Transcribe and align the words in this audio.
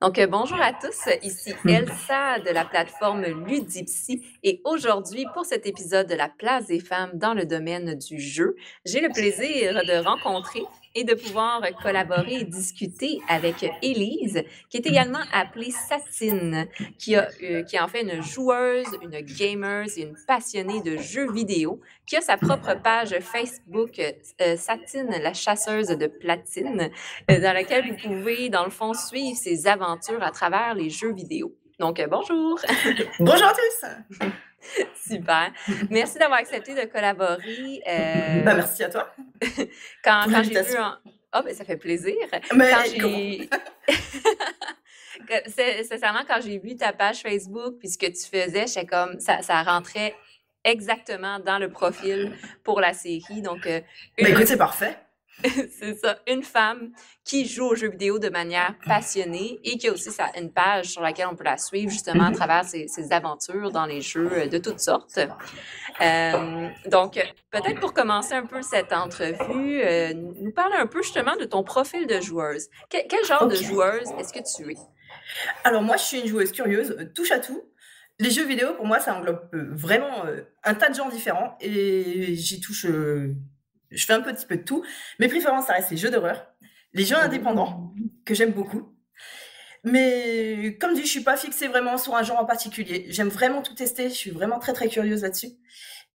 Donc, 0.00 0.18
euh, 0.18 0.26
bonjour 0.26 0.58
à 0.62 0.72
tous, 0.72 1.12
ici 1.22 1.52
Elsa 1.68 2.38
de 2.38 2.48
la 2.48 2.64
plateforme 2.64 3.22
Ludipsy. 3.22 4.24
Et 4.42 4.62
aujourd'hui, 4.64 5.26
pour 5.34 5.44
cet 5.44 5.66
épisode 5.66 6.06
de 6.06 6.14
la 6.14 6.30
place 6.30 6.68
des 6.68 6.80
femmes 6.80 7.10
dans 7.14 7.34
le 7.34 7.44
domaine 7.44 7.96
du 7.96 8.18
jeu, 8.18 8.56
j'ai 8.86 9.02
le 9.02 9.10
plaisir 9.10 9.74
de 9.74 10.02
rencontrer 10.02 10.62
et 10.94 11.04
de 11.04 11.14
pouvoir 11.14 11.62
collaborer 11.82 12.40
et 12.40 12.44
discuter 12.44 13.20
avec 13.28 13.64
Élise, 13.82 14.42
qui 14.68 14.78
est 14.78 14.86
également 14.86 15.20
appelée 15.32 15.70
Satine, 15.70 16.66
qui, 16.98 17.14
a, 17.14 17.28
euh, 17.42 17.62
qui 17.62 17.76
est 17.76 17.80
en 17.80 17.88
fait 17.88 18.02
une 18.02 18.22
joueuse, 18.22 18.86
une 19.02 19.20
gamer 19.20 19.86
et 19.96 20.02
une 20.02 20.16
passionnée 20.26 20.80
de 20.82 20.96
jeux 20.96 21.30
vidéo, 21.32 21.80
qui 22.06 22.16
a 22.16 22.20
sa 22.20 22.36
propre 22.36 22.74
page 22.82 23.16
Facebook, 23.20 24.00
euh, 24.00 24.56
Satine, 24.56 25.10
la 25.22 25.32
chasseuse 25.32 25.88
de 25.88 26.06
platine, 26.06 26.90
euh, 27.30 27.40
dans 27.40 27.52
laquelle 27.52 27.88
vous 27.88 27.96
pouvez, 28.08 28.48
dans 28.48 28.64
le 28.64 28.70
fond, 28.70 28.92
suivre 28.94 29.36
ses 29.36 29.66
aventures 29.66 30.22
à 30.22 30.30
travers 30.30 30.74
les 30.74 30.90
jeux 30.90 31.12
vidéo. 31.12 31.54
Donc, 31.78 32.02
bonjour! 32.10 32.60
Bonjour 33.20 33.46
à 33.46 33.54
tous! 33.54 34.26
Super. 35.08 35.52
Merci 35.88 36.18
d'avoir 36.18 36.40
accepté 36.40 36.74
de 36.74 36.84
collaborer. 36.86 37.82
Euh... 37.86 38.42
Ben, 38.42 38.54
merci 38.54 38.84
à 38.84 38.90
toi. 38.90 39.14
quand, 40.04 40.26
quand 40.30 40.42
j'ai 40.42 40.62
vu. 40.62 40.78
En... 40.78 40.94
Oh, 41.34 41.40
ben, 41.44 41.54
ça 41.54 41.64
fait 41.64 41.76
plaisir. 41.76 42.16
Mais 42.54 42.70
quand 42.70 42.84
j'ai. 42.84 43.48
Sincèrement, 45.88 46.24
quand 46.26 46.40
j'ai 46.42 46.58
vu 46.58 46.76
ta 46.76 46.92
page 46.92 47.20
Facebook 47.20 47.76
puis 47.78 47.88
ce 47.88 47.98
que 47.98 48.06
tu 48.06 48.26
faisais, 48.26 48.66
j'étais 48.66 48.86
comme 48.86 49.20
ça, 49.20 49.42
ça 49.42 49.62
rentrait 49.62 50.16
exactement 50.64 51.38
dans 51.38 51.58
le 51.58 51.70
profil 51.70 52.32
pour 52.64 52.80
la 52.80 52.92
série. 52.92 53.42
Donc, 53.42 53.66
euh, 53.66 53.80
ben, 54.18 54.32
écoute, 54.32 54.46
c'est 54.46 54.56
parfait. 54.56 54.98
c'est 55.78 55.94
ça, 55.94 56.18
une 56.26 56.42
femme 56.42 56.92
qui 57.24 57.46
joue 57.46 57.66
aux 57.66 57.74
jeux 57.74 57.90
vidéo 57.90 58.18
de 58.18 58.28
manière 58.28 58.74
passionnée 58.86 59.58
et 59.64 59.78
qui 59.78 59.88
a 59.88 59.92
aussi 59.92 60.10
sa, 60.10 60.26
une 60.38 60.52
page 60.52 60.86
sur 60.86 61.02
laquelle 61.02 61.28
on 61.30 61.36
peut 61.36 61.44
la 61.44 61.56
suivre 61.56 61.90
justement 61.90 62.26
à 62.26 62.32
travers 62.32 62.64
ses, 62.64 62.88
ses 62.88 63.12
aventures 63.12 63.70
dans 63.70 63.86
les 63.86 64.00
jeux 64.00 64.30
euh, 64.32 64.46
de 64.46 64.58
toutes 64.58 64.80
sortes. 64.80 65.18
Euh, 66.00 66.68
donc, 66.86 67.14
peut-être 67.50 67.80
pour 67.80 67.94
commencer 67.94 68.34
un 68.34 68.46
peu 68.46 68.62
cette 68.62 68.92
entrevue, 68.92 69.80
euh, 69.82 70.12
nous 70.14 70.52
parler 70.52 70.76
un 70.76 70.86
peu 70.86 71.02
justement 71.02 71.36
de 71.36 71.44
ton 71.44 71.62
profil 71.62 72.06
de 72.06 72.20
joueuse. 72.20 72.68
quel 72.88 73.24
genre 73.24 73.46
de 73.46 73.54
joueuse 73.54 74.08
est-ce 74.18 74.32
que 74.32 74.40
tu 74.40 74.72
es? 74.72 74.76
Alors 75.64 75.82
moi, 75.82 75.96
je 75.96 76.02
suis 76.02 76.20
une 76.20 76.26
joueuse 76.26 76.52
curieuse, 76.52 76.96
touche 77.14 77.30
à 77.30 77.38
tout. 77.38 77.62
Les 78.18 78.30
jeux 78.30 78.46
vidéo, 78.46 78.74
pour 78.74 78.86
moi, 78.86 78.98
ça 78.98 79.16
englobe 79.16 79.48
vraiment 79.52 80.24
un 80.64 80.74
tas 80.74 80.90
de 80.90 80.94
genres 80.94 81.10
différents 81.10 81.56
et 81.60 82.34
j'y 82.34 82.60
touche 82.60 82.86
je 83.90 84.04
fais 84.04 84.12
un 84.12 84.20
petit 84.20 84.46
peu 84.46 84.56
de 84.56 84.62
tout. 84.62 84.84
Mes 85.18 85.28
préférences, 85.28 85.66
ça 85.66 85.74
reste 85.74 85.90
les 85.90 85.96
jeux 85.96 86.10
d'horreur, 86.10 86.46
les 86.92 87.04
jeux 87.04 87.16
indépendants, 87.16 87.92
que 88.24 88.34
j'aime 88.34 88.52
beaucoup. 88.52 88.94
Mais 89.84 90.76
comme 90.80 90.94
dit, 90.94 91.02
je 91.02 91.08
suis 91.08 91.22
pas 91.22 91.36
fixée 91.36 91.68
vraiment 91.68 91.96
sur 91.96 92.14
un 92.14 92.22
genre 92.22 92.38
en 92.38 92.44
particulier. 92.44 93.06
J'aime 93.08 93.28
vraiment 93.28 93.62
tout 93.62 93.74
tester. 93.74 94.08
Je 94.08 94.14
suis 94.14 94.30
vraiment 94.30 94.58
très 94.58 94.72
très 94.72 94.88
curieuse 94.88 95.22
là-dessus. 95.22 95.48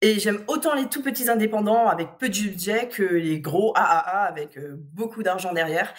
Et 0.01 0.19
j'aime 0.19 0.43
autant 0.47 0.75
les 0.75 0.87
tout 0.87 1.01
petits 1.01 1.29
indépendants 1.29 1.87
avec 1.87 2.17
peu 2.19 2.29
de 2.29 2.37
budget 2.37 2.89
que 2.89 3.03
les 3.03 3.39
gros 3.39 3.73
AAA 3.75 4.25
avec 4.25 4.57
euh, 4.57 4.75
beaucoup 4.93 5.23
d'argent 5.23 5.53
derrière. 5.53 5.93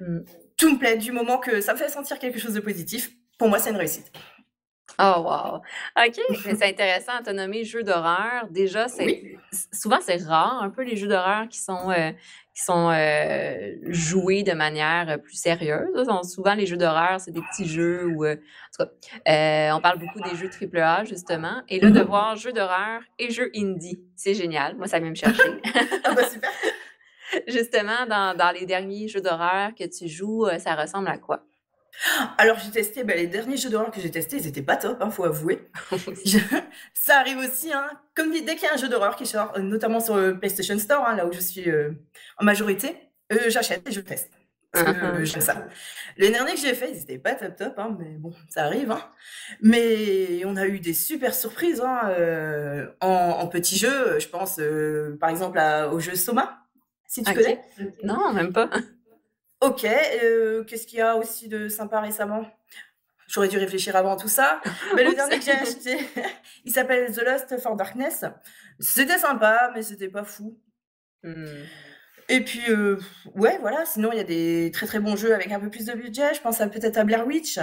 Hmm. 0.00 0.20
Tout 0.56 0.72
me 0.72 0.78
plaît 0.78 0.96
du 0.96 1.12
moment 1.12 1.38
que 1.38 1.60
ça 1.60 1.72
me 1.72 1.78
fait 1.78 1.88
sentir 1.88 2.18
quelque 2.18 2.38
chose 2.38 2.54
de 2.54 2.60
positif. 2.60 3.10
Pour 3.38 3.48
moi, 3.48 3.58
c'est 3.58 3.70
une 3.70 3.76
réussite. 3.76 4.12
Oh, 5.00 5.22
wow! 5.22 5.62
OK, 5.96 6.20
c'est 6.42 6.64
intéressant, 6.64 7.12
tu 7.22 7.30
as 7.30 7.32
nommé 7.32 7.62
jeux 7.62 7.84
d'horreur. 7.84 8.48
Déjà, 8.50 8.88
c'est 8.88 9.36
souvent, 9.72 9.98
c'est 10.00 10.20
rare 10.24 10.60
un 10.60 10.70
peu 10.70 10.82
les 10.82 10.96
jeux 10.96 11.06
d'horreur 11.06 11.48
qui 11.48 11.60
sont, 11.60 11.90
euh, 11.90 12.10
qui 12.52 12.64
sont 12.64 12.90
euh, 12.90 13.76
joués 13.84 14.42
de 14.42 14.54
manière 14.54 15.20
plus 15.22 15.36
sérieuse. 15.36 16.04
Souvent, 16.24 16.54
les 16.54 16.66
jeux 16.66 16.76
d'horreur, 16.76 17.20
c'est 17.20 17.30
des 17.30 17.42
petits 17.42 17.68
jeux 17.68 18.06
où, 18.06 18.24
euh, 18.24 18.34
en 18.34 18.84
tout 18.84 18.90
cas, 19.24 19.76
on 19.76 19.80
parle 19.80 20.00
beaucoup 20.00 20.20
des 20.20 20.34
jeux 20.34 20.50
AAA, 20.50 21.04
justement. 21.04 21.62
Et 21.68 21.78
là, 21.78 21.90
de 21.90 22.00
mm-hmm. 22.00 22.04
voir 22.04 22.34
jeux 22.34 22.52
d'horreur 22.52 23.00
et 23.20 23.30
jeux 23.30 23.52
indie, 23.54 24.00
c'est 24.16 24.34
génial. 24.34 24.76
Moi, 24.76 24.88
ça 24.88 24.98
vient 24.98 25.10
me 25.10 25.14
chercher. 25.14 25.60
ah, 26.04 26.12
bah 26.12 26.28
super! 26.28 26.50
Justement, 27.46 28.06
dans, 28.08 28.36
dans 28.36 28.50
les 28.50 28.66
derniers 28.66 29.06
jeux 29.06 29.20
d'horreur 29.20 29.74
que 29.78 29.84
tu 29.84 30.08
joues, 30.08 30.46
ça 30.58 30.74
ressemble 30.74 31.08
à 31.08 31.18
quoi? 31.18 31.44
Alors 32.36 32.58
j'ai 32.58 32.70
testé, 32.70 33.04
bah, 33.04 33.14
les 33.14 33.26
derniers 33.26 33.56
jeux 33.56 33.70
d'horreur 33.70 33.90
que 33.90 34.00
j'ai 34.00 34.10
testés, 34.10 34.36
ils 34.36 34.46
étaient 34.46 34.62
pas 34.62 34.76
top, 34.76 34.98
hein, 35.00 35.10
faut 35.10 35.24
avouer. 35.24 35.68
ça 36.94 37.18
arrive 37.18 37.38
aussi, 37.38 37.72
hein, 37.72 37.88
comme 38.14 38.30
dit, 38.30 38.42
dès 38.42 38.54
qu'il 38.54 38.64
y 38.64 38.70
a 38.70 38.74
un 38.74 38.76
jeu 38.76 38.88
d'horreur 38.88 39.16
qui 39.16 39.26
sort, 39.26 39.52
euh, 39.56 39.60
notamment 39.60 40.00
sur 40.00 40.16
le 40.16 40.38
PlayStation 40.38 40.78
Store, 40.78 41.04
hein, 41.06 41.16
là 41.16 41.26
où 41.26 41.32
je 41.32 41.40
suis 41.40 41.68
euh, 41.68 41.90
en 42.38 42.44
majorité, 42.44 42.96
euh, 43.32 43.48
j'achète 43.48 43.88
et 43.88 43.92
je 43.92 44.00
teste. 44.00 44.30
Parce 44.70 44.84
que 44.84 44.90
uh-huh. 44.90 45.24
j'aime 45.24 45.40
ça. 45.40 45.66
Les 46.18 46.30
derniers 46.30 46.52
que 46.52 46.60
j'ai 46.60 46.74
fait, 46.74 46.90
ils 46.92 47.00
étaient 47.00 47.18
pas 47.18 47.34
top 47.34 47.56
top, 47.56 47.78
hein, 47.78 47.96
mais 47.98 48.16
bon, 48.18 48.34
ça 48.50 48.64
arrive. 48.64 48.90
Hein. 48.90 49.00
Mais 49.62 50.44
on 50.44 50.56
a 50.56 50.66
eu 50.66 50.78
des 50.78 50.92
super 50.92 51.34
surprises 51.34 51.80
hein, 51.80 52.92
en, 53.00 53.46
petits 53.48 53.78
jeux. 53.78 54.18
Je 54.18 54.28
pense 54.28 54.60
par 55.18 55.30
exemple 55.30 55.58
au 55.90 56.00
jeu 56.00 56.14
Soma, 56.16 56.66
si 57.06 57.22
tu 57.22 57.32
connais. 57.32 57.62
Non, 58.04 58.30
même 58.34 58.52
pas. 58.52 58.68
OK, 59.60 59.84
euh, 59.84 60.64
qu'est-ce 60.64 60.86
qu'il 60.86 60.98
y 60.98 61.02
a 61.02 61.16
aussi 61.16 61.48
de 61.48 61.68
sympa 61.68 62.00
récemment? 62.00 62.46
J'aurais 63.26 63.48
dû 63.48 63.58
réfléchir 63.58 63.96
avant 63.96 64.16
tout 64.16 64.28
ça. 64.28 64.60
Mais 64.96 65.04
le 65.04 65.14
dernier 65.14 65.38
que 65.38 65.44
j'ai 65.44 65.52
acheté, 65.52 65.98
il 66.64 66.72
s'appelle 66.72 67.12
The 67.12 67.22
Lost 67.22 67.58
for 67.60 67.76
Darkness. 67.76 68.24
C'était 68.80 69.18
sympa, 69.18 69.72
mais 69.74 69.82
c'était 69.82 70.08
pas 70.08 70.22
fou. 70.22 70.56
Mmh. 71.24 71.44
Et 72.28 72.44
puis, 72.44 72.62
euh, 72.70 72.96
ouais, 73.34 73.58
voilà. 73.60 73.84
Sinon, 73.84 74.12
il 74.12 74.18
y 74.18 74.20
a 74.20 74.24
des 74.24 74.70
très 74.72 74.86
très 74.86 75.00
bons 75.00 75.16
jeux 75.16 75.34
avec 75.34 75.50
un 75.50 75.58
peu 75.58 75.68
plus 75.68 75.86
de 75.86 75.94
budget. 75.94 76.32
Je 76.34 76.40
pense 76.40 76.60
à 76.60 76.68
peut-être 76.68 76.96
à 76.96 77.02
Blair 77.02 77.26
Witch, 77.26 77.58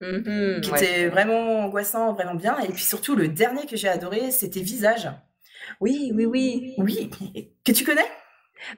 mmh 0.00 0.60
qui 0.60 0.70
était 0.70 1.08
vraiment 1.08 1.60
angoissant, 1.60 2.12
vraiment 2.14 2.34
bien. 2.34 2.58
Et 2.58 2.68
puis 2.68 2.82
surtout, 2.82 3.14
le 3.14 3.28
dernier 3.28 3.66
que 3.66 3.76
j'ai 3.76 3.88
adoré, 3.88 4.32
c'était 4.32 4.60
Visage. 4.60 5.08
Oui, 5.80 6.10
oui, 6.14 6.26
oui. 6.26 6.74
Oui, 6.78 7.10
que 7.64 7.72
tu 7.72 7.84
connais? 7.84 8.08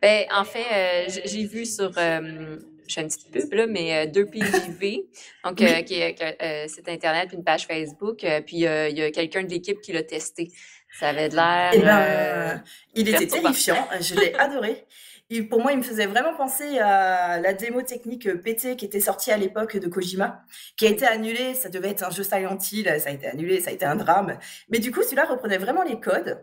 Ben, 0.02 0.24
en 0.32 0.44
fait, 0.44 0.66
euh, 0.72 1.20
j'ai 1.24 1.44
vu 1.44 1.64
sur, 1.64 1.92
euh, 1.96 2.58
je 2.88 2.94
fais 2.94 3.02
une 3.02 3.08
petite 3.08 3.30
pub, 3.30 3.52
là, 3.52 3.66
mais 3.66 4.06
euh, 4.06 4.10
2PJV, 4.10 5.04
donc 5.44 5.60
euh, 5.60 5.82
qui 5.82 5.94
est 5.94 6.16
euh, 6.42 6.66
site 6.68 6.88
internet, 6.88 7.30
une 7.32 7.44
page 7.44 7.66
Facebook, 7.66 8.24
puis 8.46 8.56
il 8.56 8.60
y 8.60 8.66
a 9.02 9.10
quelqu'un 9.10 9.42
de 9.42 9.50
l'équipe 9.50 9.80
qui 9.80 9.92
l'a 9.92 10.02
testé. 10.02 10.50
Ça 10.98 11.08
avait 11.08 11.28
de 11.28 11.36
l'air. 11.36 11.70
Eh 11.74 11.80
ben, 11.80 12.64
il 12.94 13.08
était 13.08 13.26
terrifiant. 13.26 13.86
Je 14.00 14.14
l'ai 14.14 14.34
adoré. 14.34 14.86
Et 15.30 15.42
pour 15.42 15.60
moi, 15.60 15.72
il 15.72 15.78
me 15.78 15.82
faisait 15.82 16.06
vraiment 16.06 16.34
penser 16.34 16.78
à 16.78 17.38
la 17.38 17.52
démo 17.52 17.82
technique 17.82 18.26
PT 18.42 18.76
qui 18.76 18.86
était 18.86 19.00
sortie 19.00 19.30
à 19.30 19.36
l'époque 19.36 19.76
de 19.76 19.86
Kojima, 19.86 20.42
qui 20.78 20.86
a 20.86 20.88
été 20.88 21.06
annulée. 21.06 21.52
Ça 21.52 21.68
devait 21.68 21.90
être 21.90 22.04
un 22.04 22.10
jeu 22.10 22.22
Silent 22.22 22.56
Hill, 22.72 22.90
ça 22.98 23.10
a 23.10 23.12
été 23.12 23.26
annulé, 23.26 23.60
ça 23.60 23.68
a 23.68 23.74
été 23.74 23.84
un 23.84 23.96
drame. 23.96 24.38
Mais 24.70 24.78
du 24.78 24.90
coup, 24.90 25.02
celui-là 25.02 25.26
reprenait 25.26 25.58
vraiment 25.58 25.82
les 25.82 26.00
codes. 26.00 26.42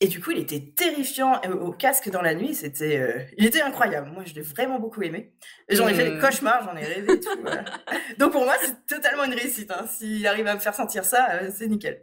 Et 0.00 0.08
du 0.08 0.20
coup, 0.20 0.30
il 0.30 0.38
était 0.38 0.60
terrifiant 0.60 1.40
au 1.60 1.72
casque 1.72 2.10
dans 2.10 2.20
la 2.20 2.34
nuit. 2.34 2.54
C'était, 2.54 2.98
euh, 2.98 3.22
il 3.38 3.46
était 3.46 3.62
incroyable. 3.62 4.10
Moi, 4.10 4.24
je 4.26 4.34
l'ai 4.34 4.42
vraiment 4.42 4.78
beaucoup 4.78 5.02
aimé. 5.02 5.32
J'en 5.70 5.88
ai 5.88 5.94
fait 5.94 6.04
des 6.04 6.16
mmh. 6.16 6.20
cauchemars, 6.20 6.64
j'en 6.64 6.76
ai 6.76 6.84
rêvé 6.84 7.14
et 7.14 7.20
tout. 7.20 7.38
Donc 8.18 8.32
pour 8.32 8.44
moi, 8.44 8.54
c'est 8.60 8.86
totalement 8.86 9.24
une 9.24 9.32
réussite. 9.32 9.70
Hein. 9.70 9.86
S'il 9.88 10.26
arrive 10.26 10.46
à 10.48 10.54
me 10.54 10.60
faire 10.60 10.74
sentir 10.74 11.04
ça, 11.04 11.28
euh, 11.32 11.50
c'est 11.54 11.66
nickel. 11.66 12.02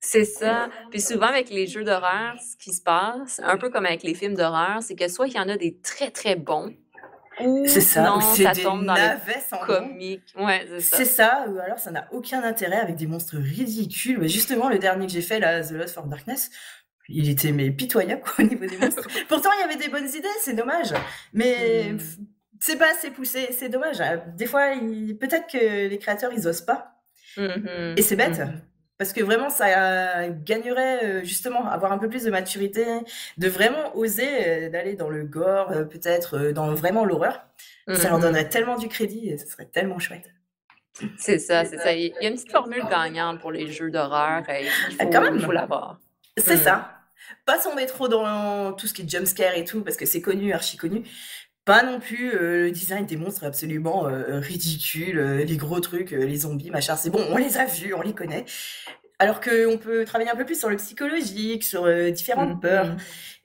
C'est 0.00 0.24
ça. 0.24 0.68
Puis 0.90 1.00
souvent 1.00 1.26
avec 1.26 1.48
les 1.50 1.66
jeux 1.66 1.84
d'horreur, 1.84 2.34
ce 2.40 2.56
qui 2.62 2.74
se 2.74 2.82
passe, 2.82 3.40
un 3.42 3.56
peu 3.56 3.70
comme 3.70 3.86
avec 3.86 4.02
les 4.02 4.14
films 4.14 4.34
d'horreur, 4.34 4.82
c'est 4.82 4.94
que 4.94 5.08
soit 5.08 5.26
il 5.26 5.34
y 5.34 5.38
en 5.38 5.48
a 5.48 5.56
des 5.56 5.78
très 5.78 6.10
très 6.10 6.36
bons, 6.36 6.74
ou 7.42 7.64
c'est 7.66 7.80
ça, 7.80 8.02
non, 8.02 8.20
ça 8.20 8.52
tombe 8.52 8.84
dans 8.84 8.94
le 8.94 9.66
comique. 9.66 10.34
Ouais, 10.38 10.66
c'est 10.68 10.80
ça. 10.80 10.96
C'est 10.96 11.04
ça, 11.04 11.44
ou 11.48 11.58
alors 11.58 11.78
ça 11.78 11.90
n'a 11.90 12.06
aucun 12.12 12.42
intérêt 12.42 12.76
avec 12.76 12.96
des 12.96 13.06
monstres 13.06 13.36
ridicules. 13.36 14.18
Mais 14.18 14.28
justement, 14.28 14.68
le 14.68 14.78
dernier 14.78 15.06
que 15.06 15.12
j'ai 15.12 15.22
fait, 15.22 15.40
là, 15.40 15.62
The 15.62 15.72
Lost 15.72 15.94
for 15.94 16.06
Darkness, 16.06 16.50
il 17.10 17.28
était 17.28 17.52
mais 17.52 17.70
pitoyable 17.70 18.22
au 18.38 18.42
niveau 18.42 18.66
des 18.66 18.76
monstres. 18.80 19.08
Pourtant, 19.28 19.50
il 19.58 19.60
y 19.60 19.64
avait 19.64 19.76
des 19.76 19.88
bonnes 19.88 20.08
idées, 20.08 20.28
c'est 20.40 20.54
dommage. 20.54 20.92
Mais 21.32 21.92
hmm. 21.92 21.98
c'est 22.60 22.76
pas 22.76 22.90
assez 22.92 23.10
poussé, 23.10 23.48
c'est 23.50 23.68
dommage. 23.68 23.98
Des 24.36 24.46
fois, 24.46 24.70
peut-être 25.20 25.46
que 25.50 25.88
les 25.88 25.98
créateurs, 25.98 26.32
ils 26.32 26.46
osent 26.46 26.62
pas. 26.62 27.00
Mm-hmm. 27.36 27.98
Et 27.98 28.02
c'est 28.02 28.16
bête. 28.16 28.38
Mm-hmm. 28.38 28.60
Parce 28.98 29.12
que 29.12 29.22
vraiment, 29.22 29.48
ça 29.48 30.28
gagnerait 30.28 31.04
euh, 31.04 31.24
justement 31.24 31.66
avoir 31.68 31.92
un 31.92 31.98
peu 31.98 32.08
plus 32.08 32.24
de 32.24 32.30
maturité, 32.30 32.84
de 33.38 33.48
vraiment 33.48 33.96
oser 33.96 34.28
euh, 34.46 34.68
d'aller 34.68 34.94
dans 34.94 35.08
le 35.08 35.24
gore, 35.24 35.70
euh, 35.70 35.84
peut-être 35.84 36.50
dans 36.50 36.74
vraiment 36.74 37.04
l'horreur. 37.04 37.46
Ça 37.88 38.08
leur 38.08 38.18
mm-hmm. 38.18 38.22
donnerait 38.22 38.48
tellement 38.48 38.76
du 38.76 38.88
crédit 38.88 39.30
et 39.30 39.38
ce 39.38 39.46
serait 39.46 39.64
tellement 39.64 39.98
chouette. 39.98 40.30
C'est 41.16 41.38
ça, 41.38 41.64
c'est 41.64 41.78
ça. 41.78 41.92
Il 41.92 42.12
y 42.20 42.26
a 42.26 42.28
une 42.28 42.34
petite 42.34 42.52
formule 42.52 42.84
gagnante 42.90 43.40
pour 43.40 43.52
les 43.52 43.68
jeux 43.68 43.90
d'horreur. 43.90 44.42
Il 44.48 44.68
faut, 44.68 45.34
il 45.34 45.40
faut 45.40 45.52
l'avoir. 45.52 45.98
C'est 46.36 46.56
mm. 46.56 46.58
ça 46.58 46.99
pas 47.46 47.58
tomber 47.58 47.86
trop 47.86 48.08
dans 48.08 48.72
tout 48.72 48.86
ce 48.86 48.94
qui 48.94 49.02
est 49.02 49.10
jumpscare 49.10 49.54
et 49.56 49.64
tout, 49.64 49.82
parce 49.82 49.96
que 49.96 50.06
c'est 50.06 50.20
connu, 50.20 50.52
archi 50.52 50.76
connu. 50.76 51.04
Pas 51.64 51.82
non 51.82 52.00
plus 52.00 52.34
euh, 52.34 52.64
le 52.64 52.70
design 52.70 53.06
des 53.06 53.16
monstres 53.16 53.44
absolument 53.44 54.06
euh, 54.06 54.40
ridicule, 54.40 55.18
euh, 55.18 55.44
les 55.44 55.56
gros 55.56 55.80
trucs, 55.80 56.10
les 56.10 56.36
zombies, 56.38 56.70
machin. 56.70 56.96
C'est 56.96 57.10
bon, 57.10 57.24
on 57.30 57.36
les 57.36 57.58
a 57.58 57.66
vus, 57.66 57.94
on 57.94 58.02
les 58.02 58.14
connaît. 58.14 58.44
Alors 59.20 59.42
qu'on 59.42 59.76
peut 59.76 60.06
travailler 60.06 60.30
un 60.30 60.34
peu 60.34 60.46
plus 60.46 60.58
sur 60.58 60.70
le 60.70 60.76
psychologique, 60.76 61.62
sur 61.62 61.84
euh, 61.84 62.10
différentes 62.10 62.56
mmh, 62.56 62.60
peurs. 62.60 62.86
Mmh. 62.86 62.96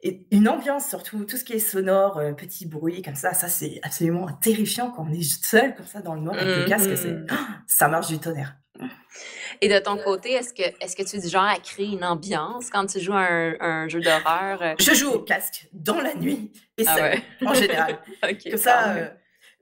Et 0.03 0.27
une 0.31 0.47
ambiance, 0.47 0.87
surtout, 0.87 1.25
tout 1.25 1.35
ce 1.35 1.43
qui 1.43 1.51
est 1.51 1.59
sonore, 1.59 2.17
euh, 2.17 2.31
petit 2.31 2.65
bruit, 2.65 3.01
comme 3.01 3.15
ça, 3.15 3.33
ça 3.33 3.49
c'est 3.49 3.81
absolument 3.83 4.27
terrifiant 4.41 4.89
quand 4.89 5.05
on 5.09 5.11
est 5.11 5.21
seul 5.21 5.75
comme 5.75 5.85
ça 5.85 5.99
dans 5.99 6.15
le 6.15 6.21
noir 6.21 6.37
avec 6.39 6.59
le 6.59 6.65
casque. 6.65 6.95
C'est, 6.95 7.17
ça 7.67 7.89
marche 7.89 8.07
du 8.07 8.19
tonnerre. 8.19 8.55
Et 9.61 9.67
de 9.67 9.79
ton 9.79 9.97
côté, 9.97 10.33
est-ce 10.33 10.53
que, 10.53 10.63
est-ce 10.81 10.95
que 10.95 11.03
tu 11.03 11.17
es 11.17 11.19
du 11.19 11.27
genre 11.27 11.43
à 11.43 11.57
créer 11.57 11.87
une 11.87 12.03
ambiance 12.03 12.69
quand 12.69 12.85
tu 12.85 12.99
joues 12.99 13.13
un, 13.13 13.55
un 13.59 13.87
jeu 13.87 14.01
d'horreur? 14.01 14.61
Euh? 14.61 14.73
Je 14.79 14.93
joue 14.93 15.11
au 15.11 15.19
casque 15.19 15.67
dans 15.73 15.99
la 16.01 16.13
nuit 16.15 16.51
et 16.77 16.85
ah 16.87 17.11
en 17.45 17.53
général. 17.53 17.99
Comme 18.49 18.57
ça, 18.57 18.95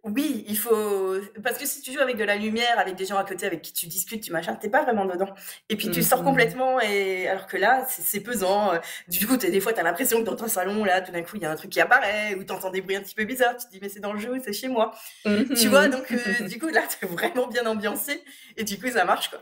oui, 0.05 0.43
il 0.49 0.57
faut. 0.57 1.15
Parce 1.41 1.57
que 1.57 1.65
si 1.65 1.81
tu 1.81 1.93
joues 1.93 2.01
avec 2.01 2.17
de 2.17 2.25
la 2.25 2.35
lumière, 2.35 2.77
avec 2.77 2.95
des 2.95 3.05
gens 3.05 3.15
à 3.15 3.23
côté 3.23 3.45
avec 3.45 3.61
qui 3.61 3.71
tu 3.71 3.87
discutes, 3.87 4.21
tu 4.21 4.33
machin, 4.33 4.53
t'es 4.53 4.67
pas 4.67 4.83
vraiment 4.83 5.05
dedans. 5.05 5.29
Et 5.69 5.77
puis 5.77 5.89
tu 5.91 6.03
sors 6.03 6.21
mmh. 6.21 6.25
complètement, 6.25 6.81
et 6.81 7.29
alors 7.29 7.47
que 7.47 7.55
là, 7.55 7.85
c'est 7.87 8.19
pesant. 8.19 8.73
Du 9.07 9.25
coup, 9.25 9.37
des 9.37 9.61
fois, 9.61 9.71
t'as 9.71 9.83
l'impression 9.83 10.19
que 10.19 10.25
dans 10.25 10.35
ton 10.35 10.49
salon, 10.49 10.83
là, 10.83 10.99
tout 10.99 11.13
d'un 11.13 11.21
coup, 11.21 11.37
il 11.37 11.43
y 11.43 11.45
a 11.45 11.51
un 11.51 11.55
truc 11.55 11.71
qui 11.71 11.79
apparaît, 11.79 12.35
ou 12.35 12.43
t'entends 12.43 12.69
des 12.69 12.81
bruits 12.81 12.97
un 12.97 13.01
petit 13.01 13.15
peu 13.15 13.23
bizarres. 13.23 13.55
Tu 13.55 13.67
te 13.67 13.71
dis, 13.71 13.79
mais 13.81 13.87
c'est 13.87 14.01
dans 14.01 14.11
le 14.11 14.19
jeu, 14.19 14.33
c'est 14.43 14.51
chez 14.51 14.67
moi. 14.67 14.93
Tu 15.23 15.69
vois, 15.69 15.87
donc 15.87 16.11
euh, 16.11 16.47
du 16.49 16.59
coup, 16.59 16.67
là, 16.67 16.81
t'es 16.81 17.07
vraiment 17.07 17.47
bien 17.47 17.65
ambiancé, 17.65 18.21
et 18.57 18.65
du 18.65 18.77
coup, 18.77 18.89
ça 18.91 19.05
marche, 19.05 19.29
quoi. 19.29 19.39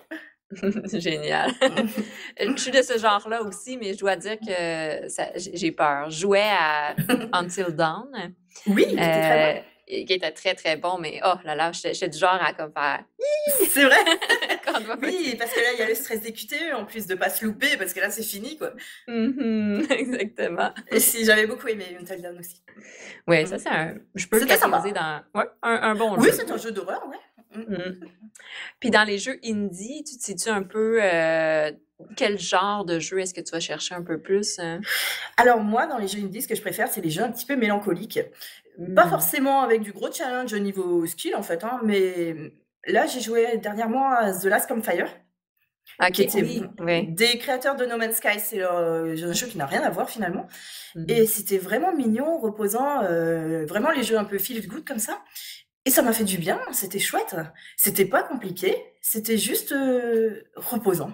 Génial. 1.00 1.52
je 2.40 2.58
suis 2.58 2.72
de 2.72 2.82
ce 2.82 2.98
genre-là 2.98 3.44
aussi, 3.44 3.78
mais 3.78 3.94
je 3.94 4.00
dois 4.00 4.16
dire 4.16 4.38
que 4.40 5.08
j'ai 5.36 5.72
peur. 5.72 6.10
Je 6.10 6.20
jouais 6.20 6.50
à 6.50 6.96
Until 7.34 7.74
Dawn. 7.76 8.34
Oui, 8.68 8.86
bon 8.96 9.62
qui 9.92 10.14
était 10.14 10.32
très, 10.32 10.56
très 10.56 10.78
bon, 10.78 10.98
mais 11.00 11.20
oh 11.26 11.34
là 11.44 11.56
là, 11.56 11.72
j'étais 11.72 12.08
du 12.08 12.18
genre 12.18 12.40
à 12.42 12.54
comme 12.54 12.72
faire. 12.72 13.04
C'est 13.70 13.84
vrai? 13.84 13.98
oui, 15.02 15.36
parce 15.38 15.52
que 15.52 15.60
là, 15.60 15.74
il 15.74 15.80
y 15.80 15.82
a 15.82 15.88
le 15.88 15.96
stress 15.96 16.22
des 16.22 16.32
QTE 16.32 16.74
en 16.76 16.86
plus 16.86 17.08
de 17.08 17.16
pas 17.16 17.30
se 17.30 17.46
louper, 17.46 17.78
parce 17.78 17.94
que 17.94 18.00
là, 18.00 18.10
c'est 18.10 18.24
fini, 18.24 18.58
quoi. 18.58 18.72
Mm-hmm, 19.08 19.92
exactement. 19.92 20.72
Et 20.92 21.00
si, 21.00 21.26
j'avais 21.26 21.46
beaucoup 21.46 21.68
aimé 21.68 21.98
Until 22.00 22.22
Dawn 22.22 22.40
aussi. 22.40 22.64
Oui, 23.28 23.46
ça, 23.46 23.60
c'est 23.60 23.70
un. 23.70 23.96
Je 24.16 24.28
peux 24.28 24.40
le 24.40 24.46
catégoriser 24.46 24.94
dans. 24.94 25.22
Ouais, 25.36 25.46
un, 25.62 25.96
bon 25.96 26.16
jeu. 26.16 26.22
Oui, 26.22 26.30
c'est 26.34 26.50
un 26.50 26.58
jeu 26.58 26.72
d'horreur, 26.72 27.06
ouais. 27.10 27.18
Mm. 27.56 27.74
Mm. 27.74 28.00
Puis 28.80 28.90
dans 28.90 29.04
les 29.04 29.18
jeux 29.18 29.40
indie, 29.44 30.04
tu 30.04 30.18
te 30.18 30.24
sais-tu 30.24 30.50
un 30.50 30.64
peu 30.64 31.00
euh, 31.02 31.72
quel 32.16 32.40
genre 32.40 32.86
de 32.86 33.00
jeu 33.00 33.20
est-ce 33.20 33.34
que 33.34 33.42
tu 33.42 33.52
vas 33.52 33.60
chercher 33.60 33.96
un 33.96 34.02
peu 34.02 34.20
plus? 34.20 34.60
Hein? 34.60 34.82
Alors 35.38 35.60
moi, 35.60 35.88
dans 35.88 35.98
les 35.98 36.08
jeux 36.08 36.20
indie, 36.20 36.42
ce 36.42 36.48
que 36.48 36.56
je 36.56 36.62
préfère, 36.62 36.88
c'est 36.88 37.02
les 37.02 37.10
jeux 37.10 37.24
un 37.24 37.32
petit 37.32 37.46
peu 37.46 37.56
mélancoliques. 37.56 38.20
Pas 38.96 39.06
mmh. 39.06 39.10
forcément 39.10 39.62
avec 39.62 39.82
du 39.82 39.92
gros 39.92 40.12
challenge 40.12 40.54
au 40.54 40.60
niveau 40.60 41.06
skill 41.06 41.36
en 41.36 41.44
fait, 41.44 41.64
hein, 41.64 41.82
mais 41.84 42.36
là 42.88 43.06
j'ai 43.06 43.20
joué 43.20 43.58
dernièrement 43.58 44.12
à 44.14 44.32
The 44.32 44.46
Last 44.46 44.68
Campfire. 44.68 45.08
Ah, 46.00 46.10
qui 46.10 46.22
était 46.22 46.42
des 46.42 47.38
créateurs 47.38 47.76
de 47.76 47.86
No 47.86 47.98
Man's 47.98 48.16
Sky, 48.16 48.40
c'est 48.40 48.64
un 48.64 49.34
jeu 49.34 49.48
qui 49.48 49.58
n'a 49.58 49.66
rien 49.66 49.82
à 49.82 49.90
voir 49.90 50.10
finalement. 50.10 50.48
Mmh. 50.96 51.06
Et 51.10 51.26
c'était 51.26 51.58
vraiment 51.58 51.94
mignon, 51.94 52.40
reposant, 52.40 53.04
euh, 53.04 53.66
vraiment 53.66 53.92
les 53.92 54.04
jeux 54.04 54.18
un 54.18 54.24
peu 54.24 54.40
feel 54.40 54.66
good 54.68 54.86
comme 54.86 55.00
ça. 55.00 55.22
Et 55.86 55.90
ça 55.90 56.02
m'a 56.02 56.14
fait 56.14 56.24
du 56.24 56.38
bien, 56.38 56.60
c'était 56.72 57.00
chouette. 57.00 57.36
C'était 57.76 58.06
pas 58.06 58.24
compliqué, 58.24 58.76
c'était 59.02 59.38
juste 59.38 59.72
euh, 59.72 60.44
reposant. 60.56 61.12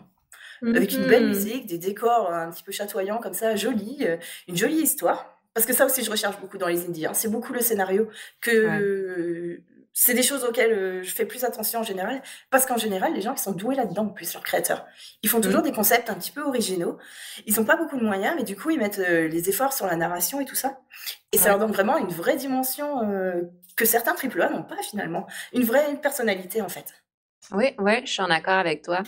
Avec 0.63 0.93
une 0.93 1.05
belle 1.05 1.25
mmh. 1.25 1.29
musique, 1.29 1.65
des 1.67 1.77
décors 1.77 2.33
un 2.33 2.49
petit 2.49 2.63
peu 2.63 2.71
chatoyants 2.71 3.19
comme 3.19 3.35
ça, 3.35 3.55
jolis, 3.55 3.99
euh, 4.01 4.17
une 4.47 4.57
jolie 4.57 4.77
histoire. 4.77 5.39
Parce 5.53 5.67
que 5.67 5.73
ça 5.73 5.85
aussi, 5.85 6.03
je 6.03 6.09
recherche 6.09 6.39
beaucoup 6.39 6.57
dans 6.57 6.67
les 6.67 6.85
indies. 6.85 7.05
Hein. 7.05 7.13
C'est 7.13 7.29
beaucoup 7.29 7.53
le 7.53 7.61
scénario 7.61 8.09
que. 8.41 9.61
C'est 9.99 10.13
des 10.13 10.21
choses 10.21 10.43
auxquelles 10.43 10.73
euh, 10.73 11.01
je 11.01 11.09
fais 11.09 11.25
plus 11.25 11.43
attention 11.43 11.79
en 11.79 11.83
général, 11.83 12.21
parce 12.51 12.67
qu'en 12.67 12.77
général, 12.77 13.15
les 13.15 13.21
gens 13.21 13.33
qui 13.33 13.41
sont 13.41 13.51
doués 13.51 13.73
là-dedans, 13.73 14.05
plus 14.05 14.31
leurs 14.31 14.43
créateurs, 14.43 14.85
ils 15.23 15.29
font 15.29 15.41
toujours 15.41 15.61
mmh. 15.61 15.63
des 15.63 15.71
concepts 15.71 16.11
un 16.11 16.13
petit 16.13 16.29
peu 16.29 16.43
originaux. 16.43 16.99
Ils 17.47 17.55
n'ont 17.55 17.65
pas 17.65 17.77
beaucoup 17.77 17.97
de 17.97 18.03
moyens, 18.03 18.35
mais 18.37 18.43
du 18.43 18.55
coup, 18.55 18.69
ils 18.69 18.77
mettent 18.77 18.99
euh, 18.99 19.27
les 19.27 19.49
efforts 19.49 19.73
sur 19.73 19.87
la 19.87 19.95
narration 19.95 20.39
et 20.39 20.45
tout 20.45 20.53
ça. 20.53 20.81
Et 21.31 21.39
ça 21.39 21.49
leur 21.49 21.57
donne 21.57 21.71
vraiment 21.71 21.97
une 21.97 22.09
vraie 22.09 22.35
dimension 22.35 23.09
euh, 23.09 23.41
que 23.75 23.85
certains 23.85 24.13
AAA 24.13 24.51
n'ont 24.51 24.61
pas 24.61 24.77
finalement. 24.83 25.25
Une 25.51 25.63
vraie 25.63 25.99
personnalité, 25.99 26.61
en 26.61 26.69
fait. 26.69 26.93
Oui, 27.51 27.73
oui, 27.79 28.05
je 28.05 28.11
suis 28.11 28.21
en 28.21 28.29
accord 28.29 28.53
avec 28.59 28.83
toi. 28.83 29.01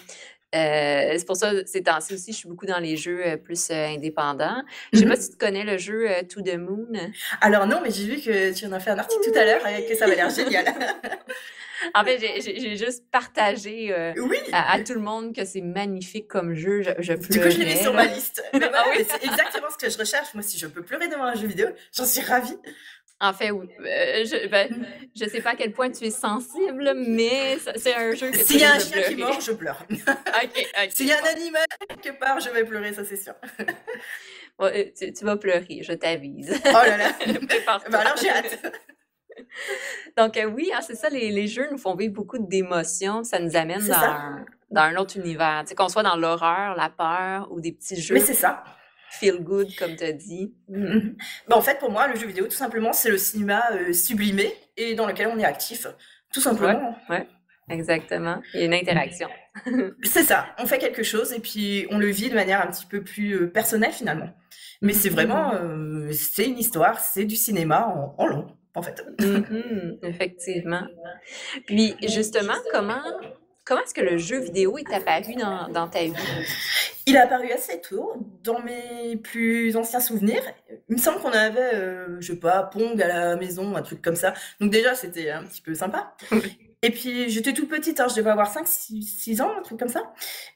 Euh, 0.56 1.13
c'est 1.18 1.28
pour 1.28 1.36
ça, 1.36 1.51
ces 1.66 1.84
temps-ci 1.84 2.13
aussi, 2.13 2.31
je 2.31 2.38
suis 2.38 2.50
beaucoup 2.50 2.66
dans 2.66 2.80
les 2.80 2.98
jeux 2.98 3.25
euh, 3.25 3.38
plus 3.38 3.69
euh, 3.69 3.88
indépendants. 3.88 4.63
Je 4.94 5.00
sais 5.00 5.06
pas 5.06 5.13
mm-hmm. 5.13 5.22
si 5.22 5.30
tu 5.31 5.38
connais 5.38 5.63
le 5.63 5.78
jeu 5.78 6.07
To 6.28 6.42
the 6.42 6.57
Moon. 6.57 6.88
Alors 7.42 7.68
non, 7.68 7.81
mais 7.84 7.92
j'ai 7.92 8.06
vu 8.06 8.19
que 8.19 8.54
tu 8.54 8.66
en 8.66 8.72
as 8.72 8.80
fait 8.80 8.92
un 8.92 8.98
article 8.98 9.22
tout 9.24 9.38
à 9.38 9.46
l'heure 9.46 9.66
et 9.68 9.86
que 9.86 9.96
ça 9.96 10.07
va 10.07 10.16
l'air 10.16 10.30
génial. 10.31 10.66
en 11.94 12.04
fait, 12.04 12.19
j'ai 12.19 12.75
juste 12.78 13.04
partagé 13.12 13.94
à, 14.51 14.80
tout 14.80 14.94
le 14.94 15.01
monde 15.01 15.36
que 15.36 15.46
c'est 15.46 15.62
magnifique 15.62 16.28
comme 16.28 16.56
jeu. 16.56 16.81
Je, 16.81 16.92
je 16.98 17.13
Du 17.13 17.40
coup, 17.40 17.50
je 17.50 17.60
l'ai 17.60 17.66
mis 17.66 17.78
sur 17.78 17.94
ma 17.94 18.06
liste. 18.06 18.44
ah 18.54 18.86
oui? 18.92 19.06
c'est 19.07 19.24
exactement 19.24 19.68
ce 19.69 19.78
que 19.78 19.92
je 19.92 19.98
recherche. 20.00 20.34
Moi, 20.34 20.42
si 20.42 20.57
je 20.57 20.66
peux 20.66 20.81
pleurer 20.81 21.10
devant 21.10 21.25
un 21.25 21.36
jeu 21.36 21.46
vidéo, 21.46 21.68
j'en 21.94 22.06
suis 22.06 22.22
ravie. 22.22 22.57
En 23.21 23.33
fait, 23.33 23.51
oui. 23.51 23.68
Euh, 23.80 24.24
je, 24.24 24.48
ben, 24.48 24.69
je 25.13 25.25
sais 25.25 25.42
pas 25.42 25.51
à 25.51 25.56
quel 25.56 25.74
point 25.74 25.92
tu 25.92 26.06
es 26.06 26.10
sensible, 26.10 26.94
mais 26.95 27.57
c'est 27.75 27.94
un 27.94 28.16
jeu 28.16 28.31
que 28.31 28.38
S'il 28.38 28.62
y 28.62 28.63
a 28.63 28.75
un 28.75 28.80
chien 28.80 29.01
qui 29.01 29.16
mord, 29.16 29.42
je 29.42 29.51
pleure. 29.51 29.86
S'il 30.89 31.07
y 31.07 31.12
a 31.12 31.18
un 31.21 31.36
animal 31.36 31.66
quelque 32.01 32.18
part, 32.18 32.39
je 32.39 32.50
vais 32.50 32.63
pleurer, 32.63 32.94
ça 32.94 33.04
c'est 33.04 33.18
sûr. 33.18 33.33
Tu, 34.62 35.24
vas 35.24 35.38
pleurer, 35.38 35.80
je 35.83 35.94
t'avise. 35.94 36.54
Oh 36.66 36.71
là 36.74 36.98
là. 36.98 37.12
ben 37.89 37.98
alors 37.98 38.18
j'ai 38.18 38.30
hâte. 38.30 38.60
Donc 40.18 40.36
euh, 40.36 40.44
oui, 40.48 40.69
hein, 40.75 40.81
c'est 40.81 40.95
ça, 40.95 41.07
les, 41.07 41.31
les, 41.31 41.48
jeux 41.48 41.69
nous 41.72 41.77
font 41.77 41.95
vivre 41.95 42.13
beaucoup 42.13 42.38
d'émotions, 42.38 43.24
ça 43.24 43.39
nous 43.39 43.56
amène 43.56 43.88
dans, 43.88 44.44
dans, 44.69 44.81
un 44.81 44.98
autre 44.98 45.15
univers. 45.15 45.62
Tu 45.62 45.69
sais, 45.69 45.75
qu'on 45.75 45.88
soit 45.88 46.04
dans 46.04 46.18
l'horreur, 46.18 46.75
la 46.75 46.89
peur 46.89 47.50
ou 47.54 47.62
des 47.62 47.72
petits 47.72 48.01
jeux. 48.01 48.15
Mais 48.15 48.19
c'est 48.19 48.33
ça 48.33 48.65
feel 49.11 49.39
good, 49.41 49.75
comme 49.75 49.95
tu 49.95 50.03
as 50.03 50.13
dit. 50.13 50.53
Mm-hmm. 50.69 51.15
Bah, 51.47 51.57
en 51.57 51.61
fait, 51.61 51.79
pour 51.79 51.91
moi, 51.91 52.07
le 52.07 52.15
jeu 52.15 52.27
vidéo, 52.27 52.45
tout 52.45 52.51
simplement, 52.51 52.94
c'est 52.94 53.09
le 53.09 53.17
cinéma 53.17 53.63
euh, 53.73 53.94
sublimé 53.94 54.53
et 54.77 54.95
dans 54.95 55.07
lequel 55.07 55.27
on 55.27 55.39
est 55.39 55.45
actif. 55.45 55.88
Tout 56.33 56.41
simplement. 56.41 56.95
Ouais, 57.09 57.27
exactement. 57.69 58.41
Il 58.53 58.59
y 58.59 58.63
a 58.63 58.65
une 58.65 58.73
interaction. 58.73 59.27
c'est 60.03 60.23
ça. 60.23 60.47
On 60.59 60.65
fait 60.65 60.77
quelque 60.77 61.03
chose 61.03 61.33
et 61.33 61.39
puis 61.39 61.88
on 61.89 61.97
le 61.97 62.07
vit 62.07 62.29
de 62.29 62.35
manière 62.35 62.61
un 62.61 62.67
petit 62.67 62.85
peu 62.85 63.03
plus 63.03 63.33
euh, 63.33 63.47
personnelle 63.47 63.91
finalement. 63.91 64.29
Mais 64.81 64.94
c'est 64.94 65.09
vraiment, 65.09 65.53
mm-hmm. 65.53 66.09
euh, 66.09 66.13
c'est 66.13 66.45
une 66.45 66.57
histoire, 66.57 67.00
c'est 67.00 67.25
du 67.25 67.35
cinéma 67.35 68.13
en, 68.17 68.27
long, 68.27 68.47
en 68.75 68.81
fait. 68.81 69.03
Mm-hmm. 69.17 70.00
effectivement. 70.03 70.83
Puis 71.65 71.95
justement, 72.07 72.53
comment 72.71 73.01
Comment 73.69 73.83
est-ce 73.83 73.94
que 73.94 74.01
le 74.01 74.18
jeu 74.18 74.39
vidéo 74.39 74.80
est 74.80 74.92
apparu 74.92 75.36
dans, 75.36 75.68
dans 75.69 75.88
ta 75.88 76.00
vie? 76.00 76.13
Il 77.06 77.16
est 77.16 77.19
apparu 77.19 77.51
assez 77.51 77.80
tôt, 77.80 78.13
dans 78.44 78.60
mes 78.63 79.16
plus 79.16 79.77
anciens 79.77 80.00
souvenirs. 80.00 80.42
Il 80.89 80.95
me 80.95 81.00
semble 81.00 81.21
qu'on 81.21 81.30
avait, 81.30 81.75
euh, 81.75 82.20
je 82.20 82.34
sais 82.34 82.39
pas, 82.39 82.63
Pong 82.63 83.00
à 83.00 83.08
la 83.08 83.36
maison, 83.36 83.75
un 83.75 83.84
truc 83.84 84.01
comme 84.01 84.15
ça. 84.15 84.34
Donc 84.60 84.72
déjà, 84.72 84.96
c'était 84.96 85.29
un 85.29 85.43
petit 85.43 85.62
peu 85.62 85.75
sympa. 85.75 86.15
Et 86.81 86.91
puis, 86.91 87.29
j'étais 87.29 87.51
toute 87.51 87.67
petite, 87.67 88.00
hein, 88.00 88.07
je 88.09 88.15
devais 88.15 88.29
avoir 88.29 88.51
5, 88.51 88.65
6, 88.65 89.41
ans, 89.41 89.51
un 89.57 89.62
truc 89.62 89.77
comme 89.77 89.89
ça. 89.89 90.13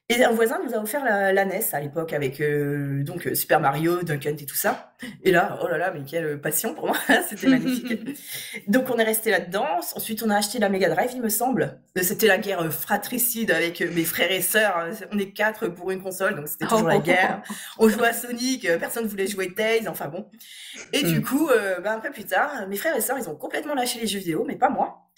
Et 0.07 0.23
un 0.23 0.31
voisin 0.31 0.57
nous 0.65 0.73
a 0.73 0.77
offert 0.77 1.03
la, 1.03 1.45
NES 1.45 1.61
à 1.73 1.81
l'époque 1.81 2.13
avec 2.13 2.39
euh, 2.39 3.03
donc 3.03 3.27
euh, 3.27 3.35
Super 3.35 3.59
Mario, 3.59 4.03
Duncan 4.03 4.35
et 4.39 4.45
tout 4.45 4.55
ça. 4.55 4.93
Et 5.23 5.31
là, 5.31 5.59
oh 5.61 5.67
là 5.67 5.77
là, 5.77 5.91
mais 5.93 6.03
quelle 6.05 6.39
passion 6.39 6.73
pour 6.73 6.87
moi, 6.87 6.97
c'était 7.27 7.47
magnifique. 7.47 8.17
donc 8.69 8.89
on 8.89 8.97
est 8.97 9.03
resté 9.03 9.31
là-dedans. 9.31 9.79
Ensuite, 9.95 10.23
on 10.23 10.29
a 10.29 10.37
acheté 10.37 10.59
la 10.59 10.69
Mega 10.69 10.87
Drive, 10.89 11.11
il 11.13 11.21
me 11.21 11.27
semble. 11.27 11.81
C'était 12.01 12.27
la 12.27 12.37
guerre 12.37 12.71
fratricide 12.71 13.51
avec 13.51 13.81
mes 13.81 14.05
frères 14.05 14.31
et 14.31 14.41
sœurs. 14.41 14.87
On 15.11 15.19
est 15.19 15.31
quatre 15.31 15.67
pour 15.67 15.91
une 15.91 16.01
console, 16.01 16.35
donc 16.35 16.47
c'était 16.47 16.67
toujours 16.67 16.87
la 16.87 16.99
guerre. 16.99 17.41
On 17.79 17.89
jouait 17.89 18.09
à 18.09 18.13
Sonic, 18.13 18.67
personne 18.79 19.03
ne 19.03 19.09
voulait 19.09 19.27
jouer 19.27 19.53
Tails, 19.53 19.89
enfin 19.89 20.07
bon. 20.07 20.29
Et 20.93 21.03
du 21.03 21.19
mm. 21.19 21.23
coup, 21.23 21.49
euh, 21.49 21.79
ben, 21.79 21.93
un 21.93 21.99
peu 21.99 22.11
plus 22.11 22.25
tard, 22.25 22.67
mes 22.69 22.77
frères 22.77 22.95
et 22.95 23.01
sœurs, 23.01 23.17
ils 23.17 23.29
ont 23.29 23.35
complètement 23.35 23.73
lâché 23.73 23.99
les 23.99 24.07
jeux 24.07 24.19
vidéo, 24.19 24.45
mais 24.47 24.55
pas 24.55 24.69
moi. 24.69 25.09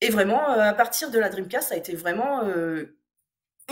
Et 0.00 0.10
vraiment, 0.10 0.52
euh, 0.52 0.60
à 0.60 0.72
partir 0.72 1.10
de 1.10 1.18
la 1.18 1.28
Dreamcast, 1.28 1.68
ça 1.68 1.74
a 1.74 1.78
été 1.78 1.94
vraiment 1.94 2.44
euh, 2.44 2.96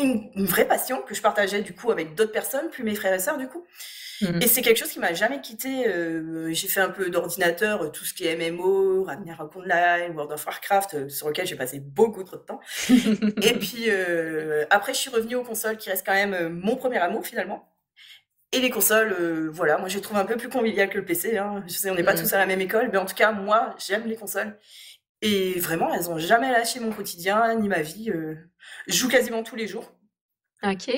une, 0.00 0.30
vraie 0.44 0.66
passion 0.66 1.02
que 1.02 1.14
je 1.14 1.23
partageais 1.23 1.62
du 1.62 1.75
coup 1.75 1.90
avec 1.90 2.14
d'autres 2.14 2.32
personnes, 2.32 2.68
plus 2.70 2.85
mes 2.85 2.94
frères 2.94 3.14
et 3.14 3.18
sœurs 3.18 3.38
du 3.38 3.49
coup. 3.49 3.64
Mhm. 4.20 4.42
Et 4.42 4.47
c'est 4.49 4.62
quelque 4.62 4.76
chose 4.76 4.90
qui 4.90 4.99
m'a 4.99 5.14
jamais 5.14 5.40
quitté. 5.40 5.87
Euh, 5.88 6.52
j'ai 6.52 6.68
fait 6.68 6.80
un 6.80 6.90
peu 6.90 7.08
d'ordinateur, 7.08 7.90
tout 7.92 8.04
ce 8.04 8.12
qui 8.12 8.26
est 8.26 8.37
MMO, 8.37 9.04
Ragnarok 9.04 9.56
Online, 9.56 10.12
World 10.14 10.32
of 10.32 10.44
Warcraft, 10.44 11.08
sur 11.08 11.28
lequel 11.28 11.47
j'ai 11.47 11.56
passé 11.56 11.80
beaucoup 11.80 12.25
trop 12.25 12.37
de 12.37 12.42
temps. 12.42 12.61
et 12.90 13.54
puis 13.54 13.88
après, 14.70 14.92
je 14.92 14.99
suis 14.99 15.11
revenue 15.11 15.37
aux 15.37 15.44
consoles, 15.44 15.78
qui 15.78 15.88
restent 15.88 16.04
quand 16.04 16.14
même 16.14 16.49
mon 16.49 16.76
premier 16.76 16.99
amour 16.99 17.25
finalement. 17.25 17.73
Et 18.50 18.61
les 18.61 18.70
consoles, 18.70 19.49
voilà, 19.50 19.78
moi 19.78 19.88
je 19.88 19.97
les 19.97 20.00
trouve 20.00 20.16
un 20.16 20.25
peu 20.25 20.37
plus 20.37 20.49
conviviales 20.49 20.88
que 20.88 20.99
le 20.99 21.04
PC. 21.04 21.38
Hein. 21.38 21.62
Je 21.68 21.75
sais, 21.75 21.90
on 21.90 21.94
n'est 21.94 22.02
pas 22.02 22.14
mhm. 22.14 22.23
tous 22.23 22.32
à 22.32 22.38
la 22.38 22.47
même 22.47 22.61
école, 22.61 22.88
mais 22.90 22.99
en 22.99 23.06
tout 23.06 23.14
cas, 23.14 23.30
moi, 23.30 23.76
j'aime 23.78 24.06
les 24.06 24.16
consoles. 24.16 24.58
Et 25.23 25.59
vraiment, 25.59 25.93
elles 25.93 26.11
ont 26.11 26.19
jamais 26.19 26.51
lâché 26.51 26.81
mon 26.81 26.93
quotidien 26.93 27.55
ni 27.57 27.69
ma 27.69 27.83
vie. 27.83 28.11
Euh. 28.11 28.37
Je 28.87 28.95
joue 28.95 29.09
quasiment 29.09 29.43
tous 29.43 29.57
les 29.57 29.67
jours. 29.67 29.93
Ok. 30.63 30.89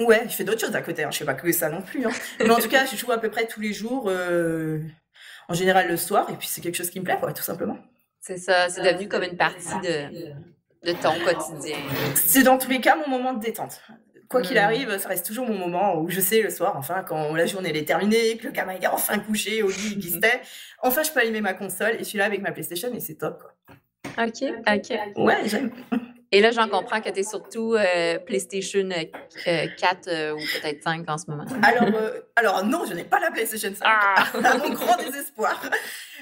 Ouais, 0.00 0.22
je 0.24 0.34
fais 0.34 0.44
d'autres 0.44 0.60
choses 0.60 0.74
à 0.74 0.82
côté. 0.82 1.04
Hein. 1.04 1.10
Je 1.10 1.18
fais 1.18 1.24
pas 1.24 1.34
que 1.34 1.50
ça 1.52 1.68
non 1.68 1.82
plus. 1.82 2.04
Hein. 2.06 2.10
Mais 2.40 2.50
en 2.50 2.58
tout 2.58 2.68
cas, 2.68 2.86
je 2.86 2.96
joue 2.96 3.12
à 3.12 3.18
peu 3.18 3.30
près 3.30 3.46
tous 3.46 3.60
les 3.60 3.72
jours, 3.72 4.06
euh, 4.08 4.80
en 5.48 5.54
général 5.54 5.88
le 5.88 5.96
soir. 5.96 6.28
Et 6.30 6.34
puis 6.34 6.48
c'est 6.48 6.60
quelque 6.60 6.76
chose 6.76 6.90
qui 6.90 7.00
me 7.00 7.04
plaît, 7.04 7.18
tout 7.34 7.42
simplement. 7.42 7.78
C'est 8.20 8.38
ça, 8.38 8.68
c'est 8.68 8.82
devenu 8.82 9.08
comme 9.08 9.22
une 9.22 9.36
partie 9.36 9.74
de, 9.82 10.32
de 10.84 10.92
ton 11.00 11.14
quotidien. 11.24 11.76
C'est 12.14 12.42
dans 12.42 12.58
tous 12.58 12.68
les 12.68 12.80
cas 12.80 12.96
mon 12.96 13.08
moment 13.08 13.32
de 13.32 13.40
détente. 13.40 13.80
Quoi 14.28 14.42
qu'il 14.42 14.58
arrive, 14.58 14.98
ça 14.98 15.08
reste 15.08 15.26
toujours 15.26 15.46
mon 15.46 15.56
moment 15.56 16.00
où 16.00 16.10
je 16.10 16.20
sais 16.20 16.42
le 16.42 16.50
soir, 16.50 16.76
enfin, 16.76 17.02
quand 17.02 17.34
la 17.34 17.46
journée 17.46 17.76
est 17.76 17.84
terminée, 17.84 18.36
que 18.36 18.46
le 18.46 18.52
gamin 18.52 18.74
est 18.74 18.86
enfin 18.86 19.18
couché 19.18 19.62
au 19.62 19.68
lit 19.68 19.98
qui 19.98 20.10
se 20.10 20.18
tait, 20.18 20.40
enfin, 20.82 21.02
je 21.02 21.10
peux 21.10 21.20
allumer 21.20 21.40
ma 21.40 21.54
console 21.54 21.94
et 21.94 22.00
je 22.00 22.04
suis 22.04 22.18
là 22.18 22.24
avec 22.24 22.40
ma 22.42 22.52
PlayStation 22.52 22.92
et 22.94 23.00
c'est 23.00 23.16
top, 23.16 23.42
quoi. 23.42 23.54
Ok, 24.24 24.42
ok. 24.66 24.98
Ouais, 25.16 25.38
j'aime. 25.46 25.70
Et 26.30 26.40
là, 26.40 26.50
j'en 26.50 26.68
comprends 26.68 27.00
que 27.00 27.08
tu 27.08 27.20
es 27.20 27.22
surtout 27.22 27.74
euh, 27.74 28.18
PlayStation 28.18 28.86
4 28.88 29.46
euh, 29.46 29.66
euh, 30.08 30.32
ou 30.34 30.38
peut-être 30.38 30.82
5 30.82 31.08
en 31.08 31.16
ce 31.16 31.30
moment. 31.30 31.44
Alors, 31.62 32.00
alors 32.36 32.64
non, 32.66 32.84
je 32.86 32.92
n'ai 32.92 33.04
pas 33.04 33.18
la 33.18 33.30
PlayStation 33.30 33.70
5, 33.74 33.80
ah! 33.82 34.26
à 34.44 34.58
mon 34.58 34.70
grand 34.70 34.96
désespoir. 34.96 35.58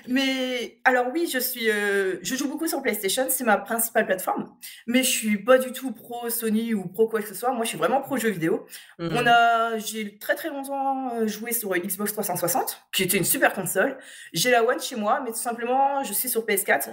Mais 0.09 0.79
alors 0.85 1.07
oui, 1.13 1.29
je 1.33 1.41
suis, 1.41 1.67
je 1.67 2.37
joue 2.37 2.49
beaucoup 2.49 2.69
sur 2.69 2.81
PlayStation, 2.81 3.27
c'est 3.29 3.43
ma 3.43 3.57
principale 3.57 4.07
plateforme. 4.07 4.55
Mais 4.87 5.03
je 5.03 5.11
suis 5.11 5.43
pas 5.43 5.59
du 5.59 5.73
tout 5.73 5.91
pro 5.91 6.31
Sony 6.31 6.75
ou 6.75 6.87
pro 6.87 7.09
quoi 7.09 7.21
que 7.21 7.27
ce 7.27 7.35
soit. 7.35 7.51
Moi, 7.51 7.65
je 7.65 7.71
suis 7.71 7.79
vraiment 7.79 8.01
pro 8.01 8.17
jeux 8.17 8.29
vidéo. 8.29 8.65
On 9.01 9.11
mhm. 9.11 9.27
a, 9.27 9.79
j'ai 9.79 10.19
très 10.19 10.37
très 10.37 10.51
longtemps 10.51 11.27
joué 11.27 11.53
sur 11.53 11.75
Xbox 11.75 12.13
360, 12.13 12.81
qui 12.93 13.03
était 13.03 13.17
une 13.17 13.25
super 13.25 13.53
console. 13.53 13.99
J'ai 14.33 14.53
la 14.53 14.63
One 14.63 14.81
chez 14.81 14.95
moi, 14.95 15.21
mais 15.25 15.33
tout 15.33 15.39
simplement, 15.39 16.05
je 16.05 16.13
suis 16.13 16.29
sur 16.29 16.47
PS4 16.47 16.91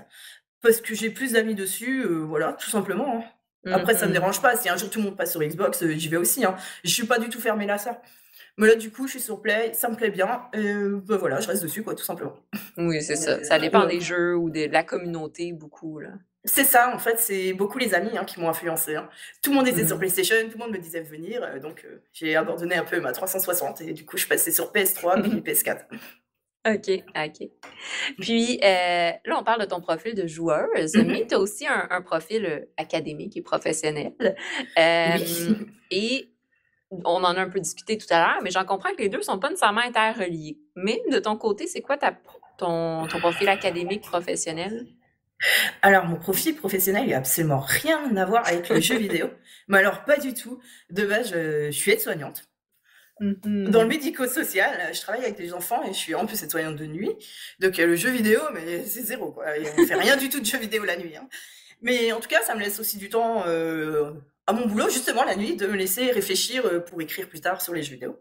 parce 0.63 0.81
que 0.81 0.95
j'ai 0.95 1.11
plus 1.11 1.33
d'amis 1.33 1.53
dessus, 1.53 2.03
euh, 2.03 2.23
voilà, 2.23 2.53
tout 2.53 2.69
simplement. 2.69 3.23
Hein. 3.65 3.71
Après, 3.71 3.93
ça 3.93 4.05
me 4.05 4.11
mmh 4.11 4.13
dérange 4.13 4.41
pas. 4.41 4.57
Si 4.57 4.67
un 4.69 4.75
jour 4.75 4.89
tout 4.89 4.99
le 4.99 5.05
monde 5.05 5.17
passe 5.17 5.31
sur 5.31 5.41
Xbox, 5.41 5.83
euh, 5.83 5.91
j'y 5.91 6.09
vais 6.09 6.17
aussi. 6.17 6.43
Hein. 6.43 6.55
Je 6.83 6.89
suis 6.89 7.05
pas 7.05 7.19
du 7.19 7.29
tout 7.29 7.39
fermée 7.39 7.65
là, 7.65 7.77
ça. 7.77 8.01
Mais 8.57 8.67
là, 8.67 8.75
du 8.75 8.91
coup, 8.91 9.07
je 9.07 9.11
suis 9.11 9.19
sur 9.19 9.41
Play, 9.41 9.71
ça 9.73 9.89
me 9.89 9.95
plaît 9.95 10.11
bien. 10.11 10.43
Et 10.53 10.73
ben 10.73 11.17
voilà, 11.17 11.39
je 11.39 11.47
reste 11.47 11.63
dessus, 11.63 11.83
quoi, 11.83 11.95
tout 11.95 12.03
simplement. 12.03 12.35
Oui, 12.77 13.01
c'est 13.01 13.15
ça. 13.15 13.43
Ça 13.43 13.59
dépend 13.59 13.85
des 13.85 13.99
jeux 13.99 14.35
ou 14.35 14.49
de 14.49 14.71
la 14.71 14.83
communauté, 14.83 15.53
beaucoup. 15.53 15.99
là. 15.99 16.09
C'est 16.45 16.65
ça, 16.65 16.93
en 16.93 16.99
fait, 16.99 17.19
c'est 17.19 17.53
beaucoup 17.53 17.77
les 17.77 17.93
amis 17.93 18.17
hein, 18.17 18.25
qui 18.25 18.39
m'ont 18.39 18.49
influencé. 18.49 18.97
Tout 19.41 19.51
le 19.51 19.55
monde 19.55 19.67
était 19.67 19.85
sur 19.87 19.95
mmh 19.95 19.99
PlayStation, 19.99 20.35
tout 20.51 20.57
le 20.57 20.65
monde 20.65 20.73
me 20.73 20.77
disait 20.77 21.01
venir, 21.01 21.41
euh, 21.41 21.59
donc 21.59 21.87
j'ai 22.11 22.35
abandonné 22.35 22.75
un 22.75 22.83
peu 22.83 22.99
ma 22.99 23.13
360 23.13 23.79
et 23.79 23.93
du 23.93 24.05
coup, 24.05 24.17
je 24.17 24.27
passais 24.27 24.51
sur 24.51 24.71
PS3 24.73 25.21
puis 25.21 25.31
PS4. 25.53 25.85
OK, 26.65 27.03
OK. 27.15 27.49
Puis, 28.19 28.59
euh, 28.63 29.11
là, 29.25 29.37
on 29.37 29.43
parle 29.43 29.61
de 29.61 29.65
ton 29.65 29.81
profil 29.81 30.15
de 30.15 30.27
joueuse, 30.27 30.93
mm-hmm. 30.93 31.05
mais 31.05 31.27
tu 31.27 31.35
as 31.35 31.39
aussi 31.39 31.67
un, 31.67 32.01
profil 32.01 32.45
euh, 32.45 32.59
académique 32.77 33.35
et 33.35 33.41
professionnel. 33.41 34.13
Euh, 34.77 35.17
et 35.91 36.29
on 36.89 37.23
en 37.23 37.35
a 37.35 37.41
un 37.41 37.49
peu 37.49 37.59
discuté 37.59 37.97
tout 37.97 38.07
à 38.11 38.19
l'heure, 38.19 38.39
mais 38.43 38.51
j'en 38.51 38.63
comprends 38.63 38.91
que 38.91 39.01
les 39.01 39.09
deux 39.09 39.17
ne 39.17 39.23
sont 39.23 39.39
pas 39.39 39.49
nécessairement 39.49 39.81
interreliés. 39.81 40.57
Mais 40.75 41.01
de 41.11 41.19
ton 41.19 41.35
côté, 41.35 41.67
c'est 41.67 41.81
quoi 41.81 41.97
ta, 41.97 42.13
ton, 42.57 43.07
ton 43.07 43.19
profil 43.19 43.49
académique 43.49 44.01
professionnel? 44.01 44.87
Alors, 45.81 46.05
mon 46.05 46.15
profil 46.15 46.55
professionnel 46.55 47.09
n'a 47.09 47.17
absolument 47.17 47.59
rien 47.59 48.15
à 48.15 48.25
voir 48.25 48.47
avec 48.47 48.69
le 48.69 48.79
jeu 48.79 48.97
vidéo. 48.99 49.29
Mais 49.67 49.79
alors, 49.79 50.05
pas 50.05 50.17
du 50.17 50.33
tout. 50.33 50.59
De 50.89 51.05
base, 51.05 51.31
je 51.33 51.71
suis 51.71 51.91
aide-soignante. 51.91 52.45
Mmh 53.19 53.69
Dans 53.69 53.83
le 53.83 53.87
médico-social, 53.87 54.91
je 54.93 54.99
travaille 55.01 55.23
avec 55.23 55.37
des 55.37 55.53
enfants 55.53 55.83
et 55.83 55.93
je 55.93 55.97
suis 55.97 56.15
en 56.15 56.25
plus 56.25 56.49
soignante 56.49 56.75
de 56.75 56.85
nuit. 56.85 57.11
Donc 57.59 57.77
le 57.77 57.95
jeu 57.95 58.09
vidéo, 58.09 58.39
mais 58.53 58.83
c'est 58.85 59.03
zéro. 59.03 59.31
Quoi. 59.31 59.45
on 59.77 59.81
ne 59.81 59.85
fait 59.85 59.95
rien 59.95 60.17
du 60.17 60.29
tout 60.29 60.39
de 60.39 60.45
jeu 60.45 60.57
vidéo 60.57 60.83
la 60.83 60.97
nuit. 60.97 61.15
Hein. 61.15 61.27
Mais 61.81 62.11
en 62.11 62.19
tout 62.19 62.29
cas, 62.29 62.41
ça 62.41 62.55
me 62.55 62.61
laisse 62.61 62.79
aussi 62.79 62.97
du 62.97 63.09
temps 63.09 63.43
euh, 63.45 64.13
à 64.47 64.53
mon 64.53 64.65
boulot, 64.65 64.89
justement 64.89 65.23
la 65.23 65.35
nuit, 65.35 65.55
de 65.55 65.67
me 65.67 65.75
laisser 65.75 66.11
réfléchir 66.11 66.65
euh, 66.65 66.79
pour 66.79 67.01
écrire 67.01 67.29
plus 67.29 67.41
tard 67.41 67.61
sur 67.61 67.73
les 67.73 67.83
jeux 67.83 67.93
vidéo. 67.93 68.19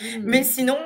Mmh. 0.00 0.06
Mais 0.22 0.42
sinon, 0.44 0.78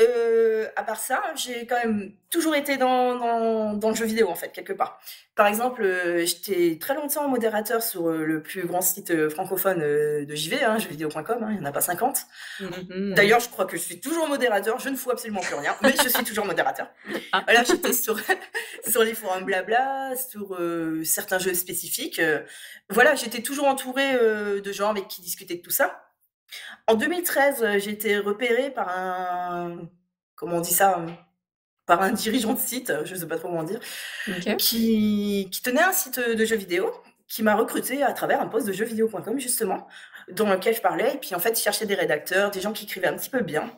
euh, 0.00 0.66
à 0.76 0.82
part 0.82 0.98
ça, 0.98 1.22
j'ai 1.36 1.66
quand 1.66 1.76
même 1.76 2.12
toujours 2.30 2.56
été 2.56 2.76
dans, 2.76 3.16
dans, 3.16 3.74
dans, 3.74 3.88
le 3.90 3.94
jeu 3.94 4.04
vidéo, 4.04 4.28
en 4.28 4.34
fait, 4.34 4.50
quelque 4.50 4.72
part. 4.72 5.00
Par 5.36 5.46
exemple, 5.46 5.82
euh, 5.82 6.24
j'étais 6.26 6.78
très 6.80 6.94
longtemps 6.94 7.28
modérateur 7.28 7.82
sur 7.82 8.08
euh, 8.08 8.24
le 8.24 8.42
plus 8.42 8.66
grand 8.66 8.80
site 8.80 9.10
euh, 9.12 9.30
francophone 9.30 9.80
de 9.80 10.34
JV, 10.34 10.62
hein, 10.62 10.78
jeuxvideo.com, 10.78 11.24
hein, 11.42 11.48
il 11.50 11.58
n'y 11.58 11.62
en 11.62 11.64
a 11.64 11.72
pas 11.72 11.80
50. 11.80 12.18
Mm-hmm. 12.60 13.14
D'ailleurs, 13.14 13.40
je 13.40 13.48
crois 13.48 13.66
que 13.66 13.76
je 13.76 13.82
suis 13.82 14.00
toujours 14.00 14.28
modérateur, 14.28 14.80
je 14.80 14.88
ne 14.88 14.96
fous 14.96 15.10
absolument 15.10 15.40
plus 15.40 15.54
rien, 15.54 15.76
mais 15.82 15.94
je 16.02 16.08
suis 16.08 16.24
toujours 16.24 16.44
modérateur. 16.44 16.88
Ah. 17.32 17.44
Là, 17.48 17.62
j'étais 17.62 17.92
sur, 17.92 18.18
sur 18.88 19.04
les 19.04 19.14
forums 19.14 19.44
blabla, 19.44 20.12
sur 20.16 20.58
certains 21.04 21.38
jeux 21.38 21.54
spécifiques. 21.54 22.20
voilà, 22.90 23.14
j'étais 23.14 23.42
toujours 23.42 23.66
entourée 23.66 24.14
de 24.14 24.72
gens 24.72 24.90
avec 24.90 25.08
qui 25.08 25.20
discuter 25.20 25.56
de 25.56 25.62
tout 25.62 25.70
ça. 25.70 26.03
En 26.86 26.94
2013, 26.94 27.62
euh, 27.62 27.78
j'ai 27.78 27.90
été 27.90 28.18
repérée 28.18 28.70
par 28.70 28.88
un, 28.88 29.88
comment 30.34 30.56
on 30.56 30.60
dit 30.60 30.74
ça, 30.74 31.04
par 31.86 32.02
un 32.02 32.12
dirigeant 32.12 32.54
de 32.54 32.58
site, 32.58 32.92
je 33.04 33.14
ne 33.14 33.18
sais 33.20 33.26
pas 33.26 33.38
trop 33.38 33.48
comment 33.48 33.64
dire, 33.64 33.80
qui, 34.58 35.48
qui 35.50 35.62
tenait 35.62 35.82
un 35.82 35.92
site 35.92 36.18
de 36.18 36.44
jeux 36.44 36.56
vidéo, 36.56 36.92
qui 37.28 37.42
m'a 37.42 37.54
recruté 37.54 38.02
à 38.02 38.12
travers 38.12 38.40
un 38.40 38.46
poste 38.46 38.66
de 38.66 38.72
jeuxvideo.com 38.72 39.40
justement, 39.40 39.86
dans 40.30 40.48
lequel 40.50 40.74
je 40.74 40.80
parlais. 40.80 41.14
Et 41.14 41.18
puis 41.18 41.34
en 41.34 41.38
fait, 41.38 41.58
il 41.58 41.62
cherchait 41.62 41.86
des 41.86 41.94
rédacteurs, 41.94 42.50
des 42.50 42.60
gens 42.60 42.72
qui 42.72 42.84
écrivaient 42.84 43.08
un 43.08 43.16
petit 43.16 43.30
peu 43.30 43.40
bien 43.40 43.72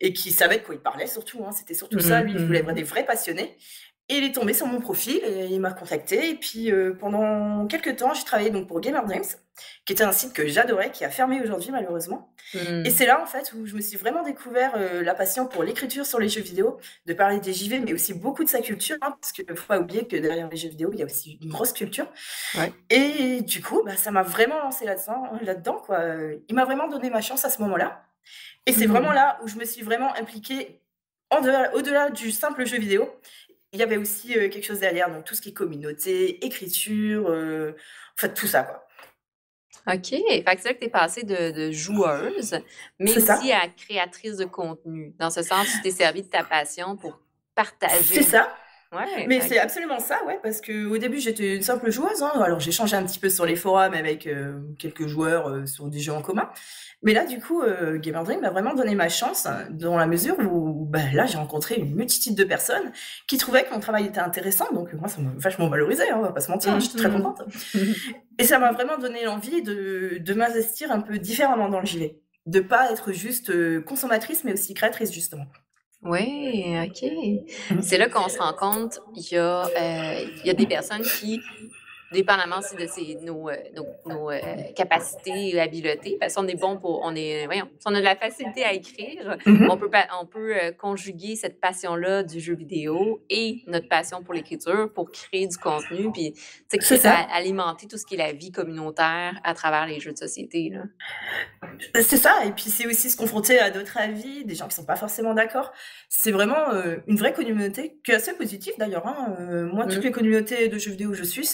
et 0.00 0.12
qui 0.12 0.30
savaient 0.30 0.58
de 0.58 0.62
quoi 0.62 0.74
ils 0.74 0.80
parlaient 0.80 1.06
surtout. 1.06 1.44
Hein. 1.44 1.52
C'était 1.52 1.74
surtout 1.74 2.00
ça. 2.00 2.22
Lui, 2.22 2.32
il 2.32 2.44
voulait 2.44 2.62
mmh. 2.62 2.72
des 2.74 2.82
vrais 2.82 3.04
passionnés. 3.04 3.56
Et 4.08 4.18
il 4.18 4.24
est 4.24 4.32
tombé 4.32 4.54
sur 4.54 4.66
mon 4.68 4.80
profil 4.80 5.20
et 5.24 5.46
il 5.46 5.60
m'a 5.60 5.72
contacté. 5.72 6.30
Et 6.30 6.34
puis 6.36 6.70
euh, 6.70 6.94
pendant 6.94 7.66
quelques 7.66 7.96
temps, 7.96 8.14
j'ai 8.14 8.22
travaillé 8.22 8.50
donc 8.50 8.68
pour 8.68 8.80
Gamer 8.80 9.04
Dreams, 9.04 9.24
qui 9.84 9.92
était 9.92 10.04
un 10.04 10.12
site 10.12 10.32
que 10.32 10.46
j'adorais, 10.46 10.92
qui 10.92 11.04
a 11.04 11.10
fermé 11.10 11.40
aujourd'hui 11.42 11.72
malheureusement. 11.72 12.32
Hmm. 12.54 12.86
Et 12.86 12.90
c'est 12.90 13.06
là 13.06 13.20
en 13.20 13.26
fait 13.26 13.52
où 13.52 13.66
je 13.66 13.74
me 13.74 13.80
suis 13.80 13.96
vraiment 13.96 14.22
découvert 14.22 14.74
euh, 14.76 15.02
la 15.02 15.14
passion 15.14 15.46
pour 15.46 15.64
l'écriture 15.64 16.06
sur 16.06 16.20
les 16.20 16.28
jeux 16.28 16.40
vidéo, 16.40 16.78
de 17.06 17.14
parler 17.14 17.40
des 17.40 17.52
JV, 17.52 17.80
mais 17.80 17.92
aussi 17.92 18.14
beaucoup 18.14 18.44
de 18.44 18.48
sa 18.48 18.60
culture, 18.60 18.96
hein, 19.02 19.16
parce 19.20 19.32
qu'il 19.32 19.44
ne 19.48 19.56
faut 19.56 19.66
pas 19.66 19.80
oublier 19.80 20.06
que 20.06 20.16
derrière 20.16 20.48
les 20.48 20.56
jeux 20.56 20.68
vidéo, 20.68 20.90
il 20.92 21.00
y 21.00 21.02
a 21.02 21.06
aussi 21.06 21.38
une 21.42 21.50
grosse 21.50 21.72
culture. 21.72 22.06
Et 22.90 23.40
du 23.40 23.60
coup, 23.60 23.82
bah, 23.84 23.96
ça 23.96 24.12
m'a 24.12 24.22
vraiment 24.22 24.60
lancé 24.60 24.84
là-dedans, 24.84 25.32
là-dedans 25.42 25.82
quoi. 25.84 25.98
Il 26.48 26.54
m'a 26.54 26.64
vraiment 26.64 26.86
donné 26.86 27.10
ma 27.10 27.22
chance 27.22 27.44
à 27.44 27.50
ce 27.50 27.60
moment-là. 27.62 28.04
Et 28.66 28.72
c'est 28.72 28.86
hmm. 28.86 28.92
vraiment 28.92 29.12
là 29.12 29.40
où 29.42 29.48
je 29.48 29.56
me 29.56 29.64
suis 29.64 29.82
vraiment 29.82 30.14
impliquée 30.14 30.80
au-delà 31.74 32.10
du 32.10 32.30
simple 32.30 32.64
jeu 32.66 32.78
vidéo 32.78 33.08
il 33.76 33.80
y 33.80 33.82
avait 33.82 33.98
aussi 33.98 34.28
quelque 34.28 34.64
chose 34.64 34.80
derrière, 34.80 35.10
donc 35.10 35.24
tout 35.24 35.34
ce 35.34 35.42
qui 35.42 35.50
est 35.50 35.54
communauté, 35.54 36.44
écriture, 36.44 37.28
en 37.28 38.20
fait, 38.20 38.32
tout 38.34 38.46
ça, 38.46 38.62
quoi. 38.62 38.86
OK. 39.88 40.08
Fait 40.08 40.42
que 40.42 40.60
c'est 40.60 40.68
là 40.68 40.74
que 40.74 40.80
tu 40.80 40.86
es 40.86 40.90
passée 40.90 41.22
de, 41.22 41.70
joueuse, 41.70 42.58
mais 42.98 43.16
aussi 43.16 43.52
à 43.52 43.68
créatrice 43.68 44.36
de 44.36 44.44
contenu. 44.44 45.14
Dans 45.18 45.30
ce 45.30 45.42
sens, 45.42 45.66
tu 45.70 45.82
t'es 45.82 45.90
servi 45.90 46.22
de 46.22 46.28
ta 46.28 46.42
passion 46.42 46.96
pour 46.96 47.20
partager. 47.54 48.14
C'est 48.14 48.22
ça. 48.22 48.56
Ouais, 48.96 49.26
mais 49.28 49.40
c'est 49.40 49.58
absolument 49.58 50.00
ça, 50.00 50.18
ouais, 50.26 50.38
parce 50.42 50.60
qu'au 50.60 50.98
début 50.98 51.20
j'étais 51.20 51.56
une 51.56 51.62
simple 51.62 51.90
joueuse. 51.90 52.22
Hein. 52.22 52.32
Alors 52.42 52.60
j'ai 52.60 52.72
changé 52.72 52.96
un 52.96 53.04
petit 53.04 53.18
peu 53.18 53.28
sur 53.28 53.46
les 53.46 53.56
forums 53.56 53.94
avec 53.94 54.28
quelques 54.78 55.06
joueurs 55.06 55.68
sur 55.68 55.88
des 55.88 56.00
jeux 56.00 56.12
en 56.12 56.22
commun. 56.22 56.48
Mais 57.02 57.12
là, 57.12 57.24
du 57.24 57.38
coup, 57.38 57.62
euh, 57.62 57.98
Gamer 57.98 58.24
Dream 58.24 58.40
m'a 58.40 58.50
vraiment 58.50 58.74
donné 58.74 58.94
ma 58.94 59.08
chance 59.08 59.46
dans 59.70 59.96
la 59.96 60.06
mesure 60.06 60.36
où 60.38 60.86
bah, 60.86 60.98
là, 61.12 61.26
j'ai 61.26 61.36
rencontré 61.36 61.76
une 61.76 61.94
multitude 61.94 62.34
de 62.34 62.44
personnes 62.44 62.90
qui 63.28 63.36
trouvaient 63.36 63.64
que 63.64 63.72
mon 63.72 63.80
travail 63.80 64.06
était 64.06 64.20
intéressant. 64.20 64.66
Donc, 64.72 64.92
moi, 64.94 65.08
ça 65.08 65.20
m'a 65.20 65.30
vachement 65.36 65.68
valorisé, 65.68 66.10
hein, 66.10 66.16
on 66.18 66.22
va 66.22 66.32
pas 66.32 66.40
se 66.40 66.50
mentir, 66.50 66.72
hein, 66.72 66.80
j'étais 66.80 66.98
très 66.98 67.08
mmh. 67.08 67.22
contente. 67.22 67.42
Et 68.38 68.44
ça 68.44 68.58
m'a 68.58 68.72
vraiment 68.72 68.96
donné 68.98 69.24
l'envie 69.24 69.62
de, 69.62 70.18
de 70.18 70.34
m'investir 70.34 70.90
un 70.90 71.00
peu 71.00 71.18
différemment 71.18 71.68
dans 71.68 71.80
le 71.80 71.86
gilet. 71.86 72.20
De 72.46 72.60
pas 72.60 72.90
être 72.90 73.12
juste 73.12 73.50
euh, 73.50 73.82
consommatrice, 73.82 74.44
mais 74.44 74.54
aussi 74.54 74.72
créatrice, 74.72 75.12
justement. 75.12 75.46
Oui, 76.06 76.76
OK. 76.84 77.10
C'est 77.82 77.98
là 77.98 78.08
qu'on 78.08 78.28
se 78.28 78.38
rend 78.38 78.52
compte, 78.52 79.00
il 79.14 79.32
y, 79.32 79.36
a, 79.36 79.64
euh, 79.66 80.24
il 80.44 80.46
y 80.46 80.50
a 80.50 80.54
des 80.54 80.66
personnes 80.66 81.02
qui 81.02 81.40
dépendamment 82.12 82.58
aussi 82.58 82.76
de 82.76 83.24
nos, 83.24 83.48
euh, 83.48 83.56
nos, 84.06 84.30
euh, 84.30 84.38
capacités 84.76 85.50
et 85.54 85.60
habiletés, 85.60 86.16
parce 86.20 86.34
qu'on 86.34 86.46
est 86.46 86.54
bon 86.54 86.78
pour, 86.78 87.00
on 87.02 87.14
est, 87.16 87.46
voyons, 87.46 87.68
si 87.78 87.86
on 87.86 87.94
a 87.94 87.98
de 87.98 88.04
la 88.04 88.14
facilité 88.14 88.64
à 88.64 88.72
écrire, 88.72 89.36
mm-hmm. 89.44 89.68
on 89.70 89.76
peut, 89.76 89.90
on 90.20 90.26
peut 90.26 90.56
euh, 90.56 90.72
conjuguer 90.72 91.34
cette 91.34 91.60
passion-là 91.60 92.22
du 92.22 92.38
jeu 92.38 92.54
vidéo 92.54 93.22
et 93.28 93.62
notre 93.66 93.88
passion 93.88 94.22
pour 94.22 94.34
l'écriture 94.34 94.92
pour 94.94 95.10
créer 95.10 95.48
du 95.48 95.56
contenu, 95.56 96.12
puis 96.12 96.34
c'est 96.68 96.98
ça. 96.98 97.14
alimenter 97.32 97.88
tout 97.88 97.98
ce 97.98 98.06
qui 98.06 98.14
est 98.14 98.18
la 98.18 98.32
vie 98.32 98.52
communautaire 98.52 99.40
à 99.42 99.54
travers 99.54 99.86
les 99.86 99.98
jeux 99.98 100.12
de 100.12 100.18
société. 100.18 100.72
C'est 101.94 102.16
ça, 102.16 102.44
et 102.44 102.52
puis 102.52 102.70
c'est 102.70 102.86
aussi 102.86 103.10
se 103.10 103.16
confronter 103.16 103.58
à 103.58 103.70
d'autres 103.70 103.98
avis, 103.98 104.44
des 104.44 104.54
gens 104.54 104.68
qui 104.68 104.76
sont 104.76 104.84
pas 104.84 104.96
forcément 104.96 105.34
d'accord. 105.34 105.72
C'est 106.08 106.30
vraiment 106.30 106.72
une 107.06 107.16
vraie 107.16 107.32
communauté 107.32 107.98
qui 108.04 108.12
est 108.12 108.14
assez 108.14 108.32
positive 108.34 108.74
d'ailleurs. 108.78 109.06
Hein. 109.06 109.36
moi, 109.72 109.86
toutes 109.86 109.98
mm. 109.98 110.02
les 110.02 110.10
communautés 110.12 110.68
de 110.68 110.78
jeux 110.78 110.92
vidéo 110.92 111.10
où 111.10 111.14
je 111.14 111.24
suis, 111.24 111.46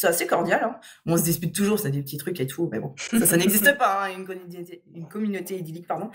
c'est 0.00 0.06
assez 0.06 0.26
cordial. 0.26 0.60
Hein. 0.64 0.76
on 1.06 1.16
se 1.16 1.22
dispute 1.22 1.54
toujours, 1.54 1.78
c'est 1.78 1.90
des 1.90 2.00
petits 2.00 2.16
trucs 2.16 2.40
et 2.40 2.46
tout, 2.46 2.68
mais 2.72 2.80
bon, 2.80 2.94
ça, 2.96 3.36
n'existe 3.36 3.76
pas, 3.76 4.04
hein, 4.04 4.16
une, 4.16 4.24
communauté, 4.24 4.82
une, 4.94 5.06
communauté, 5.06 5.58
idyllique, 5.58 5.86
pardon. 5.86 6.10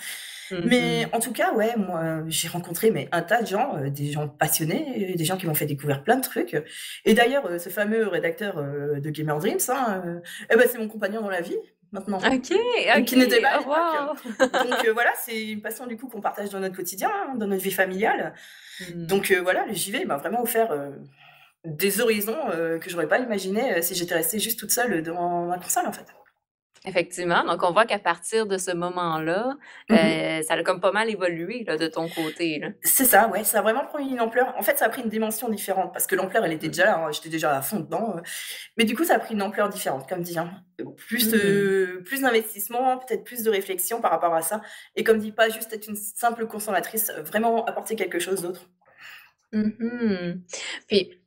Mm, 0.49 0.55
mais 0.65 1.07
en 1.13 1.19
tout 1.19 1.31
cas, 1.31 1.53
ouais, 1.53 1.75
moi, 1.77 2.23
j'ai 2.27 2.47
rencontré 2.47 2.89
mais, 2.89 3.07
un 3.11 3.21
tas 3.21 3.43
de 3.43 3.47
gens, 3.47 3.77
euh, 3.77 3.89
des 3.89 4.11
gens 4.11 4.27
passionnés, 4.27 5.13
des 5.15 5.25
gens 5.25 5.37
qui 5.37 5.45
m'ont 5.45 5.53
fait 5.53 5.67
découvrir 5.67 6.03
plein 6.03 6.15
de 6.15 6.23
trucs. 6.23 6.57
Et 7.05 7.13
d'ailleurs, 7.13 7.45
euh, 7.45 7.59
ce 7.59 7.69
fameux 7.69 8.07
rédacteur 8.07 8.57
euh, 8.57 8.99
de 8.99 9.09
Gamer 9.11 9.37
Dreams, 9.37 9.59
hein, 9.69 10.21
eh 10.51 10.55
ben, 10.55 10.67
c'est 10.69 10.79
mon 10.79 10.87
compagnon 10.87 11.21
dans 11.21 11.29
la 11.29 11.41
vie, 11.41 11.57
maintenant. 11.91 12.17
Ok, 12.17 12.53
ok. 12.97 13.05
Qui 13.05 13.17
n'était 13.17 13.41
pas 13.41 13.59
Donc 13.59 14.87
voilà, 14.93 15.11
c'est 15.23 15.45
une 15.45 15.61
passion 15.61 15.85
du 15.85 15.95
coup 15.95 16.07
qu'on 16.07 16.21
partage 16.21 16.49
dans 16.49 16.59
notre 16.59 16.75
quotidien, 16.75 17.11
dans 17.35 17.45
notre 17.45 17.61
vie 17.61 17.71
familiale. 17.71 18.33
Mm. 18.79 19.05
Donc 19.05 19.31
voilà, 19.43 19.67
le 19.67 19.73
JV 19.73 20.05
m'a 20.05 20.17
vraiment 20.17 20.41
offert 20.41 20.71
des 21.65 22.01
horizons 22.01 22.37
euh, 22.51 22.79
que 22.79 22.89
j'aurais 22.89 23.07
pas 23.07 23.19
imaginé 23.19 23.77
euh, 23.77 23.81
si 23.81 23.95
j'étais 23.95 24.15
restée 24.15 24.39
juste 24.39 24.59
toute 24.59 24.71
seule 24.71 25.01
devant 25.03 25.45
ma 25.47 25.57
console 25.59 25.87
en 25.87 25.93
fait. 25.93 26.05
Effectivement, 26.87 27.43
donc 27.45 27.63
on 27.63 27.71
voit 27.71 27.85
qu'à 27.85 27.97
partir 27.99 28.45
de 28.45 28.57
ce 28.59 28.71
moment-là, 28.71 29.55
Mmh 29.89 30.25
heu, 30.39 30.43
ça 30.43 30.53
a 30.53 30.63
comme 30.63 30.79
pas 30.79 30.91
mal 30.91 31.09
évolué 31.09 31.63
là, 31.63 31.77
de 31.77 31.87
ton 31.87 32.09
côté. 32.09 32.61
C'est 32.83 33.05
ça, 33.05 33.27
ouais, 33.29 33.43
ça 33.43 33.59
a 33.59 33.61
vraiment 33.63 33.85
pris 33.85 34.03
une 34.07 34.21
ampleur. 34.21 34.53
En 34.57 34.61
fait, 34.61 34.77
ça 34.77 34.85
a 34.85 34.89
pris 34.89 35.01
une 35.01 35.09
dimension 35.09 35.49
différente 35.49 35.91
parce 35.91 36.05
que 36.05 36.15
l'ampleur, 36.15 36.45
elle 36.45 36.53
était 36.53 36.67
Mmh. 36.67 36.69
déjà 36.69 36.85
là, 36.85 36.97
hein, 36.99 37.11
j'étais 37.11 37.29
déjà 37.29 37.57
à 37.57 37.61
fond 37.63 37.79
dedans, 37.79 38.17
heu, 38.17 38.21
mais 38.77 38.85
du 38.85 38.95
coup, 38.95 39.03
ça 39.03 39.15
a 39.15 39.19
pris 39.19 39.33
une 39.33 39.41
ampleur 39.41 39.69
différente, 39.69 40.07
comme 40.07 40.21
dit, 40.23 40.37
hein. 40.37 40.63
Plus, 41.07 41.33
heu, 41.33 42.03
plus 42.05 42.21
d'investissement, 42.21 42.99
peut-être 42.99 43.23
plus 43.23 43.43
de 43.43 43.49
réflexion 43.49 44.01
par 44.01 44.11
rapport 44.11 44.35
à 44.35 44.41
ça 44.43 44.61
et 44.95 45.03
comme 45.03 45.19
dit, 45.19 45.31
pas 45.31 45.49
juste 45.49 45.73
être 45.73 45.87
une 45.87 45.95
simple 45.95 46.47
consommatrice, 46.47 47.11
vraiment 47.25 47.65
apporter 47.65 47.95
quelque 47.95 48.19
chose 48.19 48.41
d'autre. 48.43 48.69
Mmh 49.51 50.41
Puis, 50.87 51.21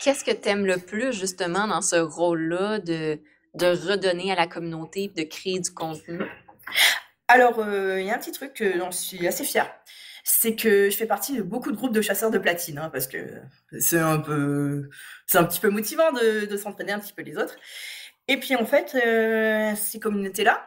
qu'est-ce 0.00 0.24
que 0.24 0.30
tu 0.30 0.48
aimes 0.48 0.66
le 0.66 0.78
plus 0.78 1.12
justement 1.12 1.66
dans 1.66 1.82
ce 1.82 1.96
rôle-là 1.96 2.78
de 2.78 3.18
de 3.54 3.66
redonner 3.66 4.32
à 4.32 4.34
la 4.34 4.48
communauté, 4.48 5.12
de 5.16 5.22
créer 5.22 5.60
du 5.60 5.70
contenu? 5.70 6.20
Alors, 7.28 7.60
heu, 7.60 8.00
il 8.00 8.06
y 8.06 8.10
a 8.10 8.16
un 8.16 8.18
petit 8.18 8.32
truc, 8.32 8.60
heu, 8.60 8.78
dont 8.78 8.90
je 8.90 8.96
suis 8.96 9.26
assez 9.28 9.44
fière, 9.44 9.72
c'est 10.24 10.56
que 10.56 10.90
je 10.90 10.96
fais 10.96 11.06
partie 11.06 11.36
de 11.36 11.42
beaucoup 11.42 11.70
de 11.70 11.76
groupes 11.76 11.94
de 11.94 12.02
chasseurs 12.02 12.32
de 12.32 12.38
platine, 12.38 12.78
hein, 12.78 12.90
parce 12.92 13.06
que 13.06 13.18
c'est 13.78 14.00
un 14.00 14.18
peu 14.18 14.90
un 15.34 15.44
petit 15.44 15.60
peu 15.60 15.70
motivant 15.70 16.10
de 16.12 16.46
de 16.46 16.56
s'entraîner 16.56 16.92
un 16.92 16.98
petit 16.98 17.12
peu 17.12 17.22
les 17.22 17.36
autres 17.36 17.54
et 18.28 18.38
puis 18.38 18.56
en 18.56 18.64
fait, 18.64 18.94
heu, 18.94 19.74
ces 19.76 20.00
communautés-là, 20.00 20.66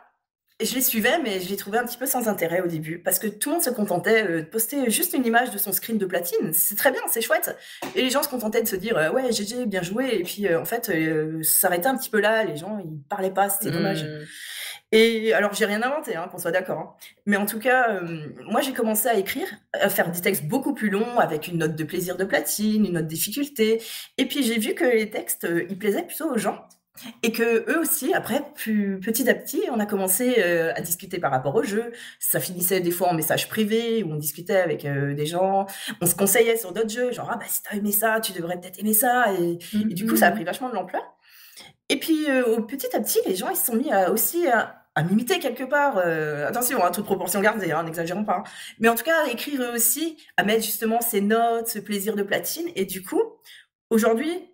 je 0.60 0.74
les 0.74 0.82
suivais, 0.82 1.20
mais 1.24 1.40
je 1.40 1.50
les 1.50 1.56
trouvais 1.56 1.78
un 1.78 1.86
petit 1.86 1.98
peu 1.98 2.08
sans 2.08 2.28
intérêt 2.28 2.62
au 2.62 2.68
début 2.68 2.98
parce 2.98 3.20
que 3.20 3.28
tout 3.28 3.50
le 3.50 3.56
monde 3.56 3.64
se 3.64 3.70
contentait, 3.70 4.24
heu, 4.28 4.42
de 4.42 4.48
poster 4.48 4.90
juste 4.90 5.14
une 5.14 5.26
image 5.26 5.52
de 5.52 5.58
son 5.60 5.72
screen 5.72 6.00
de 6.00 6.06
platine. 6.06 6.52
C'est 6.52 6.76
très 6.76 6.92
bien, 6.92 7.02
c'est 7.12 7.22
chouette 7.22 7.56
et 7.96 8.02
les 8.02 8.10
gens 8.10 8.24
se 8.24 8.30
contentaient 8.30 8.64
de 8.64 8.68
se 8.68 8.76
dire, 8.76 8.98
heu: 8.98 9.12
«Ouais, 9.12 9.32
GG, 9.32 9.68
bien 9.68 9.84
joué» 9.84 10.16
et 10.16 10.24
puis, 10.24 10.48
heu, 10.48 10.58
en 10.58 10.66
fait, 10.66 10.92
s'arrêtait 11.44 11.88
un 11.88 11.96
petit 11.96 12.10
peu 12.10 12.20
là. 12.20 12.44
Les 12.44 12.58
gens, 12.58 12.80
ils 12.84 13.00
parlaient 13.08 13.34
pas, 13.34 13.50
c'était 13.50 13.70
dommage. 13.72 14.04
Mmh. 14.04 14.26
Et 14.94 15.34
alors, 15.34 15.54
j'ai 15.54 15.66
rien 15.66 15.84
inventé, 15.84 16.16
hein, 16.16 16.30
qu'on 16.32 16.38
soit 16.38 16.52
d'accord, 16.52 16.80
hein. 16.80 16.94
Mais 17.26 17.36
en 17.36 17.46
tout 17.46 17.60
cas, 17.60 18.00
moi, 18.46 18.62
j'ai 18.62 18.74
commencé 18.74 19.08
à 19.10 19.16
écrire, 19.16 19.48
à 19.74 19.90
faire 19.90 20.10
des 20.10 20.22
textes 20.22 20.46
beaucoup 20.46 20.74
plus 20.74 20.90
longs 20.90 21.20
avec 21.20 21.50
une 21.50 21.58
note 21.58 21.76
de 21.76 21.84
plaisir 21.84 22.16
de 22.16 22.24
platine, 22.24 22.86
une 22.86 22.94
note 22.94 23.04
de 23.04 23.10
difficulté. 23.10 23.82
Et 24.18 24.26
puis, 24.26 24.44
j'ai 24.44 24.58
vu 24.58 24.76
que 24.76 24.86
les 24.86 25.10
textes, 25.10 25.46
ils 25.70 25.78
plaisaient 25.78 26.04
plutôt 26.04 26.32
aux 26.32 26.38
gens 26.38 26.66
et 27.24 27.32
qu'eux 27.32 27.80
aussi, 27.80 28.14
après, 28.14 28.42
plus 28.56 29.00
petit 29.00 29.30
à 29.30 29.36
petit, 29.36 29.64
on 29.72 29.80
a 29.80 29.86
commencé, 29.86 30.36
heu, 30.40 30.72
à 30.76 30.82
discuter 30.82 31.20
par 31.20 31.32
rapport 31.32 31.56
au 31.56 31.64
jeu. 31.64 31.92
Ça 32.20 32.40
finissait 32.40 32.80
des 32.80 32.92
fois 32.92 33.10
en 33.10 33.14
message 33.14 33.48
privé 33.50 34.04
où 34.04 34.12
on 34.12 34.16
discutait 34.16 34.58
avec, 34.58 34.86
heu, 34.86 35.14
des 35.14 35.26
gens. 35.26 35.66
On 36.02 36.06
se 36.06 36.16
conseillait 36.16 36.58
sur 36.58 36.74
d'autres 36.74 36.90
jeux, 36.90 37.12
genre: 37.12 37.30
«Ah 37.32 37.38
bah, 37.38 37.46
si 37.48 37.62
tu 37.64 37.70
as 37.74 37.78
aimé 37.78 37.92
ça, 37.92 38.20
tu 38.22 38.32
devrais 38.34 38.60
peut-être 38.60 38.80
aimer 38.80 38.94
ça» 38.94 39.34
et 39.40 39.58
et 39.90 39.94
du 39.94 40.06
coup, 40.06 40.16
ça 40.16 40.28
a 40.28 40.32
pris 40.32 40.44
vachement 40.44 40.70
de 40.70 40.76
l'ampleur. 40.76 41.04
Et 41.90 42.00
puis, 42.00 42.26
au 42.48 42.62
petit 42.64 42.96
à 42.96 43.00
petit, 43.00 43.20
les 43.26 43.36
gens, 43.36 43.50
ils 43.50 43.56
se 43.58 43.66
sont 43.66 43.76
mis 43.76 43.92
à 43.92 44.12
aussi 44.12 44.48
à 44.48 44.76
à 44.96 45.04
m'imiter 45.04 45.38
quelque 45.38 45.64
part, 45.64 46.00
attention, 46.00 46.84
hein, 46.84 46.90
toute 46.90 47.06
proportion 47.06 47.40
gardée, 47.40 47.72
hein, 47.72 47.84
n'exagérons 47.84 48.26
pas, 48.26 48.38
hein. 48.38 48.44
Mais 48.80 48.90
en 48.90 48.96
tout 48.96 49.04
cas, 49.04 49.26
à 49.28 49.30
écrire 49.30 49.62
eux 49.62 49.72
aussi, 49.76 50.18
à 50.38 50.44
mettre 50.44 50.64
justement 50.64 51.02
ces 51.02 51.22
notes, 51.22 51.68
ce 51.68 51.78
plaisir 51.78 52.16
de 52.16 52.24
platine 52.24 52.66
et 52.76 52.86
du 52.86 53.04
coup, 53.04 53.22
aujourd'hui 53.92 54.47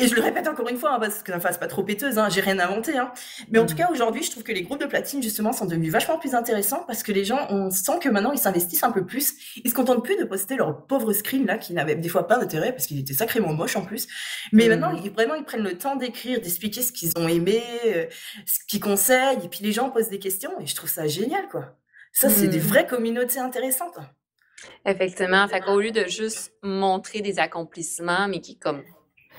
et 0.00 0.08
je 0.08 0.14
le 0.16 0.20
répète 0.22 0.48
encore 0.48 0.68
une 0.68 0.76
fois, 0.76 0.94
hein, 0.94 0.98
parce 1.00 1.22
que 1.22 1.30
ça 1.32 1.38
fasse 1.38 1.56
pas 1.58 1.68
trop 1.68 1.84
péteuse, 1.84 2.18
hein, 2.18 2.28
j'ai 2.28 2.40
rien 2.40 2.58
inventé, 2.58 2.98
hein. 2.98 3.12
Mais 3.50 3.60
en 3.60 3.66
tout 3.66 3.74
Mmh. 3.74 3.76
cas, 3.76 3.88
aujourd'hui, 3.92 4.22
je 4.24 4.30
trouve 4.32 4.42
que 4.42 4.50
les 4.52 4.62
groupes 4.62 4.80
de 4.80 4.86
platine, 4.86 5.22
justement, 5.22 5.52
sont 5.52 5.66
devenus 5.66 5.92
vachement 5.92 6.18
plus 6.18 6.34
intéressants 6.34 6.82
parce 6.86 7.02
que 7.04 7.12
les 7.12 7.24
gens, 7.24 7.46
on 7.50 7.70
sent 7.70 8.00
que 8.00 8.08
maintenant, 8.08 8.32
ils 8.32 8.38
s'investissent 8.38 8.82
un 8.82 8.90
peu 8.90 9.06
plus. 9.06 9.34
Ils 9.62 9.70
se 9.70 9.74
contentent 9.74 10.02
plus 10.02 10.16
de 10.16 10.24
poster 10.24 10.56
leur 10.56 10.86
pauvre 10.86 11.12
screen 11.12 11.46
là, 11.46 11.58
qui 11.58 11.74
n'avait 11.74 11.94
des 11.94 12.08
fois 12.08 12.26
pas 12.26 12.38
d'intérêt 12.38 12.72
parce 12.72 12.86
qu'il 12.86 12.98
était 12.98 13.14
sacrément 13.14 13.52
moche 13.52 13.76
en 13.76 13.84
plus. 13.84 14.08
Mais 14.52 14.68
maintenant, 14.68 14.90
ils 14.96 15.10
vraiment, 15.12 15.36
ils 15.36 15.44
prennent 15.44 15.62
le 15.62 15.78
temps 15.78 15.94
d'écrire, 15.96 16.40
d'expliquer 16.40 16.82
ce 16.82 16.90
qu'ils 16.92 17.12
ont 17.16 17.28
aimé, 17.28 17.62
heu, 17.86 18.08
ce 18.46 18.58
qu'ils 18.66 18.80
conseillent 18.80 19.44
et 19.44 19.48
puis 19.48 19.60
les 19.62 19.72
gens 19.72 19.90
posent 19.90 20.08
des 20.08 20.18
questions 20.18 20.58
et 20.60 20.66
je 20.66 20.74
trouve 20.74 20.90
ça 20.90 21.06
génial, 21.06 21.48
quoi. 21.48 21.76
Ça, 22.12 22.28
c'est 22.30 22.48
des 22.48 22.58
Mmh. 22.58 22.62
vraies 22.62 22.86
communautés 22.86 23.38
intéressantes. 23.38 23.98
Effectivement, 24.86 25.46
fait 25.48 25.60
qu'au 25.60 25.80
lieu 25.80 25.90
de 25.90 26.06
juste 26.06 26.52
montrer 26.62 27.20
des 27.20 27.38
accomplissements, 27.38 28.28
mais 28.28 28.40
qui 28.40 28.58
comme 28.58 28.82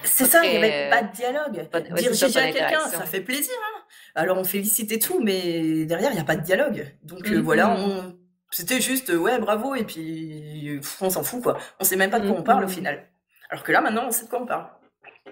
C'est 0.03 0.25
ça, 0.25 0.45
il 0.45 0.53
y 0.53 0.57
avait 0.57 0.89
pas 0.89 1.01
de 1.03 1.11
dialogue. 1.13 1.67
pas 1.69 1.79
ouais, 1.79 1.87
pas 1.89 2.39
à 2.39 2.51
quelqu'un, 2.51 2.79
ça 2.89 3.05
fait 3.05 3.21
plaisir, 3.21 3.53
hein. 3.75 3.81
Alors 4.13 4.37
on 4.37 4.43
félicite 4.43 4.91
et 4.91 4.99
tout, 4.99 5.19
mais 5.21 5.85
derrière, 5.85 6.11
il 6.11 6.17
y 6.17 6.21
a 6.21 6.23
pas 6.23 6.35
de 6.35 6.41
dialogue. 6.43 6.85
Donc 7.03 7.27
heu, 7.31 7.39
voilà, 7.39 7.69
Mmh 7.69 7.79
on 7.79 8.15
c'était 8.51 8.79
juste, 8.79 9.09
heu, 9.09 9.17
ouais, 9.17 9.37
bravo 9.39 9.75
et 9.75 9.83
puis 9.83 10.77
pff, 10.79 11.01
on 11.01 11.09
s'en 11.09 11.23
fout, 11.23 11.41
quoi. 11.43 11.57
On 11.79 11.83
sait 11.83 11.95
même 11.97 12.09
pas 12.11 12.19
de 12.19 12.29
quoi 12.29 12.39
on 12.39 12.43
parle 12.43 12.63
au 12.63 12.67
Mmh 12.67 12.71
final. 12.71 13.07
Alors 13.49 13.63
que 13.63 13.71
là, 13.71 13.81
maintenant, 13.81 14.05
on 14.07 14.11
sait 14.11 14.25
de 14.25 14.29
quoi 14.29 14.41
on 14.41 14.45
parle. 14.45 14.67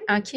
OK. 0.10 0.36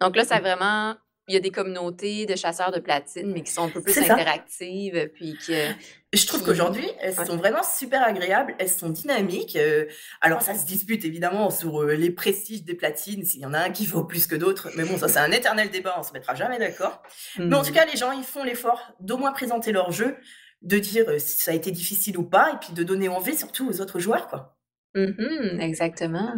Donc 0.00 0.16
là, 0.16 0.24
ça 0.24 0.38
Mmh. 0.38 0.42
vraiment 0.42 0.94
il 1.28 1.34
y 1.34 1.36
a 1.36 1.40
des 1.40 1.50
communautés 1.50 2.26
de 2.26 2.36
chasseurs 2.36 2.72
de 2.72 2.80
platine, 2.80 3.32
mais 3.32 3.42
qui 3.42 3.52
sont 3.52 3.62
un 3.64 3.70
peu 3.70 3.82
plus 3.82 4.00
interactives, 4.02 5.10
puis 5.14 5.38
que 5.38 5.74
Je 6.14 6.26
trouve 6.26 6.42
qui 6.42 6.42
qu'aujourd'hui, 6.42 6.88
elles 7.00 7.14
ouais. 7.18 7.26
sont 7.26 7.36
vraiment 7.36 7.62
super 7.62 8.02
agréables, 8.02 8.54
elles 8.58 8.70
sont 8.70 8.88
dynamiques, 8.88 9.56
heu, 9.56 9.88
alors 10.22 10.40
ça 10.40 10.54
se 10.54 10.64
dispute 10.64 11.04
évidemment 11.04 11.50
sur, 11.50 11.82
heu, 11.82 11.92
les 11.94 12.10
prestiges 12.10 12.62
des 12.64 12.74
platines, 12.74 13.24
s'il 13.24 13.40
y 13.40 13.46
en 13.46 13.52
a 13.52 13.58
un 13.58 13.70
qui 13.70 13.84
vaut 13.84 14.04
plus 14.04 14.26
que 14.26 14.34
d'autres, 14.34 14.70
mais 14.74 14.84
bon, 14.86 14.96
ça 14.96 15.08
c'est 15.08 15.18
un 15.18 15.30
éternel 15.30 15.68
débat, 15.70 15.96
on 15.98 16.02
se 16.02 16.12
mettra 16.14 16.34
jamais 16.34 16.58
d'accord. 16.58 17.02
Mais 17.48 17.56
en 17.56 17.62
tout 17.62 17.72
Mmh. 17.72 17.72
cas, 17.72 17.84
les 17.84 17.98
gens, 17.98 18.12
ils 18.12 18.24
font 18.24 18.42
l'effort 18.42 18.80
d'au 19.00 19.18
moins 19.18 19.32
présenter 19.32 19.70
leur 19.70 19.92
jeu, 19.92 20.16
de 20.62 20.78
dire, 20.78 21.10
heu, 21.10 21.18
si 21.18 21.38
ça 21.40 21.50
a 21.50 21.54
été 21.54 21.70
difficile 21.70 22.16
ou 22.18 22.24
pas 22.24 22.52
et 22.54 22.56
puis 22.58 22.72
de 22.72 22.82
donner 22.82 23.08
envie 23.10 23.36
surtout 23.36 23.68
aux 23.68 23.80
autres 23.82 23.98
joueurs, 24.00 24.28
quoi. 24.28 24.57
Mmh 25.06 25.60
exactement. 25.60 26.34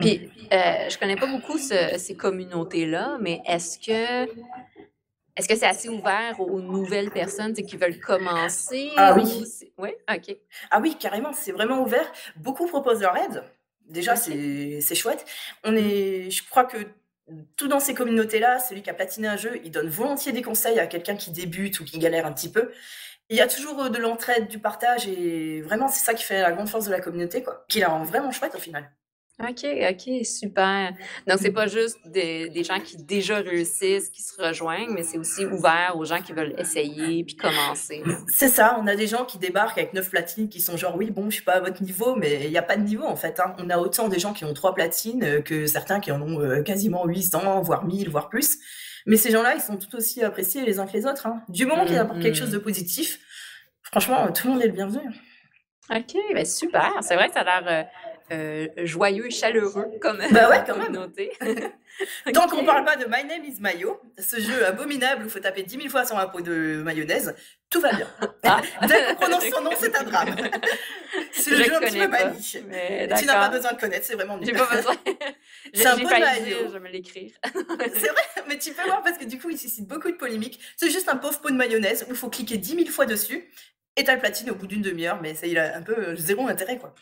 Puis, 0.00 0.30
heu, 0.52 0.90
je 0.90 0.98
connais 0.98 1.16
pas 1.16 1.26
beaucoup 1.26 1.58
ce 1.58 1.96
ces 1.98 2.16
communautés-là, 2.16 3.18
mais 3.20 3.40
est-ce 3.46 3.78
que 3.78 4.30
est-ce 5.36 5.48
que 5.48 5.56
c'est 5.56 5.66
assez 5.66 5.88
ouvert 5.88 6.38
aux 6.38 6.60
nouvelles 6.60 7.10
personnes, 7.10 7.52
tu 7.54 7.62
sais, 7.62 7.66
qui 7.66 7.76
veulent 7.76 7.98
commencer 7.98 8.90
Ah 8.96 9.14
ou 9.14 9.22
oui. 9.22 9.44
c'est? 9.46 9.72
OK. 9.78 10.36
Ah 10.70 10.80
oui, 10.80 10.96
carrément, 10.98 11.32
c'est 11.32 11.50
vraiment 11.52 11.82
ouvert. 11.82 12.06
Beaucoup 12.36 12.66
proposent 12.66 13.00
leur 13.00 13.16
aide. 13.16 13.42
Déjà, 13.88 14.12
OK. 14.12 14.18
c'est 14.18 14.80
c'est 14.80 14.94
chouette. 14.94 15.24
On 15.64 15.74
est 15.74 16.30
je 16.30 16.48
crois 16.48 16.64
que 16.64 16.78
tout 17.56 17.68
dans 17.68 17.80
ces 17.80 17.94
communautés-là, 17.94 18.58
celui 18.58 18.82
qui 18.82 18.90
a 18.90 18.94
platiné 18.94 19.28
un 19.28 19.36
jeu, 19.36 19.60
il 19.64 19.70
donne 19.70 19.88
volontiers 19.88 20.32
des 20.32 20.42
conseils 20.42 20.78
à 20.78 20.86
quelqu'un 20.86 21.16
qui 21.16 21.30
débute 21.30 21.80
ou 21.80 21.84
qui 21.84 21.98
galère 21.98 22.26
un 22.26 22.32
petit 22.32 22.50
peu. 22.50 22.70
Il 23.30 23.36
y 23.36 23.40
a 23.40 23.46
toujours, 23.46 23.82
heu, 23.82 23.90
de 23.90 23.98
l'entraide, 23.98 24.48
du 24.48 24.58
partage 24.58 25.08
et 25.08 25.62
vraiment, 25.62 25.88
c'est 25.88 26.04
ça 26.04 26.12
qui 26.12 26.22
fait 26.24 26.42
la 26.42 26.52
grande 26.52 26.68
force 26.68 26.84
de 26.84 26.90
la 26.90 27.00
communauté, 27.00 27.42
quoi, 27.42 27.64
qui 27.68 27.80
la 27.80 27.88
rend 27.88 28.02
vraiment 28.04 28.30
chouette 28.30 28.54
au 28.54 28.58
final. 28.58 28.90
OK, 29.40 29.66
OK, 29.90 30.24
super. 30.24 30.92
Donc 31.26 31.38
c'est 31.40 31.50
pas 31.50 31.66
juste 31.66 31.98
des 32.04 32.50
des 32.50 32.62
gens 32.62 32.78
qui 32.78 32.96
déjà 33.02 33.38
réussissent, 33.38 34.08
qui 34.10 34.22
se 34.22 34.40
rejoignent, 34.40 34.92
mais 34.94 35.02
c'est 35.02 35.18
aussi 35.18 35.44
ouvert 35.44 35.94
aux 35.96 36.04
gens 36.04 36.22
qui 36.22 36.32
veulent 36.32 36.54
essayer 36.56 37.24
puis 37.24 37.34
commencer. 37.34 38.04
C'est 38.28 38.46
ça, 38.48 38.78
on 38.80 38.86
a 38.86 38.94
des 38.94 39.08
gens 39.08 39.24
qui 39.24 39.38
débarquent 39.38 39.78
avec 39.78 39.92
9 39.92 40.08
platines 40.08 40.48
qui 40.48 40.60
sont 40.60 40.76
genre: 40.76 40.94
«Oui, 40.96 41.10
bon, 41.10 41.30
je 41.30 41.36
suis 41.36 41.44
pas 41.44 41.54
à 41.54 41.60
votre 41.60 41.82
niveau», 41.82 42.14
mais 42.14 42.44
il 42.44 42.52
y 42.52 42.58
a 42.58 42.62
pas 42.62 42.76
de 42.76 42.82
niveau 42.82 43.06
en 43.06 43.16
fait, 43.16 43.40
hein. 43.40 43.56
On 43.58 43.68
a 43.70 43.78
autant 43.78 44.06
des 44.08 44.20
gens 44.20 44.34
qui 44.34 44.44
ont 44.44 44.54
3 44.54 44.72
platines, 44.72 45.24
heu, 45.24 45.40
que 45.40 45.66
certains 45.66 45.98
qui 45.98 46.12
en 46.12 46.22
ont, 46.22 46.40
heu, 46.40 46.62
quasiment 46.62 47.04
800, 47.04 47.60
voire 47.62 47.84
1000, 47.84 48.10
voire 48.10 48.28
plus. 48.28 48.58
Mais 49.06 49.16
ces 49.16 49.30
gens-là, 49.30 49.54
ils 49.54 49.60
sont 49.60 49.76
tout 49.76 49.94
aussi 49.96 50.22
appréciés 50.22 50.64
les 50.64 50.78
uns 50.78 50.86
que 50.86 50.92
les 50.92 51.06
autres, 51.06 51.26
hein. 51.26 51.42
Du 51.48 51.66
moment 51.66 51.84
qu'ils 51.84 51.96
Mmh 51.96 51.98
apportent 51.98 52.20
quelque 52.22 52.38
chose 52.38 52.50
de 52.50 52.58
positif, 52.58 53.18
franchement, 53.82 54.32
tout 54.32 54.46
le 54.46 54.52
monde 54.54 54.62
est 54.62 54.66
le 54.68 54.72
bienvenu. 54.72 55.00
OK, 55.90 56.16
ben 56.32 56.46
super. 56.46 56.92
C'est 57.02 57.14
vrai 57.14 57.28
que 57.28 57.34
ça 57.34 57.40
a 57.40 57.60
l'air, 57.60 57.86
heu, 58.32 58.68
joyeux 58.78 59.26
et 59.26 59.30
chaleureux 59.30 59.86
comme, 60.00 60.18
Bah 60.30 60.48
ouais, 60.48 60.62
quand 60.66 60.76
même. 60.76 60.94
qu'on 60.94 62.42
OK. 62.58 62.66
parle 62.66 62.84
pas 62.84 62.96
de 62.96 63.04
My 63.04 63.24
Name 63.24 63.44
is 63.44 63.60
Mayo, 63.60 64.00
ce 64.18 64.40
jeu 64.40 64.64
abominable 64.66 65.22
où 65.22 65.26
il 65.26 65.30
faut 65.30 65.38
taper 65.40 65.62
10 65.62 65.76
000 65.76 65.88
fois 65.88 66.04
sur 66.04 66.18
un 66.18 66.26
pot 66.26 66.40
de 66.40 66.82
mayonnaise, 66.82 67.34
tout 67.70 67.80
va 67.80 67.92
bien. 67.92 68.08
Ah! 68.42 68.60
Dès 68.86 69.04
qu'on 69.04 69.14
prononce 69.16 69.44
son 69.48 69.60
nom, 69.62 69.70
c'est 69.78 69.94
un 69.96 70.02
drame. 70.02 70.34
C'est 71.32 71.50
le 71.50 71.56
je 71.56 71.62
jeu 71.64 71.74
un 71.76 71.80
petit 71.80 71.98
peu 71.98 72.08
maniche. 72.08 72.52
Tu 73.18 73.26
n'as 73.26 73.48
pas 73.48 73.48
besoin 73.48 73.72
de 73.72 73.80
connaître, 73.80 74.06
c'est 74.06 74.14
vraiment 74.14 74.36
nul. 74.38 74.46
J'ai 74.46 74.52
pas 74.52 74.68
besoin. 74.74 74.94
C'est 75.72 75.86
un 75.86 75.96
pot 75.96 76.04
de 76.04 76.20
mayo. 76.20 76.56
je 76.68 76.72
vais 76.72 76.80
me 76.80 76.88
l'écrire. 76.88 77.32
C'est 77.52 78.08
vrai, 78.08 78.22
mais 78.48 78.58
tu 78.58 78.72
peux 78.72 78.84
voir 78.84 79.02
parce 79.02 79.18
que 79.18 79.24
du 79.24 79.38
coup, 79.38 79.50
il 79.50 79.58
suscite 79.58 79.86
beaucoup 79.86 80.10
de 80.10 80.16
polémiques. 80.16 80.60
C'est 80.76 80.90
juste 80.90 81.08
un 81.08 81.16
pauvre 81.16 81.40
pot 81.40 81.50
de 81.50 81.56
mayonnaise 81.56 82.04
où 82.08 82.10
il 82.12 82.16
faut 82.16 82.30
cliquer 82.30 82.56
10 82.56 82.76
000 82.76 82.86
fois 82.88 83.06
dessus 83.06 83.50
et 83.96 84.02
tu 84.04 84.10
as 84.10 84.14
le 84.14 84.20
platine 84.20 84.50
au 84.50 84.54
bout 84.56 84.66
d'une 84.66 84.82
demi-heure, 84.82 85.20
mais 85.22 85.34
ça, 85.34 85.46
il 85.46 85.56
a 85.58 85.76
un 85.76 85.82
peu 85.82 85.94
euh, 85.96 86.16
zéro 86.16 86.48
intérêt, 86.48 86.78
quoi. 86.78 86.94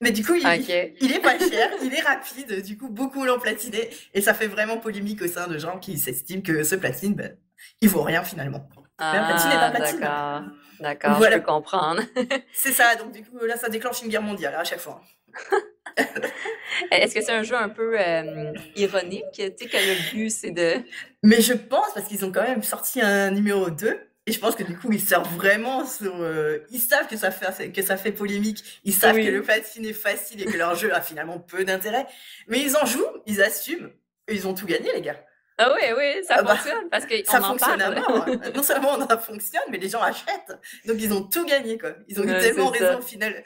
Mais 0.00 0.10
du 0.10 0.24
coup, 0.24 0.34
il, 0.34 0.46
OK. 0.46 0.92
il 1.00 1.12
est 1.12 1.20
pas 1.20 1.38
cher, 1.38 1.70
il 1.82 1.94
est 1.94 2.00
rapide, 2.00 2.62
du 2.62 2.76
coup, 2.76 2.88
beaucoup 2.90 3.24
l'ont 3.24 3.38
platiné 3.38 3.88
et 4.12 4.20
ça 4.20 4.34
fait 4.34 4.48
vraiment 4.48 4.76
polémique 4.78 5.22
au 5.22 5.28
sein 5.28 5.46
de 5.46 5.56
gens 5.58 5.78
qui 5.78 5.98
s'estiment 5.98 6.42
que 6.42 6.62
ce 6.64 6.74
platine, 6.74 7.14
ben, 7.14 7.36
il 7.80 7.88
vaut 7.88 8.02
rien 8.02 8.22
finalement. 8.24 8.68
Mais 9.00 9.06
un 9.18 9.24
platine 9.24 9.50
est 9.50 9.54
un 9.54 9.60
Ah 9.60 9.70
platine. 9.70 10.00
d'accord. 10.00 10.42
D'accord, 10.80 11.12
je 11.12 11.18
Voilà. 11.18 11.38
peux 11.38 11.46
comprendre. 11.46 12.02
C'est 12.52 12.72
ça, 12.72 12.96
donc 12.96 13.12
du 13.12 13.22
coup, 13.24 13.38
là, 13.46 13.56
ça 13.56 13.68
déclenche 13.68 14.02
une 14.02 14.08
guerre 14.08 14.22
mondiale 14.22 14.54
à 14.56 14.64
chaque 14.64 14.80
fois. 14.80 15.00
Est-ce 16.90 17.14
que 17.14 17.20
c'est 17.22 17.32
un 17.32 17.42
jeu 17.44 17.54
un 17.54 17.68
peu, 17.68 17.94
hem, 17.96 18.52
ironique? 18.74 19.24
Tu 19.32 19.42
sais, 19.42 19.52
que 19.52 19.76
le 19.76 20.10
but, 20.12 20.30
c'est 20.30 20.50
de 20.50 20.74
Mais 21.22 21.40
je 21.40 21.52
pense, 21.52 21.92
parce 21.94 22.06
qu'ils 22.08 22.24
ont 22.24 22.32
quand 22.32 22.42
même 22.42 22.62
sorti 22.64 23.00
un 23.00 23.30
numéro 23.30 23.70
2, 23.70 24.00
et 24.26 24.32
je 24.32 24.38
pense 24.38 24.54
que 24.54 24.62
du 24.62 24.76
coup, 24.78 24.90
ils 24.92 25.00
servent 25.00 25.34
vraiment 25.36 25.84
sur. 25.86 26.14
euh, 26.20 26.58
ils 26.70 26.80
savent 26.80 27.06
que 27.08 27.16
ça, 27.16 27.30
fait, 27.30 27.70
que 27.72 27.82
ça 27.82 27.96
fait 27.96 28.12
polémique, 28.12 28.80
ils 28.84 28.94
savent 28.94 29.16
que 29.16 29.20
le 29.30 29.42
platine 29.42 29.84
est 29.86 29.92
facile 29.92 30.42
et 30.42 30.46
que 30.46 30.56
leur 30.56 30.74
jeu 30.74 30.94
a 30.94 31.00
finalement 31.00 31.38
peu 31.38 31.64
d'intérêt, 31.64 32.06
mais 32.48 32.60
ils 32.60 32.76
en 32.76 32.86
jouent, 32.86 33.06
ils 33.26 33.42
assument, 33.42 33.90
et 34.28 34.34
ils 34.34 34.46
ont 34.48 34.54
tout 34.54 34.66
gagné, 34.66 34.92
les 34.94 35.02
gars. 35.02 35.22
Ah 35.58 35.72
oui, 35.72 35.82
oui, 35.96 36.24
ça 36.26 36.36
Ah 36.38 36.42
bah, 36.42 36.56
fonctionne 36.56 36.88
parce 36.90 37.06
qu'on 37.06 37.24
Ça 37.24 37.38
en 37.40 37.42
fonctionne 37.50 37.80
à 37.80 37.92
parle. 37.92 38.16
mort. 38.16 38.26
Non 38.56 38.62
seulement 38.64 39.06
ça 39.08 39.18
fonctionne, 39.18 39.62
mais 39.70 39.78
les 39.78 39.88
gens 39.88 40.00
achètent. 40.02 40.58
Donc 40.84 40.96
ils 40.98 41.12
ont 41.12 41.22
tout 41.22 41.44
gagné, 41.46 41.78
quoi. 41.78 41.94
Ils 42.08 42.18
ont 42.20 42.24
eu 42.24 42.28
Ouais, 42.32 42.40
tellement 42.40 42.72
ça. 42.74 42.86
raison 42.86 42.98
au 42.98 43.02
final. 43.02 43.44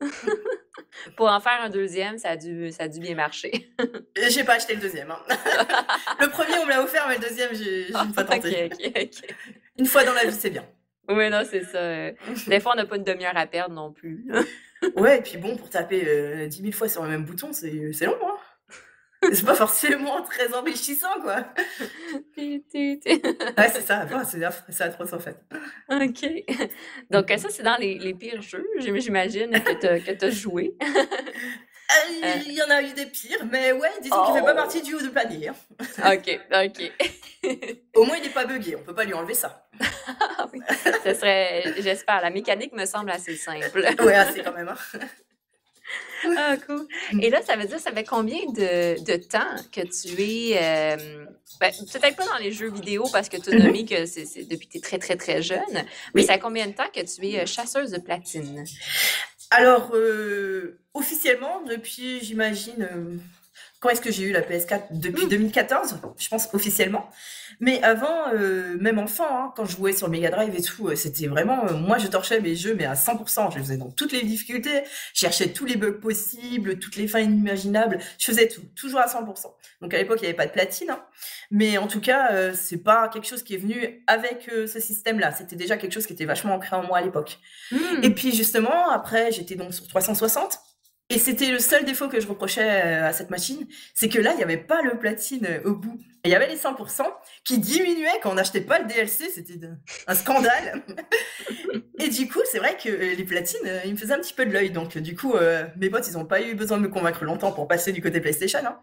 Pour 1.16 1.28
en 1.28 1.40
faire 1.40 1.60
un 1.60 1.68
deuxième, 1.68 2.16
ça 2.18 2.30
a 2.30 2.36
dû, 2.36 2.70
ça 2.72 2.84
a 2.84 2.88
dû 2.88 3.00
bien 3.00 3.14
marcher. 3.14 3.70
Et 4.16 4.30
J'ai 4.30 4.44
pas 4.44 4.54
acheté 4.54 4.74
le 4.74 4.80
deuxième. 4.80 5.10
hein. 5.10 5.18
Le 6.20 6.28
premier, 6.28 6.54
on 6.62 6.64
me 6.64 6.70
l'a 6.70 6.82
offert, 6.82 7.06
mais 7.08 7.16
le 7.16 7.20
deuxième, 7.28 7.54
j'ai 7.54 7.88
une 7.90 8.14
fois 8.14 8.22
ok, 8.22 8.28
tenté. 8.30 8.70
ok, 8.72 8.92
ok. 8.96 9.34
Une 9.80 9.86
fois 9.86 10.04
dans 10.04 10.12
la 10.12 10.24
vie, 10.24 10.32
c'est 10.38 10.50
bien. 10.50 10.64
Oui, 11.08 11.28
non, 11.28 11.42
c'est 11.50 11.64
ça. 11.64 12.10
Des 12.46 12.60
fois, 12.60 12.72
on 12.74 12.76
n'a 12.76 12.86
pas 12.86 12.96
une 12.96 13.02
demi-heure 13.02 13.36
à 13.36 13.46
perdre 13.46 13.74
non 13.74 13.92
plus. 13.92 14.26
Ouais, 14.96 15.18
et 15.18 15.20
puis 15.20 15.36
bon, 15.36 15.58
pour 15.58 15.68
taper 15.68 16.02
euh, 16.08 16.46
10 16.46 16.62
000 16.62 16.72
fois 16.72 16.88
sur 16.88 17.02
le 17.02 17.10
même 17.10 17.24
bouton, 17.26 17.52
c'est 17.52 17.70
long, 18.06 18.16
hein. 18.22 18.36
C'est 19.34 19.44
pas 19.44 19.54
forcément 19.54 20.22
très 20.22 20.54
enrichissant, 20.54 21.20
quoi. 21.20 21.44
Ouais, 22.38 22.62
c'est 23.70 23.82
ça. 23.82 24.06
C'est 24.70 24.82
atroce, 24.82 25.12
en 25.12 25.18
fait. 25.18 25.36
OK. 25.90 26.26
Donc, 27.10 27.28
ça, 27.36 27.50
c'est 27.50 27.62
dans 27.62 27.76
les, 27.76 27.98
les 27.98 28.14
pires 28.14 28.40
jeux, 28.40 28.66
j'im- 28.78 28.98
j'imagine, 28.98 29.50
que 29.50 30.12
tu 30.12 30.24
as 30.24 30.30
joué. 30.30 30.74
Euh, 32.24 32.36
Il 32.46 32.52
y 32.52 32.62
en 32.62 32.70
a 32.70 32.82
eu 32.82 32.92
des 32.92 33.06
pires, 33.06 33.44
mais 33.50 33.72
ouais, 33.72 33.90
disons 34.02 34.24
qu'il 34.26 34.34
fait 34.34 34.42
pas 34.44 34.52
Oh. 34.52 34.56
partie 34.56 34.82
du 34.82 34.94
haut 34.94 35.00
de 35.00 35.08
panier. 35.08 35.48
hein. 35.48 35.56
OK, 36.14 36.40
OK. 36.52 36.92
Au 37.96 38.04
moins, 38.04 38.16
il 38.18 38.26
est 38.26 38.30
pas 38.34 38.44
buggé, 38.44 38.76
on 38.76 38.82
peut 38.82 38.94
pas 38.94 39.04
lui 39.04 39.14
enlever 39.14 39.34
ça. 39.34 39.66
Ah 40.38 40.48
oui. 40.52 40.60
Ce 41.04 41.14
serait, 41.14 41.64
j'espère, 41.78 42.20
la 42.20 42.30
mécanique 42.30 42.72
me 42.72 42.84
semble 42.86 43.10
assez 43.10 43.36
simple. 43.36 43.82
Ouais, 44.00 44.16
c'est 44.32 44.42
quand 44.44 44.52
même. 44.52 44.68
hein. 44.68 44.98
Ah, 46.36 46.54
cool. 46.66 46.86
Et 47.22 47.30
là, 47.30 47.40
ça 47.42 47.56
veut 47.56 47.64
dire, 47.64 47.80
ça 47.80 47.90
fait 47.92 48.04
combien 48.04 48.40
de, 48.52 49.02
de 49.02 49.16
temps 49.16 49.56
que 49.72 49.80
tu 49.80 50.22
es. 50.22 50.58
euh, 50.62 51.24
ben, 51.58 51.72
Peut-être 51.92 52.14
pas 52.16 52.26
dans 52.26 52.36
les 52.36 52.52
jeux 52.52 52.70
vidéo 52.70 53.08
parce 53.10 53.28
que 53.30 53.38
tu 53.38 53.50
as 53.50 53.54
nommé 53.58 53.86
que 53.86 54.04
c'est 54.04 54.24
depuis 54.44 54.66
que 54.68 54.72
tu 54.72 54.78
es 54.78 54.80
très, 54.82 54.98
très, 54.98 55.16
très 55.16 55.40
jeune, 55.42 55.60
mais 55.72 55.84
Oui. 56.14 56.24
ça 56.24 56.34
fait 56.34 56.38
combien 56.40 56.66
de 56.66 56.72
temps 56.72 56.88
que 56.94 57.00
tu 57.00 57.26
es 57.26 57.40
euh, 57.40 57.46
chasseuse 57.46 57.90
de 57.90 57.98
platine? 57.98 58.64
Alors, 59.50 59.90
euh, 59.94 60.78
officiellement, 60.94 61.62
depuis, 61.62 62.20
j'imagine, 62.20 62.82
euh, 62.82 63.16
quand 63.80 63.88
est-ce 63.88 64.00
que 64.00 64.12
j'ai 64.12 64.24
eu 64.24 64.32
la 64.32 64.42
PS4 64.42 64.82
Depuis 64.90 65.24
Mm. 65.24 65.30
2014, 65.30 65.98
je 66.18 66.28
pense 66.28 66.48
officiellement. 66.52 67.08
Mais 67.60 67.82
avant, 67.82 68.28
euh, 68.34 68.76
même 68.78 68.98
enfant, 68.98 69.26
hein, 69.28 69.52
quand 69.56 69.64
je 69.64 69.76
jouais 69.76 69.92
sur 69.92 70.08
Mega 70.08 70.30
Drive 70.30 70.54
et 70.54 70.62
tout, 70.62 70.88
euh, 70.88 70.96
c'était 70.96 71.26
vraiment, 71.26 71.66
euh, 71.66 71.74
moi, 71.74 71.98
je 71.98 72.06
torchais 72.06 72.40
mes 72.40 72.54
jeux, 72.54 72.74
mais 72.74 72.84
à 72.84 72.94
100%. 72.94 73.50
Je 73.50 73.56
les 73.56 73.62
faisais 73.62 73.76
dans 73.76 73.90
toutes 73.90 74.12
les 74.12 74.22
difficultés, 74.22 74.82
je 75.14 75.20
cherchais 75.20 75.48
tous 75.48 75.64
les 75.64 75.76
bugs 75.76 75.92
possibles, 75.92 76.78
toutes 76.78 76.96
les 76.96 77.08
fins 77.08 77.20
inimaginables. 77.20 77.98
Je 78.18 78.26
faisais 78.26 78.48
tout, 78.48 78.62
toujours 78.74 79.00
à 79.00 79.06
100%. 79.06 79.46
Donc 79.80 79.94
à 79.94 79.96
l'époque, 79.98 80.18
il 80.20 80.22
n'y 80.22 80.28
avait 80.28 80.36
pas 80.36 80.46
de 80.46 80.52
platine, 80.52 80.90
hein. 80.90 81.02
mais 81.50 81.78
en 81.78 81.86
tout 81.86 82.00
cas, 82.00 82.32
euh, 82.32 82.52
c'est 82.54 82.82
pas 82.82 83.08
quelque 83.08 83.26
chose 83.26 83.42
qui 83.42 83.54
est 83.54 83.58
venu 83.58 84.02
avec 84.06 84.48
euh, 84.52 84.66
ce 84.66 84.78
système-là. 84.78 85.32
C'était 85.32 85.56
déjà 85.56 85.78
quelque 85.78 85.92
chose 85.92 86.06
qui 86.06 86.12
était 86.12 86.26
vachement 86.26 86.54
ancré 86.54 86.76
en 86.76 86.82
moi 86.82 86.98
à 86.98 87.02
l'époque. 87.02 87.38
Hmm. 87.72 88.02
Et 88.02 88.10
puis 88.10 88.34
justement, 88.34 88.90
après, 88.90 89.32
j'étais 89.32 89.54
donc 89.54 89.72
sur 89.72 89.86
360. 89.88 90.58
Et 91.12 91.18
c'était 91.18 91.50
le 91.50 91.58
seul 91.58 91.84
défaut 91.84 92.08
que 92.08 92.20
je 92.20 92.28
reprochais 92.28 92.62
euh, 92.84 93.08
à 93.08 93.12
cette 93.12 93.30
machine, 93.30 93.66
c'est 93.94 94.08
que 94.08 94.20
là, 94.20 94.32
il 94.32 94.36
n'y 94.36 94.44
avait 94.44 94.56
pas 94.56 94.80
le 94.82 94.96
platine 94.96 95.44
euh, 95.44 95.68
au 95.68 95.74
bout. 95.74 95.98
Et 96.24 96.28
il 96.28 96.32
y 96.32 96.34
avait 96.34 96.48
les 96.48 96.56
100% 96.56 97.02
qui 97.44 97.58
diminuaient 97.58 98.20
quand 98.22 98.30
on 98.30 98.34
n'achetait 98.34 98.60
pas 98.60 98.78
le 98.78 98.86
DLC, 98.86 99.30
c'était 99.30 99.58
un 100.06 100.14
scandale. 100.14 100.82
et 101.98 102.08
du 102.08 102.28
coup, 102.28 102.40
c'est 102.50 102.58
vrai 102.58 102.76
que 102.76 102.88
euh, 102.90 103.14
les 103.14 103.24
platines, 103.24 103.58
euh, 103.66 103.80
ils 103.84 103.92
me 103.92 103.96
faisaient 103.96 104.12
un 104.14 104.18
petit 104.18 104.34
peu 104.34 104.44
de 104.44 104.52
l'œil. 104.52 104.70
Donc 104.70 104.98
du 104.98 105.16
coup, 105.16 105.34
euh, 105.34 105.64
mes 105.76 105.88
potes, 105.90 106.06
ils 106.08 106.14
n'ont 106.14 106.26
pas 106.26 106.42
eu 106.42 106.54
besoin 106.54 106.76
de 106.76 106.82
me 106.82 106.88
convaincre 106.88 107.24
longtemps 107.24 107.52
pour 107.52 107.66
passer 107.68 107.92
du 107.92 108.02
côté 108.02 108.20
PlayStation. 108.20 108.60
hein. 108.64 108.80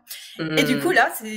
Et 0.57 0.63
du 0.63 0.75
Hmm. 0.75 0.81
coup, 0.81 0.91
là, 0.91 1.11
c'est 1.15 1.27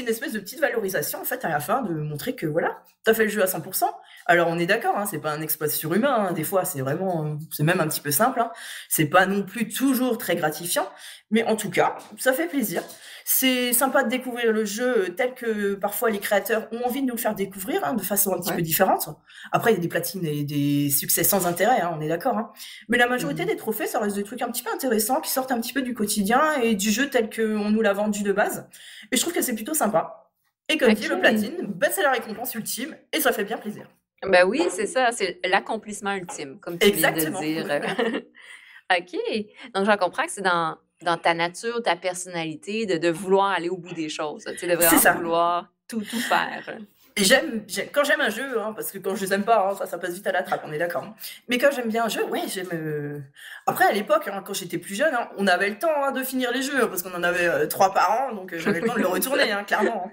une 0.00 0.08
espèce 0.08 0.32
de 0.32 0.40
petite 0.40 0.60
valorisation, 0.60 1.20
en 1.20 1.24
fait, 1.24 1.44
à 1.44 1.48
la 1.48 1.60
fin, 1.60 1.82
de 1.82 1.92
montrer 1.94 2.34
que 2.36 2.46
voilà, 2.46 2.82
t'as 3.04 3.14
fait 3.14 3.24
le 3.24 3.30
jeu 3.30 3.42
à 3.42 3.46
100%. 3.46 3.86
Alors, 4.26 4.48
on 4.48 4.58
est 4.58 4.66
d'accord, 4.66 4.96
hein, 4.96 5.06
c'est 5.06 5.18
pas 5.20 5.32
un 5.32 5.40
exploit 5.42 5.68
surhumain, 5.68 6.28
hein, 6.28 6.32
des 6.32 6.44
fois, 6.44 6.64
c'est 6.64 6.80
vraiment, 6.80 7.24
euh, 7.26 7.34
c'est 7.50 7.62
même 7.64 7.80
un 7.80 7.88
petit 7.88 8.00
peu 8.00 8.10
simple, 8.12 8.40
hein. 8.40 8.52
c'est 8.88 9.06
pas 9.06 9.26
non 9.26 9.42
plus 9.42 9.68
toujours 9.68 10.18
très 10.18 10.36
gratifiant, 10.36 10.88
mais 11.30 11.42
en 11.44 11.56
tout 11.56 11.70
cas, 11.70 11.96
ça 12.18 12.32
fait 12.32 12.46
plaisir. 12.46 12.82
C'est 13.24 13.72
sympa 13.72 14.02
de 14.04 14.08
découvrir 14.08 14.52
le 14.52 14.64
jeu 14.64 14.98
euh, 14.98 15.08
tel 15.10 15.34
que 15.34 15.74
parfois 15.74 16.10
les 16.10 16.18
créateurs 16.18 16.68
ont 16.72 16.82
envie 16.84 17.02
de 17.02 17.06
nous 17.06 17.14
le 17.14 17.20
faire 17.20 17.34
découvrir, 17.34 17.84
hein, 17.84 17.94
de 17.94 18.02
façon 18.02 18.34
un 18.34 18.38
petit 18.40 18.50
Ouais. 18.50 18.56
peu 18.56 18.62
différente. 18.62 19.08
Après, 19.52 19.72
il 19.72 19.74
y 19.74 19.78
a 19.78 19.80
des 19.80 19.88
platines 19.88 20.24
et 20.26 20.44
des 20.44 20.90
succès 20.90 21.22
sans 21.24 21.46
intérêt, 21.46 21.80
hein, 21.80 21.92
on 21.96 22.00
est 22.00 22.08
d'accord. 22.08 22.36
hein. 22.36 22.52
Mais 22.88 22.98
la 22.98 23.06
majorité 23.08 23.42
Mhm. 23.42 23.48
des 23.48 23.56
trophées, 23.56 23.86
ça 23.86 23.98
reste 24.00 24.16
des 24.16 24.24
trucs 24.24 24.42
un 24.42 24.50
petit 24.50 24.62
peu 24.62 24.70
intéressants, 24.72 25.20
qui 25.20 25.30
sortent 25.30 25.52
un 25.52 25.60
petit 25.60 25.72
peu 25.72 25.82
du 25.82 25.94
quotidien 25.94 26.54
et 26.62 26.74
du 26.74 26.90
jeu 26.90 27.08
tel 27.10 27.28
qu'on 27.30 27.70
nous 27.70 27.80
l'a 27.82 27.92
vendu 27.92 28.22
de 28.22 28.32
base. 28.32 28.68
Et 29.12 29.16
je 29.16 29.20
trouve 29.20 29.32
que 29.32 29.42
c'est 29.42 29.54
plutôt 29.54 29.74
sympa. 29.74 30.30
Et 30.68 30.78
comme 30.78 30.92
dit, 30.94 31.04
Ok. 31.06 31.10
le 31.14 31.18
platine, 31.20 31.56
bah, 31.66 31.88
c'est 31.90 32.02
la 32.02 32.12
récompense 32.12 32.54
ultime 32.54 32.96
et 33.12 33.20
ça 33.20 33.32
fait 33.32 33.44
bien 33.44 33.58
plaisir. 33.58 33.88
Ben 34.22 34.44
oui, 34.46 34.62
c'est 34.70 34.86
ça, 34.86 35.12
c'est 35.12 35.40
l'accomplissement 35.44 36.12
ultime, 36.14 36.60
comme 36.60 36.78
tu 36.78 36.90
viens 36.90 37.10
de 37.10 37.16
Exactement. 37.16 37.40
dire. 37.40 37.66
OK. 38.98 39.16
Donc, 39.74 39.86
j'en 39.86 39.96
comprends 39.96 40.24
que 40.26 40.32
c'est 40.32 40.42
dans, 40.42 40.76
dans 41.02 41.16
ta 41.16 41.34
nature, 41.34 41.82
ta 41.82 41.96
personnalité, 41.96 42.86
de, 42.86 42.96
de 42.98 43.08
vouloir 43.08 43.50
aller 43.50 43.68
au 43.68 43.76
bout 43.76 43.92
des 43.94 44.08
choses, 44.08 44.44
tu 44.44 44.58
sais, 44.58 44.66
de 44.66 44.74
vraiment 44.74 44.98
ça. 44.98 45.12
vouloir 45.12 45.72
tout, 45.88 46.00
tout 46.02 46.20
faire. 46.20 46.78
J'aime, 47.16 47.64
quand 47.92 48.04
j'aime 48.04 48.20
un 48.20 48.30
jeu, 48.30 48.60
hein, 48.60 48.72
parce 48.74 48.90
que 48.92 48.98
quand 48.98 49.14
je 49.16 49.24
les 49.24 49.32
aime 49.34 49.42
pas, 49.44 49.68
hein, 49.70 49.74
ça, 49.76 49.86
ça 49.86 49.98
passe 49.98 50.14
vite 50.14 50.26
à 50.26 50.32
la 50.32 50.42
trappe, 50.42 50.62
on 50.64 50.72
est 50.72 50.78
d'accord. 50.78 51.02
hein. 51.04 51.14
Mais 51.48 51.58
quand 51.58 51.70
j'aime 51.74 51.88
bien 51.88 52.04
un 52.04 52.08
jeu, 52.08 52.24
ouais, 52.26 52.42
j'aime. 52.46 52.68
euh, 52.72 53.18
Après, 53.66 53.84
à 53.84 53.92
l'époque, 53.92 54.30
quand 54.46 54.54
j'étais 54.54 54.78
plus 54.78 54.94
jeune, 54.94 55.12
on 55.36 55.46
avait 55.46 55.68
le 55.70 55.78
temps 55.78 56.12
de 56.12 56.22
finir 56.22 56.52
les 56.52 56.62
jeux, 56.62 56.88
parce 56.88 57.02
qu'on 57.02 57.12
en 57.14 57.22
avait 57.22 57.46
euh, 57.48 57.66
trois 57.66 57.92
par 57.92 58.10
an, 58.12 58.34
donc 58.34 58.52
euh, 58.52 58.58
j'avais 58.58 58.80
le 58.80 58.86
temps 58.86 58.94
de 58.94 59.00
le 59.00 59.06
retourner, 59.08 59.52
clairement. 59.66 60.10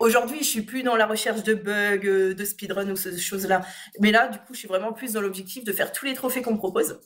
Aujourd'hui, 0.00 0.38
je 0.40 0.48
suis 0.48 0.62
plus 0.62 0.82
dans 0.82 0.96
la 0.96 1.06
recherche 1.06 1.42
de 1.44 1.54
bugs, 1.54 2.00
euh, 2.04 2.34
de 2.34 2.44
speedrun 2.44 2.88
ou 2.90 2.96
ces 2.96 3.16
choses-là. 3.18 3.62
Mais 4.00 4.10
là, 4.12 4.28
du 4.28 4.38
coup, 4.38 4.52
je 4.54 4.58
suis 4.58 4.68
vraiment 4.68 4.92
plus 4.92 5.12
dans 5.14 5.20
l'objectif 5.20 5.64
de 5.64 5.72
faire 5.72 5.92
tous 5.92 6.04
les 6.04 6.14
trophées 6.14 6.42
qu'on 6.42 6.52
me 6.52 6.58
propose. 6.58 7.00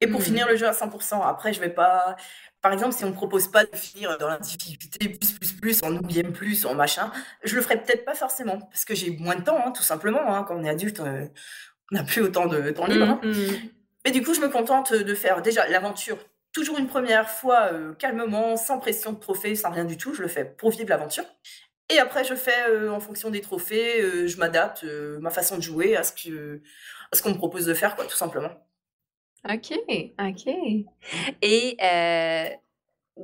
Et 0.00 0.06
pour 0.06 0.22
finir 0.22 0.46
le 0.48 0.56
jeu 0.56 0.66
à 0.66 0.72
100%, 0.72 1.22
après, 1.22 1.52
je 1.52 1.60
vais 1.60 1.70
pas. 1.70 2.16
Par 2.60 2.72
exemple, 2.72 2.92
si 2.94 3.04
on 3.04 3.10
me 3.10 3.14
propose 3.14 3.48
pas 3.48 3.64
de 3.64 3.76
finir 3.76 4.18
dans 4.18 4.26
la 4.28 4.38
difficulté 4.38 5.08
plus, 5.10 5.32
plus, 5.32 5.52
plus, 5.52 5.82
en 5.84 5.94
oublième 5.94 6.32
plus, 6.32 6.66
en 6.66 6.74
machin, 6.74 7.12
je 7.44 7.54
le 7.54 7.62
ferai 7.62 7.80
peut-être 7.80 8.04
pas 8.04 8.14
forcément, 8.14 8.58
parce 8.58 8.84
que 8.84 8.94
j'ai 8.96 9.10
moins 9.16 9.36
de 9.36 9.42
temps, 9.42 9.62
hein, 9.64 9.70
tout 9.70 9.82
simplement. 9.84 10.34
hein. 10.34 10.44
Quand 10.46 10.56
on 10.56 10.64
est 10.64 10.68
adulte, 10.68 10.98
euh, 11.00 11.26
on 11.92 11.96
n'a 11.96 12.02
plus 12.02 12.20
autant 12.22 12.46
de 12.46 12.70
temps 12.72 12.86
libre. 12.86 13.08
hein. 13.08 13.20
Mhm. 13.22 13.56
Et 14.04 14.10
du 14.10 14.22
coup, 14.22 14.34
je 14.34 14.40
me 14.40 14.48
contente 14.48 14.92
de 14.92 15.14
faire 15.14 15.40
déjà 15.42 15.68
l'aventure 15.68 16.18
toujours 16.52 16.78
une 16.78 16.88
première 16.88 17.28
fois, 17.30 17.68
euh, 17.72 17.92
calmement, 17.94 18.56
sans 18.56 18.78
pression 18.78 19.12
de 19.12 19.18
trophée, 19.20 19.54
sans 19.54 19.70
rien 19.70 19.84
du 19.84 19.96
tout. 19.96 20.14
Je 20.14 20.22
le 20.22 20.28
fais 20.28 20.44
pour 20.44 20.70
vivre 20.70 20.88
l'aventure. 20.88 21.24
Et 21.90 21.98
après, 22.00 22.24
je 22.24 22.34
fais 22.34 22.68
euh, 22.68 22.90
en 22.90 23.00
fonction 23.00 23.30
des 23.30 23.40
trophées, 23.40 24.26
je 24.26 24.36
m'adapte 24.38 24.84
ma 25.20 25.30
façon 25.30 25.56
de 25.56 25.62
jouer 25.62 25.96
à 25.96 26.02
ce 26.02 26.12
que 26.12 26.60
à 27.12 27.16
ce 27.16 27.22
qu'on 27.22 27.30
me 27.30 27.36
propose 27.36 27.66
de 27.66 27.74
faire, 27.74 27.96
quoi, 27.96 28.04
tout 28.04 28.16
simplement. 28.16 28.50
OK, 29.48 29.72
OK. 30.20 30.54
Et 31.42 31.76
euh, 31.82 32.48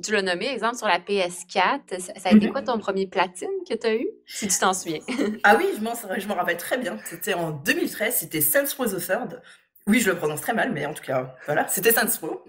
tu 0.03 0.13
l'as 0.13 0.23
nommé, 0.23 0.49
exemple, 0.49 0.77
sur 0.77 0.87
la 0.87 0.99
PS4, 0.99 2.01
ça, 2.01 2.15
ça 2.15 2.29
a 2.29 2.33
été 2.33 2.47
Mhm. 2.47 2.53
quoi 2.53 2.63
ton 2.63 2.79
premier 2.79 3.07
platine 3.07 3.49
que 3.69 3.75
tu 3.75 3.87
as 3.87 3.95
eu, 3.95 4.09
si 4.27 4.49
tu 4.49 4.59
t'en 4.59 4.73
souviens? 4.75 5.01
Ah 5.45 5.57
oui, 5.57 5.67
je 5.77 6.29
m'en 6.29 6.35
rappelle 6.35 6.57
très 6.57 6.79
bien. 6.79 6.99
C'était 7.05 7.35
en 7.35 7.51
2013, 7.51 8.15
c'était 8.17 8.41
Saints 8.41 8.65
Row 8.79 8.87
the 8.87 8.99
Third. 8.99 9.43
Oui, 9.87 10.01
je 10.01 10.11
le 10.11 10.17
prononce 10.17 10.41
très 10.41 10.55
mal, 10.55 10.73
mais 10.73 10.87
en 10.87 10.95
tout 10.95 11.03
cas, 11.03 11.37
voilà, 11.45 11.69
c'était 11.69 11.93
Saints 11.93 12.19
Row. 12.23 12.43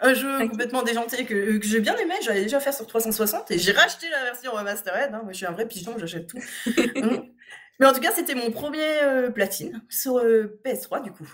Un 0.00 0.12
jeu 0.12 0.46
complètement 0.46 0.82
déjanté 0.82 1.24
que, 1.24 1.56
que 1.56 1.66
j'ai 1.66 1.80
bien 1.80 1.96
aimé, 1.96 2.12
j'avais 2.22 2.42
déjà 2.42 2.60
fait 2.60 2.72
sur 2.72 2.86
360 2.86 3.50
et 3.50 3.58
j'ai 3.58 3.72
racheté 3.72 4.10
la 4.10 4.24
version 4.24 4.52
remastered. 4.52 5.14
Hein. 5.14 5.20
Moi, 5.22 5.32
je 5.32 5.38
suis 5.38 5.46
un 5.46 5.52
vrai 5.52 5.66
pigeon, 5.66 5.94
j'achète 5.98 6.26
tout. 6.26 6.38
Mm. 6.94 7.22
mais 7.80 7.86
en 7.86 7.92
tout 7.94 8.00
cas, 8.00 8.12
c'était 8.12 8.34
mon 8.34 8.50
premier 8.50 8.84
euh, 9.02 9.30
platine 9.30 9.82
sur 9.88 10.18
euh, 10.18 10.60
PS3, 10.64 11.02
du 11.02 11.10
coup. 11.12 11.26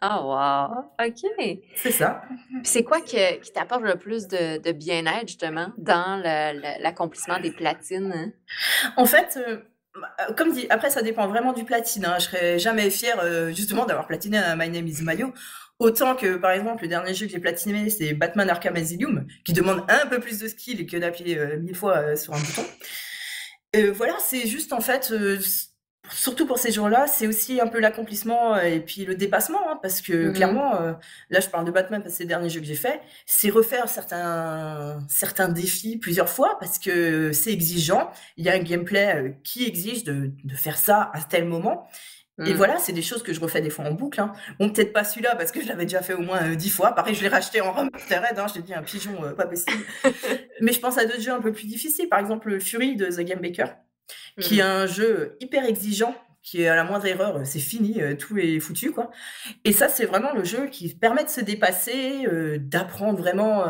Ah, 0.00 0.20
wow! 0.22 1.06
OK. 1.06 1.58
C'est 1.76 1.90
ça. 1.92 2.22
c'est 2.62 2.82
quoi 2.82 3.00
que- 3.00 3.40
qui 3.40 3.52
t'apporte 3.52 3.82
le 3.82 3.96
plus 3.96 4.26
de, 4.28 4.58
de 4.58 4.72
bien-être, 4.72 5.28
justement, 5.28 5.68
dans 5.78 6.16
le- 6.22 6.58
le- 6.60 6.82
l'accomplissement 6.82 7.38
des 7.40 7.52
platines? 7.52 8.12
hein? 8.14 8.32
En 8.96 9.06
fait, 9.06 9.38
euh, 9.38 9.58
bah, 9.98 10.34
comme 10.36 10.52
dit, 10.52 10.66
après, 10.68 10.90
ça 10.90 11.00
dépend 11.02 11.26
vraiment 11.28 11.52
du 11.54 11.64
platine. 11.64 12.04
Hein. 12.04 12.16
Je 12.18 12.24
serais 12.24 12.58
jamais 12.58 12.90
fière, 12.90 13.18
euh, 13.22 13.50
justement, 13.52 13.86
d'avoir 13.86 14.06
platiné 14.06 14.36
un 14.38 14.56
My 14.56 14.68
Name 14.68 14.86
is 14.88 15.00
Mayo. 15.02 15.32
Autant 15.78 16.14
que, 16.16 16.36
par 16.36 16.50
exemple, 16.52 16.82
le 16.82 16.88
dernier 16.88 17.14
jeu 17.14 17.26
que 17.26 17.32
j'ai 17.32 17.40
platiné, 17.40 17.88
c'est 17.90 18.12
Batman 18.14 18.48
Arkham 18.50 18.76
Asylum, 18.76 19.26
qui 19.44 19.52
demande 19.54 19.84
un 19.88 20.06
peu 20.06 20.20
plus 20.20 20.38
de 20.38 20.48
skill 20.48 20.86
que 20.86 20.96
d'appuyer 20.96 21.38
euh, 21.38 21.58
mille 21.58 21.74
fois 21.74 22.14
sur 22.16 22.34
un 22.34 22.38
bouton. 22.40 22.64
Voilà, 23.94 24.14
c'est 24.20 24.46
juste, 24.46 24.72
en 24.72 24.80
fait, 24.80 25.12
surtout 26.10 26.46
pour 26.46 26.58
ces 26.58 26.70
jours-là, 26.72 27.06
c'est 27.06 27.26
aussi 27.26 27.60
un 27.60 27.66
peu 27.66 27.80
l'accomplissement 27.80 28.54
euh, 28.54 28.62
et 28.62 28.80
puis 28.80 29.04
le 29.04 29.14
dépassement, 29.14 29.60
hein, 29.70 29.78
parce 29.82 30.00
que, 30.00 30.28
Mhm. 30.28 30.32
clairement, 30.34 30.80
euh, 30.80 30.92
là, 31.30 31.40
je 31.40 31.48
parle 31.48 31.64
de 31.64 31.70
Batman 31.70 32.00
parce 32.02 32.12
que 32.12 32.18
c'est 32.18 32.24
le 32.24 32.28
dernier 32.28 32.48
jeu 32.50 32.60
que 32.60 32.66
j'ai 32.66 32.74
fait, 32.74 33.00
c'est 33.26 33.50
refaire 33.50 33.88
certains, 33.88 34.98
certains 35.08 35.48
défis 35.48 35.96
plusieurs 35.98 36.28
fois, 36.28 36.56
parce 36.60 36.78
que 36.78 37.32
c'est 37.32 37.52
exigeant, 37.52 38.10
il 38.36 38.44
y 38.44 38.48
a 38.48 38.52
un 38.54 38.58
gameplay 38.58 39.14
euh, 39.16 39.30
qui 39.42 39.64
exige 39.66 40.04
de, 40.04 40.30
de 40.44 40.54
faire 40.54 40.78
ça 40.78 41.10
à 41.14 41.20
tel 41.22 41.44
moment. 41.46 41.88
Et 42.44 42.52
Mm. 42.52 42.56
voilà, 42.56 42.78
c'est 42.78 42.92
des 42.92 43.00
choses 43.02 43.22
que 43.22 43.32
je 43.32 43.38
refais 43.38 43.60
des 43.60 43.70
fois 43.70 43.84
en 43.84 43.92
boucle. 43.92 44.20
Hein. 44.20 44.32
Bon, 44.58 44.68
peut-être 44.68 44.92
pas 44.92 45.04
celui-là 45.04 45.36
parce 45.36 45.52
que 45.52 45.60
je 45.62 45.68
l'avais 45.68 45.84
déjà 45.84 46.02
fait 46.02 46.14
au 46.14 46.20
moins 46.20 46.42
euh, 46.42 46.54
dix 46.56 46.68
fois. 46.70 46.92
Pareil, 46.92 47.14
je 47.14 47.22
l'ai 47.22 47.28
racheté 47.28 47.60
en 47.60 47.70
remastered. 47.72 48.36
Hein. 48.36 48.46
Je 48.52 48.60
dit 48.60 48.74
un 48.74 48.82
pigeon, 48.82 49.14
euh, 49.22 49.34
pas 49.34 49.46
possible. 49.46 49.84
Mais 50.60 50.72
je 50.72 50.80
pense 50.80 50.98
à 50.98 51.04
d'autres 51.04 51.20
jeux 51.20 51.30
un 51.32 51.40
peu 51.40 51.52
plus 51.52 51.68
difficiles. 51.68 52.08
Par 52.08 52.18
exemple, 52.18 52.48
le 52.50 52.58
Fury 52.58 52.96
de 52.96 53.06
The 53.06 53.20
Game 53.20 53.38
Baker. 53.40 53.66
Qui 54.40 54.58
est 54.58 54.62
mmh. 54.62 54.66
un 54.66 54.86
jeu 54.86 55.36
hyper 55.40 55.64
exigeant, 55.64 56.14
qui 56.42 56.62
est 56.62 56.68
à 56.68 56.76
la 56.76 56.84
moindre 56.84 57.06
erreur, 57.06 57.40
c'est 57.44 57.58
fini, 57.58 58.00
tout 58.18 58.36
est 58.38 58.60
foutu, 58.60 58.92
quoi. 58.92 59.10
Et 59.64 59.72
ça, 59.72 59.88
c'est 59.88 60.04
vraiment 60.04 60.32
le 60.32 60.44
jeu 60.44 60.66
qui 60.66 60.94
permet 60.94 61.24
de 61.24 61.30
se 61.30 61.40
dépasser, 61.40 62.26
d'apprendre 62.58 63.18
vraiment, 63.18 63.64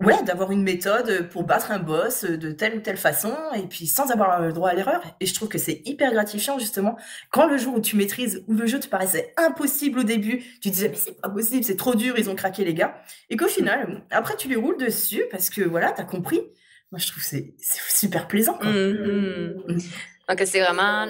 Ouais, 0.00 0.20
d'avoir 0.24 0.50
une 0.50 0.64
méthode 0.64 1.28
pour 1.30 1.44
battre 1.44 1.70
un 1.70 1.78
boss 1.78 2.24
de 2.24 2.50
telle 2.50 2.76
ou 2.76 2.80
telle 2.80 2.96
façon, 2.96 3.32
et 3.54 3.62
puis 3.62 3.86
sans 3.86 4.10
avoir 4.10 4.42
le 4.42 4.52
droit 4.52 4.70
à 4.70 4.74
l'erreur. 4.74 5.00
Et 5.20 5.26
je 5.26 5.32
trouve 5.32 5.48
que 5.48 5.56
c'est 5.56 5.82
hyper 5.84 6.12
gratifiant, 6.12 6.58
justement, 6.58 6.98
quand 7.30 7.46
le 7.46 7.56
jour 7.58 7.76
où 7.76 7.80
tu 7.80 7.96
maîtrises, 7.96 8.44
où 8.48 8.54
le 8.54 8.66
jeu 8.66 8.80
te 8.80 8.88
paraissait 8.88 9.32
impossible 9.36 10.00
au 10.00 10.02
début, 10.02 10.42
tu 10.60 10.70
disais, 10.70 10.88
mais 10.88 10.96
c'est 10.96 11.20
pas 11.20 11.28
possible, 11.28 11.62
c'est 11.62 11.76
trop 11.76 11.94
dur, 11.94 12.18
ils 12.18 12.28
ont 12.28 12.34
craqué 12.34 12.64
les 12.64 12.74
gars. 12.74 13.00
Et 13.30 13.36
qu'au 13.36 13.46
final, 13.46 14.02
après, 14.10 14.36
tu 14.36 14.48
les 14.48 14.56
roules 14.56 14.78
dessus 14.78 15.24
parce 15.30 15.48
que 15.48 15.62
voilà, 15.62 15.92
t'as 15.92 16.04
compris. 16.04 16.42
Moi, 16.90 16.98
je 16.98 17.08
trouve 17.08 17.22
que 17.22 17.28
c'est 17.28 17.54
super 17.88 18.28
plaisant. 18.28 18.54
Quoi. 18.54 18.70
Mmh, 18.70 19.54
mmh. 19.68 19.78
Donc, 20.28 20.42
c'est 20.46 20.60
vraiment 20.60 21.06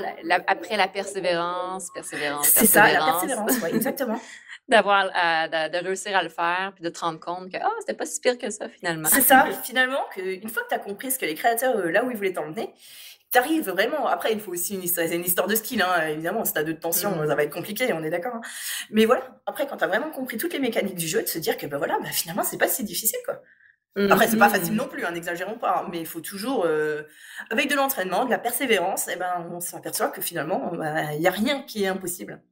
après 0.46 0.76
la 0.76 0.88
persévérance, 0.88 1.88
persévérance. 1.94 2.48
C'est 2.48 2.66
ça, 2.66 2.92
la 2.92 3.04
persévérance, 3.04 3.60
ouais, 3.60 3.74
exactement. 3.74 4.20
d'avoir 4.68 5.04
de, 5.06 5.84
réussir 5.84 6.16
à 6.16 6.22
le 6.22 6.28
faire 6.28 6.72
puis 6.74 6.82
de 6.82 6.88
te 6.88 6.98
rendre 7.00 7.20
compte 7.20 7.50
que 7.50 7.58
oh, 7.62 7.76
c'était 7.80 7.94
pas 7.94 8.06
si 8.06 8.20
pire 8.20 8.38
que 8.38 8.50
ça 8.50 8.68
finalement. 8.68 9.08
C'est 9.08 9.20
ça, 9.20 9.46
finalement, 9.62 10.00
que 10.14 10.20
une 10.20 10.48
fois 10.48 10.62
que 10.62 10.68
tu 10.68 10.74
as 10.74 10.78
compris 10.78 11.10
ce 11.10 11.18
que 11.18 11.26
les 11.26 11.34
créateurs, 11.34 11.76
euh, 11.76 11.90
là 11.90 12.04
où 12.04 12.10
ils 12.10 12.16
voulaient 12.16 12.32
t'emmener, 12.32 12.72
tu 13.30 13.38
arrives 13.38 13.68
vraiment. 13.68 14.06
Après, 14.06 14.32
il 14.32 14.40
faut 14.40 14.52
aussi 14.52 14.74
une 14.74 14.82
histoire, 14.82 15.06
une 15.06 15.24
histoire 15.24 15.48
de 15.48 15.54
style, 15.54 15.82
hein, 15.82 16.06
évidemment. 16.08 16.44
Si 16.44 16.52
tu 16.52 16.58
as 16.58 16.64
de 16.64 16.72
tension, 16.72 17.10
mmh. 17.10 17.28
ça 17.28 17.34
va 17.34 17.42
être 17.42 17.52
compliqué, 17.52 17.92
on 17.92 18.02
est 18.02 18.10
d'accord. 18.10 18.36
Hein. 18.36 18.40
Mais 18.90 19.04
voilà, 19.04 19.40
après, 19.46 19.66
quand 19.66 19.76
tu 19.76 19.84
as 19.84 19.88
vraiment 19.88 20.10
compris 20.10 20.38
toutes 20.38 20.52
les 20.52 20.60
mécaniques 20.60 20.96
du 20.96 21.08
jeu, 21.08 21.22
de 21.22 21.26
se 21.26 21.38
dire 21.38 21.58
que 21.58 21.66
bah, 21.66 21.78
voilà, 21.78 21.98
bah, 22.02 22.10
finalement, 22.10 22.44
c'est 22.44 22.58
pas 22.58 22.68
si 22.68 22.84
difficile. 22.84 23.20
quoi. 23.24 23.42
Mmh, 23.96 24.10
après, 24.10 24.26
c'est 24.26 24.36
pas 24.36 24.48
facile 24.48 24.72
mmh. 24.72 24.76
non 24.76 24.88
plus, 24.88 25.04
hein, 25.04 25.12
n'exagérons 25.12 25.56
pas, 25.56 25.82
hein, 25.82 25.88
mais 25.90 26.00
il 26.00 26.06
faut 26.06 26.20
toujours, 26.20 26.64
euh, 26.66 27.02
avec 27.50 27.70
de 27.70 27.76
l'entraînement, 27.76 28.24
de 28.24 28.30
la 28.30 28.38
persévérance, 28.38 29.06
et 29.06 29.12
eh 29.14 29.16
ben, 29.16 29.48
on 29.52 29.60
s'aperçoit 29.60 30.08
que 30.08 30.20
finalement, 30.20 30.72
bah, 30.74 31.12
il 31.12 31.20
n'y 31.20 31.28
a 31.28 31.30
rien 31.30 31.62
qui 31.62 31.84
est 31.84 31.88
impossible. 31.88 32.42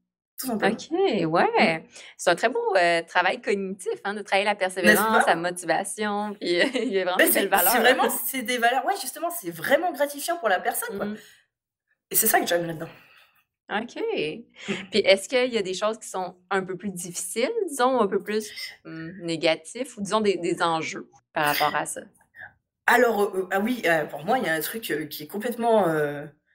OK, 0.49 0.91
ouais. 0.91 1.85
C'est 2.17 2.31
un 2.31 2.35
très 2.35 2.49
beau 2.49 2.75
euh, 2.77 3.03
travail 3.03 3.41
cognitif, 3.41 3.93
hein, 4.05 4.15
de 4.15 4.23
travailler 4.23 4.45
la 4.45 4.55
persévérance, 4.55 5.27
la 5.27 5.37
motivation, 5.37 6.35
puis 6.41 6.51
il 6.75 6.93
y 6.93 7.01
a 7.01 7.05
vraiment 7.05 7.17
des 7.17 7.31
belles 7.31 7.49
valeurs. 7.49 7.73
C'est 7.73 7.79
vraiment, 7.81 8.11
c'est 8.11 8.43
des 8.43 8.59
valeurs, 8.59 8.85
ouais, 8.85 8.95
justement, 9.01 9.31
c'est 9.31 9.51
vraiment 9.51 9.93
gratifiant 9.93 10.37
pour 10.39 10.49
la 10.49 10.61
personne, 10.61 10.97
quoi. 10.97 11.07
Mmh. 11.07 11.17
Et 12.11 12.15
c'est 12.15 12.27
ça 12.27 12.41
que 12.41 12.47
j'aime 12.47 12.67
là-dedans. 12.67 12.89
OK. 13.71 13.97
Mmh. 13.97 14.73
Puis 14.91 15.01
est-ce 15.01 15.29
qu'il 15.29 15.53
y 15.53 15.59
a 15.59 15.63
des 15.63 15.75
choses 15.75 15.99
qui 15.99 16.09
sont 16.09 16.37
un 16.51 16.63
peu 16.63 16.77
plus 16.77 16.91
difficiles, 16.91 17.53
disons, 17.69 18.01
un 18.01 18.07
peu 18.07 18.23
plus 18.23 18.51
mmh, 18.85 19.23
négatifs, 19.23 19.97
ou 19.97 20.03
disons 20.03 20.21
des, 20.21 20.37
des, 20.37 20.63
enjeux 20.63 21.09
par 21.33 21.47
rapport 21.47 21.75
à 21.75 21.87
ça? 21.87 22.03
Alors, 22.87 23.23
euh, 23.23 23.43
euh, 23.43 23.49
ah 23.51 23.61
oui, 23.61 23.83
pour 24.11 24.25
moi, 24.25 24.39
il 24.39 24.45
y 24.45 24.49
a 24.49 24.55
un 24.55 24.61
truc 24.61 24.83
qui 24.83 25.23
est 25.23 25.27
complètement 25.27 25.87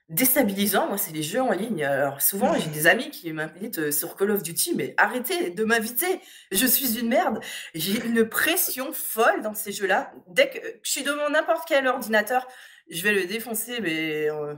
déstabilisant, 0.08 0.88
moi, 0.88 0.96
c'est 0.96 1.12
les 1.12 1.22
jeux 1.22 1.42
en 1.42 1.52
ligne. 1.52 1.84
Alors, 1.84 2.22
souvent, 2.22 2.54
j'ai 2.54 2.70
des 2.70 2.86
amis 2.86 3.10
qui 3.10 3.32
m'invitent 3.32 3.78
euh, 3.78 3.92
sur 3.92 4.16
Call 4.16 4.30
of 4.30 4.42
Duty, 4.42 4.74
mais 4.74 4.94
arrêtez 4.96 5.50
de 5.50 5.64
m'inviter, 5.64 6.20
je 6.50 6.66
suis 6.66 6.98
une 6.98 7.08
merde. 7.08 7.40
J'ai 7.74 8.04
une 8.04 8.26
pression 8.26 8.92
folle 8.92 9.42
dans 9.42 9.54
ces 9.54 9.72
jeux-là. 9.72 10.12
Dès 10.28 10.48
que 10.48 10.58
je 10.82 10.90
suis 10.90 11.02
devant 11.02 11.28
n'importe 11.30 11.68
quel 11.68 11.86
ordinateur, 11.86 12.46
je 12.90 13.02
vais 13.02 13.12
le 13.12 13.26
défoncer, 13.26 13.80
mais 13.82 14.30
euh, 14.30 14.54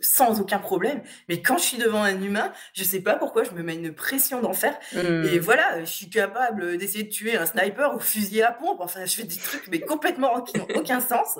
sans 0.00 0.40
aucun 0.40 0.58
problème. 0.58 1.02
Mais 1.28 1.40
quand 1.40 1.58
je 1.58 1.62
suis 1.62 1.78
devant 1.78 2.02
un 2.02 2.20
humain, 2.20 2.52
je 2.74 2.84
sais 2.84 3.00
pas 3.00 3.14
pourquoi 3.14 3.44
je 3.44 3.52
me 3.52 3.62
mets 3.62 3.74
une 3.74 3.94
pression 3.94 4.40
d'enfer. 4.40 4.78
Mmh. 4.92 5.24
Et 5.32 5.38
voilà, 5.38 5.80
je 5.80 5.90
suis 5.90 6.10
capable 6.10 6.76
d'essayer 6.76 7.04
de 7.04 7.10
tuer 7.10 7.36
un 7.36 7.46
sniper 7.46 7.94
au 7.94 7.98
fusil 7.98 8.42
à 8.42 8.52
pompe. 8.52 8.80
Enfin, 8.80 9.04
je 9.04 9.14
fais 9.14 9.24
des 9.24 9.36
trucs, 9.36 9.68
mais 9.68 9.80
complètement 9.80 10.40
qui 10.42 10.58
n'ont 10.58 10.68
aucun 10.74 11.00
sens. 11.00 11.38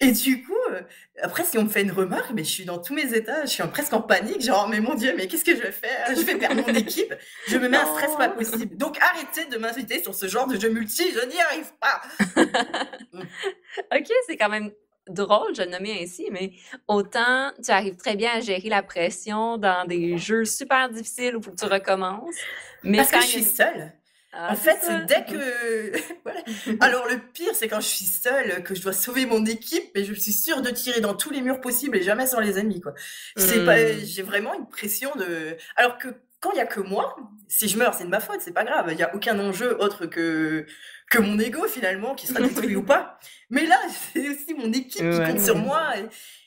Et 0.00 0.12
du 0.12 0.42
coup, 0.42 0.52
euh, 0.70 0.82
après, 1.22 1.44
si 1.44 1.58
on 1.58 1.64
me 1.64 1.68
fait 1.68 1.82
une 1.82 1.92
remarque, 1.92 2.30
mais 2.34 2.44
je 2.44 2.50
suis 2.50 2.64
dans 2.64 2.78
tous 2.78 2.94
mes 2.94 3.14
états, 3.14 3.44
je 3.44 3.50
suis 3.50 3.62
presque 3.64 3.92
en 3.92 4.02
panique, 4.02 4.42
genre, 4.42 4.68
mais 4.68 4.80
mon 4.80 4.94
Dieu, 4.94 5.14
mais 5.16 5.26
qu'est-ce 5.26 5.44
que 5.44 5.56
je 5.56 5.62
vais 5.62 5.72
faire? 5.72 6.06
Je 6.14 6.20
vais 6.22 6.36
perdre 6.36 6.62
mon 6.62 6.74
équipe, 6.74 7.14
je 7.48 7.56
me 7.56 7.68
mets 7.68 7.76
un 7.76 7.86
stress 7.86 8.14
pas 8.16 8.28
possible. 8.28 8.76
Donc, 8.76 8.98
arrêtez 9.00 9.46
de 9.46 9.56
m'inviter 9.56 10.02
sur 10.02 10.14
ce 10.14 10.26
genre 10.26 10.46
de 10.46 10.58
jeu 10.58 10.68
multi, 10.70 11.10
je 11.12 11.26
n'y 11.26 11.40
arrive 11.40 11.72
pas. 11.80 12.02
ok, 13.96 14.12
c'est 14.26 14.36
quand 14.36 14.48
même 14.48 14.70
drôle, 15.08 15.54
je 15.54 15.62
le 15.62 15.70
nommais 15.70 16.02
ainsi, 16.02 16.28
mais 16.30 16.52
autant 16.86 17.52
tu 17.62 17.70
arrives 17.70 17.96
très 17.96 18.16
bien 18.16 18.32
à 18.32 18.40
gérer 18.40 18.68
la 18.68 18.82
pression 18.82 19.58
dans 19.58 19.86
des 19.86 20.18
jeux 20.18 20.44
super 20.44 20.88
difficiles 20.88 21.36
où 21.36 21.42
faut 21.42 21.50
que 21.50 21.56
tu 21.56 21.66
recommences. 21.66 22.36
Mais 22.82 22.98
Parce 22.98 23.10
que 23.10 23.20
je 23.20 23.26
suis 23.26 23.44
seule. 23.44 23.92
Ah, 24.32 24.52
en 24.52 24.56
fait, 24.56 24.78
dès 25.06 25.24
que. 25.24 26.80
Alors, 26.84 27.08
le 27.08 27.18
pire, 27.32 27.54
c'est 27.54 27.66
quand 27.66 27.80
je 27.80 27.86
suis 27.86 28.04
seule, 28.04 28.62
que 28.62 28.74
je 28.74 28.82
dois 28.82 28.92
sauver 28.92 29.24
mon 29.24 29.44
équipe, 29.46 29.90
mais 29.94 30.04
je 30.04 30.12
suis 30.12 30.32
sûre 30.32 30.60
de 30.60 30.70
tirer 30.70 31.00
dans 31.00 31.14
tous 31.14 31.30
les 31.30 31.40
murs 31.40 31.60
possibles 31.60 31.96
et 31.96 32.02
jamais 32.02 32.26
sur 32.26 32.40
les 32.40 32.58
ennemis, 32.58 32.80
quoi. 32.80 32.92
C'est 33.36 33.64
pas... 33.64 33.76
Hmm. 33.78 34.04
J'ai 34.04 34.22
vraiment 34.22 34.52
une 34.54 34.68
pression 34.68 35.10
de. 35.16 35.56
Alors 35.76 35.96
que 35.96 36.08
quand 36.40 36.52
il 36.52 36.58
y 36.58 36.60
a 36.60 36.66
que 36.66 36.80
moi, 36.80 37.16
si 37.48 37.68
je 37.68 37.78
meurs, 37.78 37.94
c'est 37.94 38.04
de 38.04 38.10
ma 38.10 38.20
faute, 38.20 38.40
c'est 38.40 38.52
pas 38.52 38.64
grave. 38.64 38.88
Il 38.92 38.98
y 38.98 39.02
a 39.02 39.14
aucun 39.14 39.38
enjeu 39.40 39.76
autre 39.80 40.06
que 40.06 40.66
que 41.10 41.18
mon 41.18 41.38
ego 41.38 41.66
finalement 41.66 42.14
qui 42.14 42.26
sera 42.26 42.40
détruit 42.46 42.76
ou 42.76 42.82
pas. 42.82 43.18
Mais 43.50 43.66
là, 43.66 43.78
c'est 44.12 44.28
aussi 44.28 44.54
mon 44.54 44.72
équipe 44.72 45.10
qui 45.10 45.18
compte 45.18 45.40
sur 45.40 45.56
moi. 45.56 45.94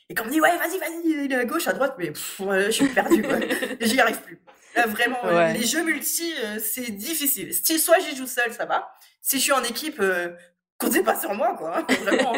Et, 0.08 0.14
quand 0.14 0.24
on 0.24 0.26
me 0.26 0.32
dit 0.32 0.40
ouais, 0.40 0.56
vas-y, 0.58 0.78
vas-y, 0.78 1.24
il 1.24 1.32
est 1.32 1.36
à 1.36 1.44
gauche, 1.46 1.66
à 1.68 1.72
droite, 1.72 1.94
mais 1.98 2.12
je 2.14 2.70
suis 2.70 2.88
perdu, 2.88 3.22
quoi. 3.22 3.38
J'y 3.80 3.98
arrive 4.00 4.20
plus 4.20 4.38
vraiment, 4.86 5.18
les 5.52 5.64
jeux 5.64 5.84
multi, 5.84 6.32
euh, 6.42 6.58
c'est 6.58 6.90
difficile. 6.90 7.52
Si 7.52 7.78
soit 7.78 7.98
j'y 7.98 8.16
joue 8.16 8.26
seul, 8.26 8.52
ça 8.52 8.64
va. 8.64 8.90
Si 9.20 9.38
je 9.38 9.42
suis 9.42 9.52
en 9.52 9.62
équipe, 9.62 10.00
euh, 10.00 10.30
comptez 10.78 11.02
pas 11.02 11.18
sur 11.18 11.34
moi, 11.34 11.54
quoi. 11.56 11.78
Hein, 11.78 11.86
vraiment. 12.02 12.34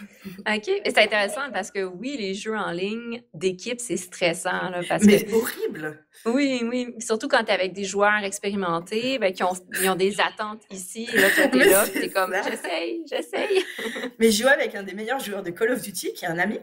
OK. 0.40 0.70
C'est 0.84 0.98
intéressant 0.98 1.50
parce 1.52 1.70
que 1.70 1.84
oui, 1.84 2.16
les 2.18 2.34
jeux 2.34 2.56
en 2.56 2.70
ligne 2.70 3.22
d'équipe, 3.34 3.80
c'est 3.80 3.96
stressant. 3.96 4.70
Là, 4.70 4.80
parce 4.88 5.04
Mais 5.04 5.26
horrible! 5.32 6.04
Oui, 6.24 6.62
oui. 6.64 6.94
Surtout 6.98 7.28
quand 7.28 7.44
tu 7.44 7.50
es 7.50 7.54
avec 7.54 7.72
des 7.72 7.84
joueurs 7.84 8.24
expérimentés 8.24 9.18
ben, 9.18 9.32
qui 9.32 9.42
ont, 9.42 9.52
ont 9.86 9.94
des 9.94 10.20
attentes 10.20 10.62
ici. 10.70 11.08
Et 11.12 11.16
là, 11.20 11.30
toi, 11.30 11.48
t'es 11.48 11.68
là, 11.68 11.84
t'es 11.88 12.10
comme 12.10 12.34
j'essaye, 12.34 13.04
j'essaye. 13.08 13.64
Mais 14.18 14.30
je 14.30 14.42
joue 14.42 14.48
avec 14.48 14.74
un 14.74 14.82
des 14.82 14.94
meilleurs 14.94 15.20
joueurs 15.20 15.42
de 15.42 15.50
Call 15.50 15.70
of 15.70 15.82
Duty, 15.82 16.12
qui 16.14 16.24
est 16.24 16.28
un 16.28 16.38
ami 16.38 16.58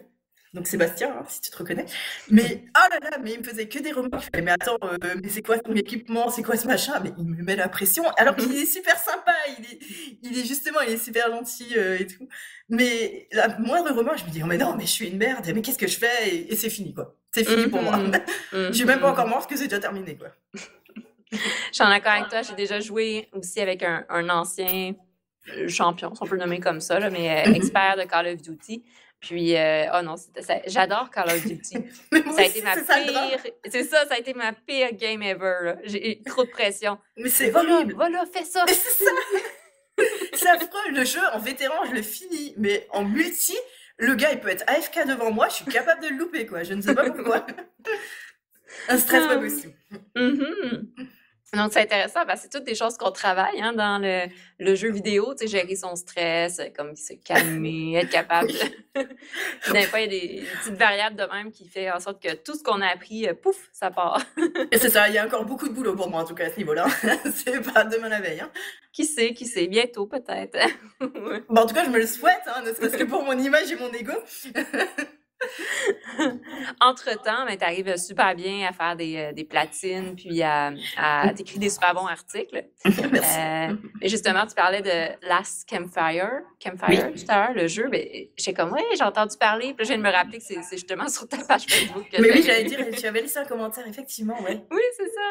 donc 0.53 0.67
Sébastien, 0.67 1.09
hein, 1.17 1.25
si 1.27 1.41
tu 1.41 1.49
te 1.49 1.57
reconnais. 1.57 1.85
Mais 2.29 2.65
oh 2.77 2.87
là 2.91 3.09
là, 3.09 3.17
mais 3.21 3.33
il 3.33 3.39
me 3.39 3.43
faisait 3.43 3.67
que 3.67 3.79
des 3.79 3.91
remarques. 3.91 4.29
mais 4.35 4.51
attends, 4.51 4.77
euh, 4.83 5.15
mais 5.21 5.29
c'est 5.29 5.41
quoi 5.41 5.57
ton 5.57 5.73
équipement? 5.73 6.29
C'est 6.29 6.43
quoi 6.43 6.57
ce 6.57 6.67
machin? 6.67 6.99
Mais 7.03 7.11
il 7.17 7.25
me 7.25 7.41
met 7.43 7.55
la 7.55 7.69
pression. 7.69 8.03
Alors 8.17 8.35
qu'il 8.35 8.55
est 8.55 8.65
super 8.65 8.97
sympa, 8.97 9.33
il 9.57 9.65
est, 9.65 9.79
il 10.21 10.39
est 10.39 10.45
justement, 10.45 10.81
il 10.81 10.93
est 10.93 11.03
super 11.03 11.31
gentil 11.31 11.73
euh, 11.75 11.97
et 11.99 12.05
tout. 12.05 12.27
Mais 12.69 13.27
la 13.31 13.57
moindre 13.59 13.91
remarque, 13.93 14.19
je 14.19 14.25
me 14.25 14.29
dis, 14.29 14.41
oh 14.43 14.47
mais 14.47 14.57
non, 14.57 14.75
mais 14.75 14.85
je 14.85 14.91
suis 14.91 15.07
une 15.07 15.17
merde, 15.17 15.45
mais 15.53 15.61
qu'est-ce 15.61 15.79
que 15.79 15.87
je 15.87 15.97
fais? 15.97 16.35
Et, 16.49 16.55
c'est 16.55 16.69
fini, 16.69 16.93
quoi. 16.93 17.15
C'est 17.31 17.43
fini 17.43 17.67
pour 17.67 17.81
moi. 17.81 17.97
Mm-hmm. 17.97 18.21
je 18.67 18.73
suis 18.73 18.85
même 18.85 18.99
pas 18.99 19.11
encore 19.11 19.27
morte 19.27 19.49
que 19.49 19.57
c'est 19.57 19.67
déjà 19.67 19.79
terminé, 19.79 20.15
quoi. 20.15 20.27
Je 21.31 21.37
suis 21.71 21.83
en 21.83 21.89
accord 21.89 22.11
avec 22.11 22.29
toi. 22.29 22.43
J'ai 22.43 22.53
déjà 22.53 22.79
joué 22.79 23.27
aussi 23.33 23.59
avec 23.59 23.81
un, 23.81 24.05
un 24.07 24.29
ancien 24.29 24.93
champion, 25.67 26.13
si 26.13 26.21
on 26.21 26.25
peut 26.25 26.35
le 26.35 26.41
nommer 26.41 26.59
comme 26.59 26.79
ça, 26.79 26.99
là, 26.99 27.09
mais 27.09 27.29
euh, 27.29 27.49
mm-hmm. 27.49 27.55
expert 27.55 27.97
de 27.97 28.03
Call 28.03 28.27
of 28.27 28.41
Duty. 28.41 28.83
Puis, 29.23 29.55
euh, 29.55 29.85
oh 29.93 30.01
non, 30.01 30.15
j'adore 30.67 31.09
Call 31.09 31.29
of 31.29 31.45
Duty. 31.45 31.77
ça 32.11 32.41
a 32.41 32.43
été 32.43 32.61
ma 32.61 32.75
pire. 32.75 33.39
C'est 33.69 33.85
ça, 33.85 34.05
ça 34.05 34.15
a 34.15 34.17
été 34.17 34.33
ma 34.33 34.51
pire 34.51 34.93
game 34.93 35.23
ever. 35.23 35.75
J'ai 35.85 36.11
eu 36.11 36.23
trop 36.23 36.43
de 36.43 36.49
pression. 36.49 36.97
Mais 37.15 37.29
c'est 37.29 37.55
horrible. 37.55 37.93
Voilà, 37.93 38.25
fais 38.25 38.43
ça. 38.43 38.65
C'est 38.67 39.05
ça. 39.05 39.11
c'est 40.33 40.49
affreux. 40.49 40.91
Le 40.91 41.05
jeu 41.05 41.21
en 41.31 41.39
vétéran, 41.39 41.85
je 41.85 41.93
le 41.93 42.01
finis. 42.01 42.53
Mais 42.57 42.85
en 42.91 43.05
multi, 43.05 43.55
le 43.97 44.13
gars, 44.15 44.33
il 44.33 44.41
peut 44.41 44.49
être 44.49 44.65
AFK 44.67 45.07
devant 45.07 45.31
moi. 45.31 45.47
Je 45.47 45.53
suis 45.53 45.65
capable 45.65 46.03
de 46.03 46.09
le 46.09 46.17
louper, 46.17 46.45
quoi. 46.45 46.63
Je 46.63 46.73
ne 46.73 46.81
sais 46.81 46.93
pas 46.93 47.09
pourquoi. 47.09 47.45
Un 48.89 48.97
stress 48.97 49.25
pas 49.25 49.37
possible. 49.37 49.73
Mm 50.15 50.83
donc, 51.53 51.71
c'est 51.71 51.81
intéressant 51.81 52.25
parce 52.25 52.41
que 52.41 52.43
c'est 52.43 52.57
toutes 52.57 52.65
des 52.65 52.75
choses 52.75 52.97
qu'on 52.97 53.11
travaille 53.11 53.61
hein, 53.61 53.73
dans 53.73 54.01
le, 54.01 54.25
le, 54.59 54.75
jeu 54.75 54.91
vidéo, 54.91 55.33
tu 55.33 55.47
sais, 55.47 55.59
gérer 55.59 55.75
son 55.75 55.95
stress, 55.95 56.59
comme 56.75 56.95
se 56.95 57.13
calmer, 57.13 57.95
être 58.01 58.09
capable. 58.09 58.51
Fois, 59.61 59.99
il 59.99 60.01
y 60.01 60.03
a 60.03 60.07
des, 60.07 60.43
petites 60.59 60.79
variables 60.79 61.15
de 61.15 61.25
même 61.31 61.51
qui 61.51 61.67
fait 61.67 61.91
en 61.91 61.99
sorte 61.99 62.21
que 62.21 62.33
tout 62.33 62.55
ce 62.55 62.63
qu'on 62.63 62.81
a 62.81 62.87
appris, 62.87 63.27
euh, 63.27 63.33
pouf, 63.33 63.69
ça 63.71 63.91
part. 63.91 64.21
Et 64.71 64.77
c'est 64.79 64.89
ça, 64.89 65.07
il 65.09 65.15
y 65.15 65.17
a 65.17 65.25
encore 65.25 65.45
beaucoup 65.45 65.67
de 65.67 65.73
boulot 65.73 65.95
pour 65.95 66.09
moi, 66.09 66.21
en 66.21 66.25
tout 66.25 66.35
cas, 66.35 66.47
à 66.47 66.51
ce 66.51 66.57
niveau-là. 66.57 66.87
c'est 67.33 67.61
pas 67.73 67.83
demain 67.83 68.09
la 68.09 68.19
veille. 68.19 68.41
Hein. 68.41 68.51
Qui 68.91 69.05
sait, 69.05 69.33
qui 69.33 69.45
sait, 69.45 69.67
bientôt 69.67 70.07
peut-être. 70.07 70.57
bon, 70.99 71.61
en 71.61 71.65
tout 71.65 71.75
cas, 71.75 71.85
je 71.85 71.89
me 71.89 71.99
le 71.99 72.07
souhaite, 72.07 72.41
hein, 72.47 72.63
ne 72.65 72.73
serait-ce 72.73 72.97
que 72.97 73.03
pour 73.03 73.23
mon 73.23 73.37
image 73.37 73.71
et 73.71 73.75
mon 73.75 73.91
ego. 73.91 74.13
Entre-temps, 76.81 77.45
ben, 77.45 77.57
tu 77.57 77.63
arrives 77.63 77.97
super 77.97 78.35
bien 78.35 78.67
à 78.67 78.71
faire 78.71 78.95
des, 78.95 79.17
euh, 79.17 79.31
des 79.33 79.43
platines, 79.43 80.15
puis 80.15 80.41
à, 80.41 80.71
à 80.97 81.31
écrire 81.37 81.59
des 81.59 81.69
super 81.69 81.93
bons 81.93 82.07
articles. 82.07 82.65
Euh, 83.33 83.75
justement, 84.03 84.45
tu 84.45 84.53
parlais 84.53 84.81
de 84.81 85.27
Last 85.27 85.67
Campfire, 85.69 86.41
Campfire 86.61 87.11
tout 87.13 87.25
à 87.29 87.47
l'heure, 87.47 87.53
le 87.55 87.67
jeu. 87.67 87.87
Ben, 87.89 88.05
j'ai 88.37 88.53
comme, 88.53 88.71
oui, 88.73 88.81
j'ai 88.97 89.03
entendu 89.03 89.37
parler, 89.37 89.73
puis 89.73 89.85
je 89.85 89.93
viens 89.93 89.97
de 89.97 90.03
me 90.03 90.11
rappeler 90.11 90.39
que 90.39 90.43
c'est 90.43 90.61
justement 90.71 91.07
sur 91.09 91.27
ta 91.27 91.37
page 91.37 91.65
Facebook. 91.65 92.05
Mais 92.11 92.31
oui, 92.31 92.43
j'allais 92.43 92.65
dire, 92.65 92.79
tu 92.95 93.05
avais 93.05 93.21
laissé 93.21 93.39
un 93.39 93.45
commentaire, 93.45 93.87
effectivement, 93.87 94.39
ouais. 94.41 94.65
Oui, 94.71 94.81
c'est 94.97 95.07
ça. 95.07 95.21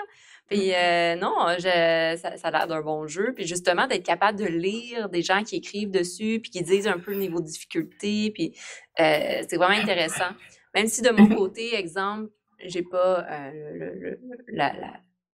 Puis 0.49 0.75
euh, 0.75 1.17
non, 1.17 1.33
je, 1.59 2.19
ça, 2.21 2.37
ça 2.37 2.49
a 2.49 2.51
l'air 2.51 2.67
d'un 2.67 2.83
bon 2.83 3.07
jeu. 3.07 3.33
Puis 3.35 3.47
justement, 3.47 3.87
d'être 3.87 4.05
capable 4.05 4.39
de 4.39 4.45
lire 4.45 5.09
des 5.09 5.23
gens 5.23 5.43
qui 5.43 5.57
écrivent 5.57 5.91
dessus, 5.91 6.41
puis 6.43 6.51
qui 6.51 6.63
disent 6.63 6.89
un 6.89 6.99
peu 6.99 7.13
le 7.13 7.19
niveau 7.19 7.41
de 7.41 7.47
difficulté, 7.47 8.31
puis 8.35 8.53
euh, 9.01 9.43
c'est 9.49 9.57
vraiment 9.57 9.81
intéressant. 9.81 10.31
Même 10.75 10.87
si 10.87 11.03
de 11.03 11.11
mon 11.11 11.29
côté, 11.35 11.75
exemple, 11.75 12.31
j'ai 12.65 12.83
pas 12.83 13.27
euh, 13.29 13.51
le, 13.53 13.95
le, 13.95 14.21
la, 14.49 14.73
la, 14.75 14.93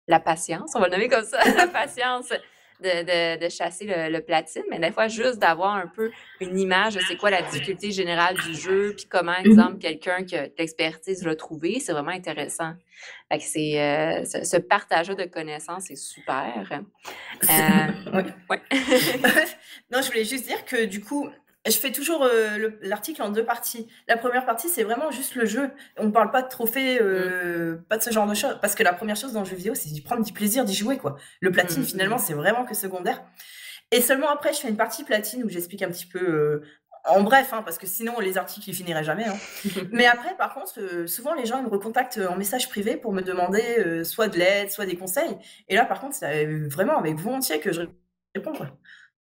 la 0.08 0.20
patience, 0.20 0.72
on 0.76 0.80
va 0.80 0.88
le 0.88 0.94
nommer 0.94 1.08
comme 1.08 1.26
ça, 1.26 1.39
la 1.58 1.68
patience 1.68 2.34
de, 2.84 3.43
de, 3.43 3.50
chasser 3.50 3.86
le, 3.86 4.19
platine, 4.19 4.63
mais 4.69 4.80
des 4.80 4.91
fois, 4.91 5.08
juste 5.08 5.39
d'avoir 5.39 5.76
un 5.76 5.88
peu 5.88 6.12
une 6.39 6.60
image 6.60 6.96
de 6.96 7.00
c'est 7.02 7.15
quoi 7.15 7.30
la 7.30 7.41
difficulté 7.41 7.91
générale 7.91 8.36
du 8.36 8.54
jeu, 8.54 8.93
puis 8.96 9.06
comment, 9.10 9.39
mhm. 9.39 9.46
exemple, 9.46 9.78
quelqu'un 9.78 10.24
qui 10.24 10.36
a 10.36 10.48
l'expertise 10.58 11.24
l'a 11.24 11.36
trouvé, 11.36 11.80
c'est 11.80 11.93
vraiment 11.93 12.12
intéressant. 12.12 12.74
Fait 13.32 13.38
que 13.39 13.43
c'est, 13.43 13.82
euh, 13.82 14.26
ce, 14.26 14.58
partage 14.58 15.08
de 15.08 15.26
connaissances, 15.26 15.86
c'est 15.88 15.96
super. 15.96 16.82
Euh, 17.43 18.19
ouais. 18.50 18.62
non, 19.91 20.02
je 20.02 20.08
voulais 20.08 20.24
juste 20.24 20.46
dire 20.46 20.63
que 20.63 20.86
du 20.86 21.02
coup, 21.02 21.30
je 21.71 21.78
fais 21.78 21.91
toujours 21.91 22.23
euh, 22.23 22.69
l'article 22.82 23.21
en 23.21 23.30
deux 23.30 23.45
parties. 23.45 23.88
La 24.08 24.17
première 24.17 24.45
partie, 24.45 24.67
c'est 24.67 24.84
vraiment 24.84 25.12
juste 25.12 25.36
le 25.36 25.45
jeu. 25.45 25.71
On 25.97 26.06
ne 26.06 26.12
parle 26.12 26.30
pas 26.30 26.41
de 26.41 26.49
trophée, 26.49 26.99
euh, 27.02 27.76
mm. 27.76 27.84
pas 27.84 27.97
de 27.97 28.04
ce 28.04 28.12
genre 28.12 28.28
de 28.28 28.34
choses. 28.34 28.58
Parce 28.62 28.76
que 28.76 28.84
la 28.84 28.93
première 28.93 29.15
chose 29.15 29.32
dans 29.34 29.41
le 29.41 29.45
jeu 29.45 29.56
vidéo, 29.56 29.73
c'est 29.73 29.89
d'y 29.89 30.02
prendre 30.02 30.23
du 30.23 30.34
plaisir 30.34 30.65
d'y 30.65 30.76
jouer. 30.76 30.97
quoi. 30.97 31.15
Le 31.39 31.52
platine, 31.52 31.84
mm, 31.84 31.86
finalement, 31.86 32.15
mm. 32.17 32.23
c'est 32.26 32.34
vraiment 32.34 32.65
que 32.65 32.76
secondaire. 32.76 33.23
Et 33.91 34.02
seulement 34.02 34.30
après, 34.30 34.52
je 34.54 34.60
fais 34.60 34.67
une 34.67 34.78
partie 34.78 35.06
platine 35.06 35.43
où 35.43 35.49
j'explique 35.49 35.84
un 35.84 35.89
petit 35.89 36.06
peu, 36.06 36.19
euh, 36.19 36.63
en 37.06 37.21
bref, 37.21 37.54
hein, 37.54 37.62
parce 37.63 37.78
que 37.78 37.88
sinon, 37.88 38.19
les 38.19 38.38
articles, 38.38 38.69
ils 38.69 38.76
finiraient 38.76 39.04
jamais. 39.04 39.26
Hein. 39.26 39.38
Mais 39.91 40.06
après, 40.06 40.36
par 40.36 40.54
contre, 40.54 41.08
souvent, 41.08 41.34
les 41.34 41.45
gens 41.45 41.60
ils 41.60 41.65
me 41.65 41.69
recontactent 41.69 42.19
en 42.30 42.36
message 42.36 42.67
privé 42.67 42.97
pour 42.97 43.13
me 43.13 43.21
demander 43.21 44.04
soit 44.04 44.28
de 44.28 44.38
l'aide, 44.38 44.69
soit 44.71 44.86
des 44.86 44.97
conseils. 44.97 45.38
Et 45.69 45.76
là, 45.76 45.86
par 45.86 46.02
contre, 46.02 46.15
c'est 46.15 46.45
vraiment 46.45 46.97
avec 46.97 47.15
volontiers 47.17 47.60
que 47.60 47.71
je 47.71 47.84
réponds. 48.36 48.54
Quoi. 48.54 48.67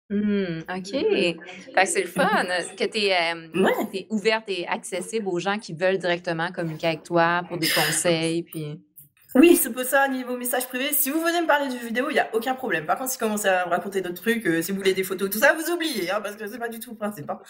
Mmh, 0.10 0.60
OK. 0.70 0.91
Fait 0.91 1.36
que 1.74 1.86
c'est 1.86 2.02
le 2.02 2.08
fun 2.08 2.46
que 2.78 2.86
tu 2.86 3.00
es, 3.00 4.06
ouverte 4.10 4.50
et 4.50 4.68
accessible 4.68 5.28
aux 5.28 5.39
gens 5.39 5.58
qui 5.58 5.74
veulent 5.74 5.98
directement 5.98 6.52
communiquer 6.52 6.88
avec 6.88 7.04
toi 7.04 7.41
pour 7.48 7.58
des 7.58 7.70
conseils. 7.70 8.44
Puis... 8.44 8.80
Oui, 9.36 9.58
c'est 9.58 9.69
pour 9.69 9.84
ça, 9.84 10.08
niveau 10.08 10.38
message 10.38 10.65
privé. 10.69 10.93
Si 10.93 11.10
vous 11.10 11.19
venez 11.19 11.41
me 11.41 11.45
parler 11.45 11.67
du 11.67 11.78
vidéo, 11.78 12.10
il 12.10 12.13
n'y 12.13 12.19
a 12.19 12.30
aucun 12.34 12.56
problème. 12.56 12.86
Par 12.86 12.98
contre, 12.98 13.12
si 13.12 13.17
vous 13.17 13.26
commencez 13.26 13.50
à 13.50 13.65
me 13.65 13.69
raconter 13.71 14.00
d'autres 14.00 14.21
trucs, 14.21 14.48
euh, 14.48 14.62
si 14.62 14.71
vous 14.71 14.78
voulez 14.78 14.93
des 14.93 15.04
photos, 15.04 15.30
tout 15.30 15.39
ça, 15.39 15.52
vous 15.52 15.69
oubliez, 15.71 16.10
hein, 16.10 16.21
parce 16.21 16.38
que 16.38 16.48
c'est 16.48 16.58
pas 16.58 16.69
du 16.69 16.80
tout 16.80 16.91
le 16.91 16.95
principe. 16.95 17.30
Hein. 17.30 17.41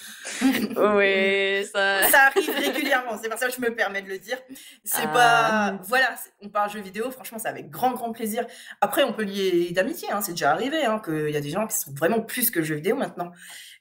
oui, 0.42 1.64
ça... 1.72 2.02
ça 2.10 2.24
arrive 2.24 2.50
régulièrement. 2.50 3.20
C'est 3.22 3.30
pour 3.30 3.38
ça 3.38 3.48
que 3.48 3.54
je 3.54 3.62
me 3.62 3.70
permets 3.76 4.02
de 4.02 4.10
le 4.10 4.18
dire. 4.18 4.40
C'est 4.84 5.04
pas. 5.04 5.48
Ah. 5.48 5.80
Voilà, 5.84 6.16
on 6.42 6.50
parle 6.50 6.72
jeux 6.72 6.82
vidéo, 6.82 7.12
franchement, 7.12 7.38
c'est 7.38 7.50
avec 7.50 7.70
grand, 7.70 7.92
grand 7.92 8.12
plaisir. 8.12 8.48
Après, 8.82 9.04
on 9.04 9.14
peut 9.14 9.24
lier 9.24 9.70
d'amitié. 9.72 10.10
Hein, 10.12 10.22
c'est 10.22 10.32
déjà 10.32 10.54
arrivé 10.54 10.80
qu'il 11.04 11.30
y 11.30 11.38
a 11.38 11.42
des 11.42 11.52
gens 11.52 11.68
qui 11.68 11.78
sont 11.78 11.94
vraiment 11.94 12.20
plus 12.20 12.50
que 12.50 12.64
jeux 12.64 12.76
vidéo 12.76 12.96
maintenant. 12.96 13.32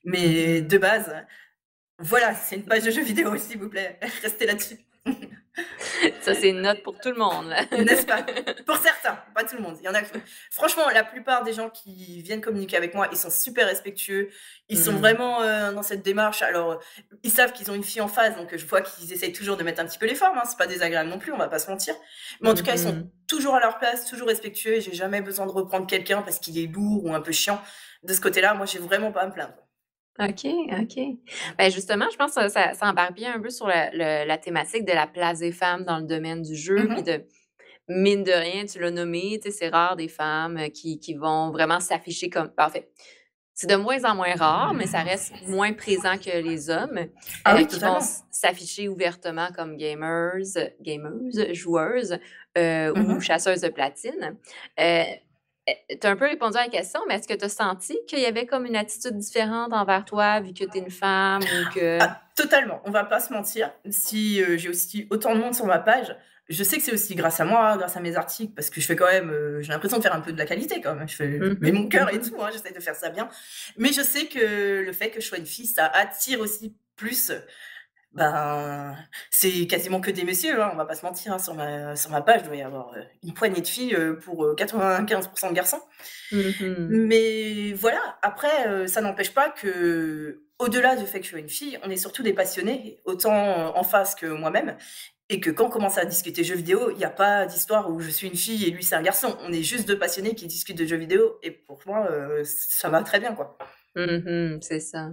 Mais 0.05 0.61
de 0.61 0.77
base, 0.77 1.11
voilà, 1.99 2.35
c'est 2.35 2.57
une 2.57 2.67
page 2.67 2.83
de 2.83 2.91
jeux 2.91 3.03
vidéo, 3.03 3.35
s'il 3.39 3.59
vous 3.59 3.71
plaît. 3.71 3.99
Restez 4.23 4.45
là-dessus. 4.45 4.77
Ça, 6.21 6.35
c'est 6.35 6.49
une 6.49 6.63
note 6.63 6.83
pour 6.83 6.99
tout 6.99 7.11
le 7.11 7.17
monde. 7.17 7.55
N'est-ce 7.73 8.07
pas? 8.07 8.25
Pour 8.67 8.77
certains, 8.77 9.19
pas 9.35 9.45
tout 9.45 9.57
le 9.57 9.63
monde. 9.63 9.77
Il 9.81 9.85
y 9.85 9.89
en 9.89 9.95
a. 9.95 10.01
Franchement, 10.51 10.83
la 10.93 11.05
plupart 11.05 11.45
des 11.45 11.53
gens 11.53 11.71
qui 11.71 12.23
viennent 12.23 12.41
communiquer 12.41 12.77
avec 12.77 12.95
moi, 12.95 13.09
ils 13.13 13.19
sont 13.19 13.31
super 13.31 13.67
respectueux. 13.67 14.31
Ils 14.69 14.79
sont 14.79 14.93
mmh. 14.93 14.99
vraiment 14.99 15.43
euh, 15.43 15.73
dans 15.73 15.83
cette 15.83 16.03
démarche. 16.03 16.43
Alors, 16.43 16.81
ils 17.23 17.31
savent 17.31 17.53
qu'ils 17.53 17.71
ont 17.71 17.75
une 17.75 17.85
fille 17.85 18.01
en 18.01 18.09
face, 18.09 18.37
donc 18.37 18.57
je 18.57 18.67
vois 18.67 18.81
qu'ils 18.81 19.13
essayent 19.13 19.33
toujours 19.33 19.57
de 19.57 19.63
mettre 19.63 19.81
un 19.81 19.87
petit 19.87 19.99
peu 19.99 20.07
les 20.07 20.15
formes. 20.15 20.39
Hein. 20.39 20.45
C'est 20.47 20.59
pas 20.59 20.67
désagréable 20.67 21.09
non 21.09 21.19
plus, 21.19 21.33
on 21.33 21.39
va 21.39 21.49
pas 21.49 21.59
se 21.59 21.71
mentir. 21.71 21.95
Mais 22.41 22.49
en 22.49 22.55
tout 22.55 22.65
cas, 22.65 22.73
ils 22.73 22.81
sont 22.81 22.93
mmh. 22.93 23.11
toujours 23.29 23.55
à 23.55 23.61
leur 23.61 23.79
place, 23.79 24.07
toujours 24.07 24.29
respectueux. 24.29 24.81
J'ai 24.81 24.95
jamais 24.95 25.21
besoin 25.21 25.47
de 25.47 25.53
reprendre 25.53 25.87
quelqu'un 25.87 26.23
parce 26.23 26.39
qu'il 26.39 26.59
est 26.59 26.67
lourd 26.67 27.05
ou 27.05 27.15
un 27.15 27.21
peu 27.21 27.33
chiant. 27.33 27.61
De 28.03 28.13
ce 28.13 28.21
côté-là, 28.21 28.55
moi, 28.55 28.67
j'ai 28.67 28.79
vraiment 28.79 29.13
pas 29.13 29.21
à 29.21 29.27
me 29.27 29.33
plaindre. 29.33 29.55
OK, 30.19 30.47
OK. 30.81 30.99
Ben 31.59 31.71
justement, 31.71 32.07
je 32.13 32.17
pense 32.17 32.35
que 32.35 32.49
ça, 32.49 32.75
ça 32.75 32.87
embarque 32.87 33.15
bien 33.15 33.35
un 33.35 33.41
peu 33.41 33.51
sur 33.51 33.67
la 33.67 34.39
thématique 34.39 34.85
de 34.85 34.93
la 34.93 35.07
place 35.07 35.41
des 35.41 35.53
femmes 35.53 35.85
dans 35.85 35.99
le 35.99 36.05
domaine 36.05 36.43
du 36.43 36.55
jeu, 36.55 36.87
puis 36.87 37.03
mm-hmm. 37.03 37.05
de 37.05 37.25
mine 37.89 38.25
de 38.25 38.33
rien, 38.33 38.65
tu 38.65 38.79
l'as 38.79 38.91
nommé, 38.91 39.41
c'est 39.51 39.69
rare 39.69 39.97
des 39.97 40.09
femmes 40.09 40.57
euh, 40.57 40.69
qui, 40.69 40.99
qui 40.99 41.15
vont 41.15 41.51
vraiment 41.51 41.81
s'afficher 41.81 42.31
comme. 42.31 42.51
Ben, 42.57 42.67
en 42.67 42.71
fait, 42.71 42.91
c'est 43.53 43.69
de 43.69 43.77
moins 43.77 44.03
en 44.05 44.17
moins 44.17 44.35
rare, 44.35 44.75
mais 44.75 44.87
ça 44.87 45.03
reste 45.03 45.33
moins 45.47 45.73
présent 45.73 46.17
que 46.19 46.43
les 46.43 46.71
hommes 46.71 47.07
ah 47.45 47.57
euh, 47.57 47.65
qui 47.65 47.79
vont 47.79 48.01
s'afficher 48.31 48.89
ouvertement 48.89 49.49
comme 49.55 49.77
gamers, 49.77 50.43
gamers, 50.81 51.53
joueuses 51.53 52.19
euh, 52.59 52.91
ou 52.93 52.99
mm-hmm. 52.99 53.21
chasseuses 53.21 53.61
de 53.61 53.69
platine. 53.69 54.37
Tu 55.67 56.07
as 56.07 56.11
un 56.11 56.17
peu 56.17 56.27
répondu 56.27 56.57
à 56.57 56.65
la 56.65 56.69
question, 56.69 57.01
mais 57.09 57.17
est-ce 57.17 57.29
que 57.29 57.35
tu 57.35 57.45
as 57.45 57.49
senti 57.49 57.97
qu'il 58.07 58.21
y 58.21 58.27
avait 58.27 58.47
comme 58.47 58.67
une 58.67 58.77
attitude 58.77 59.17
différente 59.17 59.73
envers 59.73 60.05
toi, 60.05 60.41
vu 60.41 60.53
que 60.53 60.65
tu 60.65 60.79
es 60.79 60.81
une 60.81 60.91
femme 60.91 61.43
ou 61.43 61.75
que... 61.75 61.99
Ah, 62.01 62.21
totalement, 62.37 62.83
on 62.85 62.91
va 62.91 63.05
pas 63.05 63.21
se 63.21 63.33
mentir. 63.33 63.73
Si 63.89 64.43
euh, 64.43 64.57
j'ai 64.59 64.69
aussi 64.69 65.07
autant 65.11 65.35
de 65.35 65.41
monde 65.41 65.55
sur 65.55 65.67
ma 65.67 65.79
page, 65.79 66.15
je 66.49 66.63
sais 66.63 66.77
que 66.77 66.83
c'est 66.83 66.93
aussi 66.93 67.15
grâce 67.15 67.41
à 67.41 67.45
moi, 67.45 67.77
grâce 67.79 67.97
à 67.97 68.01
mes 68.01 68.17
articles, 68.17 68.53
parce 68.53 68.69
que 68.69 68.81
je 68.81 68.87
fais 68.87 68.97
quand 68.97 69.11
même, 69.11 69.31
euh, 69.31 69.63
j'ai 69.63 69.73
l'impression 69.73 69.97
de 69.97 70.03
faire 70.03 70.15
un 70.15 70.21
peu 70.21 70.33
de 70.33 70.39
la 70.39 70.45
qualité 70.45 70.81
quand 70.83 70.95
même. 70.95 71.09
Je 71.09 71.17
fais, 71.17 71.29
mmh 71.29 71.57
mais 71.61 71.73
mon 71.73 71.89
cœur 71.89 72.13
et 72.13 72.21
tout, 72.21 72.37
hein, 72.41 72.51
j'essaie 72.53 72.73
de 72.73 72.81
faire 72.81 72.97
ça 72.97 73.09
bien. 73.09 73.29
Mais 73.79 73.93
je 73.93 74.03
sais 74.03 74.27
que 74.27 74.83
le 74.83 74.93
fait 74.93 75.11
que 75.11 75.21
je 75.21 75.27
sois 75.27 75.39
une 75.39 75.47
fille, 75.47 75.67
ça 75.67 75.87
attire 75.87 76.41
aussi 76.41 76.77
plus 76.97 77.33
ben, 78.15 78.97
c'est 79.31 79.67
quasiment 79.67 80.01
que 80.01 80.11
des 80.11 80.23
messieurs, 80.23 80.63
hein, 80.63 80.71
on 80.73 80.77
va 80.77 80.85
pas 80.85 80.95
se 80.95 81.05
mentir. 81.05 81.33
Hein, 81.33 81.39
sur, 81.39 81.55
ma, 81.55 81.97
sur 81.97 82.11
ma 82.11 82.23
page, 82.23 82.43
il 82.45 82.47
doit 82.47 82.57
y 82.57 82.63
avoir 82.63 82.93
euh, 82.95 83.03
une 83.25 83.35
poignée 83.35 83.61
de 83.61 83.67
filles 83.67 83.95
euh, 83.95 84.15
pour 84.15 84.55
95% 84.55 85.47
euh, 85.47 85.49
de 85.51 85.55
garçons. 85.55 85.81
Mmh 86.31 86.87
Mais 86.91 87.73
voilà, 87.73 88.19
après, 88.23 88.87
ça 88.87 89.01
n'empêche 89.01 89.35
pas 89.35 89.51
que, 89.51 90.45
au-delà 90.61 90.95
du 90.95 91.07
fait 91.07 91.19
que 91.19 91.25
je 91.25 91.31
sois 91.31 91.41
une 91.41 91.49
fille, 91.49 91.79
on 91.83 91.91
est 91.91 91.97
surtout 91.97 92.23
des 92.23 92.33
passionnés, 92.33 93.01
autant 93.05 93.77
en 93.77 93.83
face 93.83 94.15
que 94.15 94.27
moi-même. 94.27 94.77
Et 95.31 95.41
que 95.41 95.51
quand 95.51 95.67
on 95.67 95.71
commence 95.71 95.97
à 95.97 96.05
discuter 96.05 96.45
jeux 96.45 96.55
vidéo, 96.55 96.91
il 96.91 96.99
n'y 96.99 97.05
a 97.05 97.11
pas 97.11 97.47
d'histoire 97.47 97.91
où 97.91 97.99
je 97.99 98.11
suis 98.11 98.29
une 98.29 98.37
fille 98.37 98.67
et 98.67 98.71
lui 98.71 98.85
c'est 98.85 98.95
un 98.95 99.03
garçon. 99.03 99.37
On 99.41 99.53
est 99.53 99.63
juste 99.63 99.89
deux 99.89 99.99
passionnés 99.99 100.35
qui 100.35 100.47
discutent 100.47 100.79
de 100.79 100.85
jeux 100.85 100.99
vidéo. 100.99 101.39
Et 101.43 101.51
pour 101.51 101.81
moi, 101.87 102.09
ça 102.45 102.91
va 102.91 103.03
très 103.03 103.21
bien, 103.21 103.35
quoi. 103.35 103.57
Mmh 103.97 104.59
c'est 104.61 104.81
ça. 104.81 105.11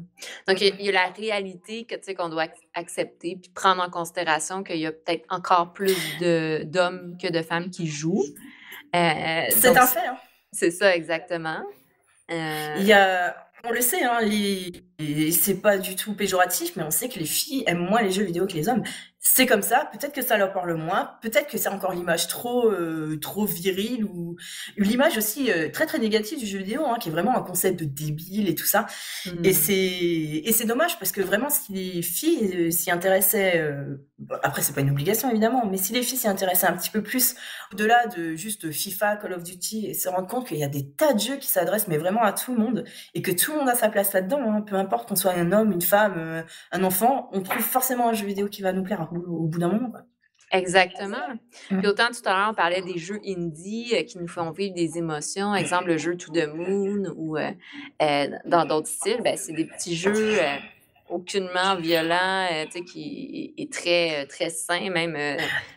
Donc, 0.48 0.60
il 0.60 0.82
y, 0.82 0.90
a 0.90 0.92
la 0.92 1.08
réalité 1.08 1.86
que, 1.86 1.96
tu 1.96 2.02
sais, 2.04 2.16
qu'on 2.16 2.30
doit 2.30 2.48
accepter 2.74 3.38
puis 3.40 3.52
prendre 3.54 3.84
en 3.84 3.90
considération 3.90 4.64
qu'il 4.64 4.78
y 4.78 4.88
a 4.88 4.92
peut-être 4.92 5.26
encore 5.30 5.74
plus 5.74 5.96
d'hommes 6.20 7.16
que 7.22 7.32
de 7.32 7.42
femmes 7.42 7.70
qui 7.70 7.88
jouent. 7.88 8.26
Euh, 8.96 9.44
c'est 9.52 9.78
un 9.78 9.86
fait, 9.86 10.08
hein. 10.08 10.18
C'est 10.52 10.72
ça, 10.72 10.96
exactement. 10.96 11.62
Euh 12.32 12.76
il 12.80 12.86
y 12.86 12.94
a 12.94 13.36
on 13.64 13.72
le 13.72 13.82
sait, 13.82 14.04
hein, 14.04 14.20
c'est 15.32 15.62
pas 15.62 15.78
du 15.78 15.96
tout 15.96 16.16
péjoratif, 16.16 16.76
mais 16.76 16.84
on 16.84 16.92
sait 16.92 17.10
que 17.10 17.20
les 17.20 17.26
filles 17.26 17.64
aiment 17.68 17.86
moins 17.86 18.02
les 18.02 18.12
jeux 18.12 18.24
vidéo 18.24 18.48
que 18.48 18.54
les 18.54 18.68
hommes 18.70 18.84
c'est 19.24 19.46
comme 19.46 19.62
ça. 19.62 19.88
Peut-être 19.94 20.14
que 20.14 20.24
ça 20.24 20.36
leur 20.36 20.52
parle 20.52 20.74
moins. 20.74 21.12
Peut-être 21.22 21.48
que 21.48 21.60
c'est 21.60 21.70
encore 21.70 21.94
l'image 21.94 22.28
trop 22.28 22.68
euh, 22.72 23.20
trop 23.22 23.46
virile 23.46 24.04
ou 24.04 24.36
l'image 24.78 25.16
aussi 25.16 25.52
euh, 25.52 25.70
très 25.70 25.86
très 25.86 26.00
négative 26.00 26.40
du 26.40 26.48
jeu 26.48 26.58
vidéo, 26.58 26.84
hein, 26.88 26.98
qui 27.00 27.10
est 27.10 27.12
vraiment 27.12 27.38
un 27.38 27.44
concept 27.44 27.80
de 27.80 27.86
débile 27.86 28.50
et 28.50 28.56
tout 28.56 28.66
ça. 28.66 28.88
Mmh. 29.28 29.46
Et 29.46 29.54
c'est 29.54 29.76
et 29.76 30.52
c'est 30.52 30.66
dommage 30.66 30.98
parce 30.98 31.12
que 31.12 31.22
vraiment 31.22 31.52
si 31.52 31.72
les 31.72 32.02
filles 32.02 32.52
euh, 32.56 32.72
s'y 32.72 32.90
intéressaient, 32.90 33.72
après 34.42 34.64
c'est 34.64 34.74
pas 34.74 34.82
une 34.82 34.90
obligation 34.90 35.30
évidemment, 35.30 35.68
mais 35.70 35.78
si 35.78 35.94
les 35.94 36.02
filles 36.02 36.18
s'y 36.18 36.28
intéressaient 36.28 36.68
un 36.68 36.74
petit 36.76 36.90
peu 36.90 37.04
plus 37.04 37.36
au-delà 37.74 38.08
de 38.08 38.34
juste 38.34 38.72
FIFA, 38.72 39.18
Call 39.18 39.34
of 39.34 39.44
Duty 39.44 39.86
et 39.86 39.94
se 39.94 40.10
rendre 40.10 40.28
compte 40.28 40.48
qu'il 40.48 40.58
y 40.58 40.64
a 40.64 40.68
des 40.68 40.90
tas 40.90 41.14
de 41.14 41.20
jeux 41.20 41.38
qui 41.38 41.48
s'adressent 41.48 41.88
mais 41.88 42.00
vraiment 42.00 42.24
à 42.24 42.34
tout 42.34 42.56
le 42.56 42.60
monde 42.60 42.86
et 43.14 43.22
que 43.22 43.32
tout 43.32 43.52
le 43.52 43.60
monde 43.60 43.70
a 43.70 43.76
sa 43.76 43.90
place 43.90 44.14
là-dedans, 44.14 44.42
hein, 44.52 44.62
peu 44.62 44.78
importe 44.78 45.08
qu'on 45.08 45.16
soit 45.16 45.34
un 45.34 45.52
homme, 45.52 45.72
une 45.72 45.82
femme, 45.84 46.44
un 46.72 46.84
enfant, 46.84 47.30
on 47.34 47.42
trouve 47.42 47.62
forcément 47.62 48.10
un 48.10 48.14
jeu 48.14 48.26
vidéo 48.26 48.48
qui 48.48 48.64
va 48.64 48.74
nous 48.74 48.82
plaire 48.84 49.11
au, 49.12 49.48
bout 49.48 49.60
d'un 49.60 49.70
moment. 49.70 49.92
Exactement. 50.52 51.18
Mmh. 51.70 51.80
Puis 51.80 51.88
autant 51.88 52.08
tout 52.08 52.28
à 52.28 52.34
l'heure, 52.34 52.50
on 52.52 52.54
parlait 52.54 52.82
des 52.82 52.98
jeux 52.98 53.20
indie 53.26 53.94
euh, 53.94 54.04
qui 54.04 54.18
nous 54.18 54.28
font 54.28 54.52
vivre 54.52 54.76
des 54.76 54.98
émotions. 54.98 55.56
Exemple, 55.56 55.88
le 55.88 55.98
jeu 55.98 56.18
To 56.18 56.32
the 56.32 56.48
Moon 56.54 57.14
ou 57.16 57.38
euh, 57.38 57.52
euh, 58.02 58.28
dans 58.46 58.66
d'autres 58.66 58.88
styles, 58.88 59.22
ben, 59.24 59.38
c'est 59.38 59.54
des 59.54 59.66
petits 59.66 59.96
jeux 59.96 60.40
aucunement 61.10 61.76
violents, 61.76 62.48
qui 62.88 63.54
est 63.58 63.72
très, 63.72 64.26
très 64.28 64.50
sain 64.50 64.90
même. 64.90 65.18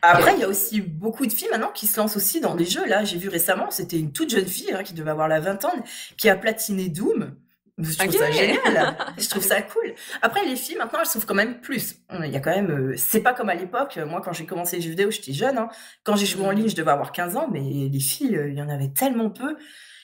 Après, 0.00 0.34
il 0.34 0.40
y 0.40 0.44
a 0.44 0.48
aussi 0.48 0.80
beaucoup 0.80 1.26
de 1.26 1.32
filles 1.32 1.48
maintenant 1.50 1.72
qui 1.72 1.88
se 1.88 1.98
lancent 1.98 2.16
aussi 2.16 2.40
dans 2.40 2.54
des 2.54 2.64
jeux. 2.64 2.86
Là, 2.86 3.02
j'ai 3.02 3.18
vu 3.18 3.28
récemment, 3.28 3.68
c'était 3.70 3.98
une 3.98 4.12
toute 4.12 4.30
jeune 4.30 4.46
fille 4.46 4.72
hein, 4.72 4.84
qui 4.84 4.94
devait 4.94 5.10
avoir 5.10 5.26
la 5.26 5.40
vingtaine, 5.40 5.82
qui 6.16 6.28
a 6.28 6.36
platiné 6.36 6.88
Doom. 6.88 7.34
Je 7.78 7.96
trouve 7.96 8.16
ça 8.16 8.30
génial. 8.30 8.96
je 9.18 9.28
trouve 9.28 9.42
ça 9.42 9.60
cool. 9.62 9.94
Après, 10.22 10.44
les 10.44 10.54
filles, 10.54 10.76
maintenant, 10.76 11.00
elles 11.00 11.06
s'ouvrent 11.06 11.26
quand 11.26 11.34
même 11.34 11.60
plus. 11.60 11.96
Il 12.12 12.30
y 12.30 12.36
a 12.36 12.40
quand 12.40 12.54
même, 12.54 12.70
euh, 12.70 12.94
c'est 12.96 13.20
pas 13.20 13.34
comme 13.34 13.48
à 13.48 13.54
l'époque. 13.54 13.98
Moi, 14.06 14.20
quand 14.24 14.32
j'ai 14.32 14.46
commencé 14.46 14.76
les 14.76 14.82
jeux 14.82 14.90
vidéo, 14.90 15.10
j'étais 15.10 15.32
jeune. 15.32 15.58
Hein. 15.58 15.68
Quand 16.04 16.14
j'ai 16.14 16.26
joué 16.26 16.46
en 16.46 16.52
ligne, 16.52 16.68
je 16.68 16.76
devais 16.76 16.92
avoir 16.92 17.10
15 17.10 17.36
ans, 17.36 17.48
mais 17.50 17.60
les 17.60 18.00
filles, 18.00 18.36
euh, 18.36 18.48
il 18.48 18.56
y 18.56 18.62
en 18.62 18.68
avait 18.68 18.90
tellement 18.90 19.30
peu. 19.30 19.56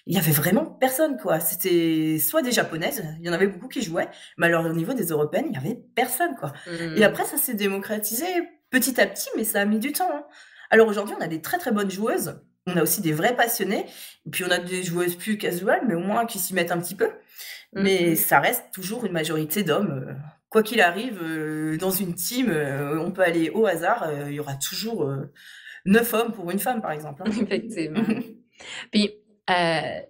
Il 0.07 0.15
y 0.17 0.19
avait 0.19 0.33
vraiment 0.33 0.65
personne, 0.65 1.17
quoi. 1.17 1.39
C'était 1.39 2.19
soit 2.19 2.43
des 2.43 2.51
japonaises, 2.53 3.05
il 3.21 3.27
y 3.27 3.31
en 3.31 3.33
avait 3.33 3.47
beaucoup 3.47 3.69
qui 3.69 3.83
jouaient, 3.83 4.09
mais 4.39 4.47
alors 4.47 4.65
au 4.65 4.73
niveau 4.73 4.95
des 4.95 5.05
européennes, 5.05 5.47
il 5.49 5.55
y 5.55 5.59
avait 5.59 5.79
personne, 5.95 6.35
quoi. 6.37 6.53
Et 6.67 7.01
mmh. 7.01 7.03
après, 7.03 7.25
ça 7.25 7.37
s'est 7.37 7.55
démocratisé 7.55 8.25
petit 8.71 9.01
à 9.01 9.07
petit, 9.07 9.29
mais 9.37 9.45
ça 9.45 9.61
a 9.61 9.65
mis 9.67 9.79
du 9.79 9.93
temps. 9.93 10.11
Hein. 10.13 10.25
Alors 10.71 10.89
aujourd'hui, 10.89 11.15
on 11.19 11.23
a 11.23 11.29
des 11.29 11.43
très 11.43 11.59
très 11.59 11.71
bonnes 11.71 11.91
joueuses 11.91 12.41
on 12.67 12.77
a 12.77 12.83
aussi 12.83 13.01
des 13.01 13.13
vrais 13.13 13.37
passionnés. 13.37 13.87
Et 14.27 14.31
puis 14.31 14.45
on 14.45 14.51
a 14.51 14.59
des 14.59 14.83
joueuses 14.83 15.17
plus 15.17 15.39
casuales, 15.39 15.83
mais 15.89 15.95
au 15.95 16.01
moins 16.01 16.27
qui 16.27 16.39
s'y 16.39 16.55
mettent 16.55 16.73
un 16.73 16.81
petit 16.81 16.95
peu. 16.95 17.11
Mais 17.73 18.13
mmh 18.13 18.17
ça 18.17 18.41
reste 18.41 18.65
toujours 18.73 19.07
une 19.07 19.13
majorité 19.13 19.63
d'hommes. 19.63 20.17
Quoi 20.49 20.63
qu'il 20.65 20.81
arrive, 20.81 21.21
dans 21.79 21.93
une 21.93 22.15
team, 22.15 22.53
on 22.53 23.13
peut 23.13 23.23
aller 23.23 23.51
au 23.51 23.67
hasard, 23.67 24.11
il 24.27 24.33
y 24.33 24.41
aura 24.41 24.57
toujours 24.57 25.09
neuf 25.85 26.13
hommes 26.15 26.33
pour 26.33 26.51
une 26.51 26.59
femme, 26.59 26.83
par 26.83 26.93
exemple. 26.93 27.23
Hein. 27.25 27.31
Effectivement. 27.41 28.03
Puis, 28.91 29.15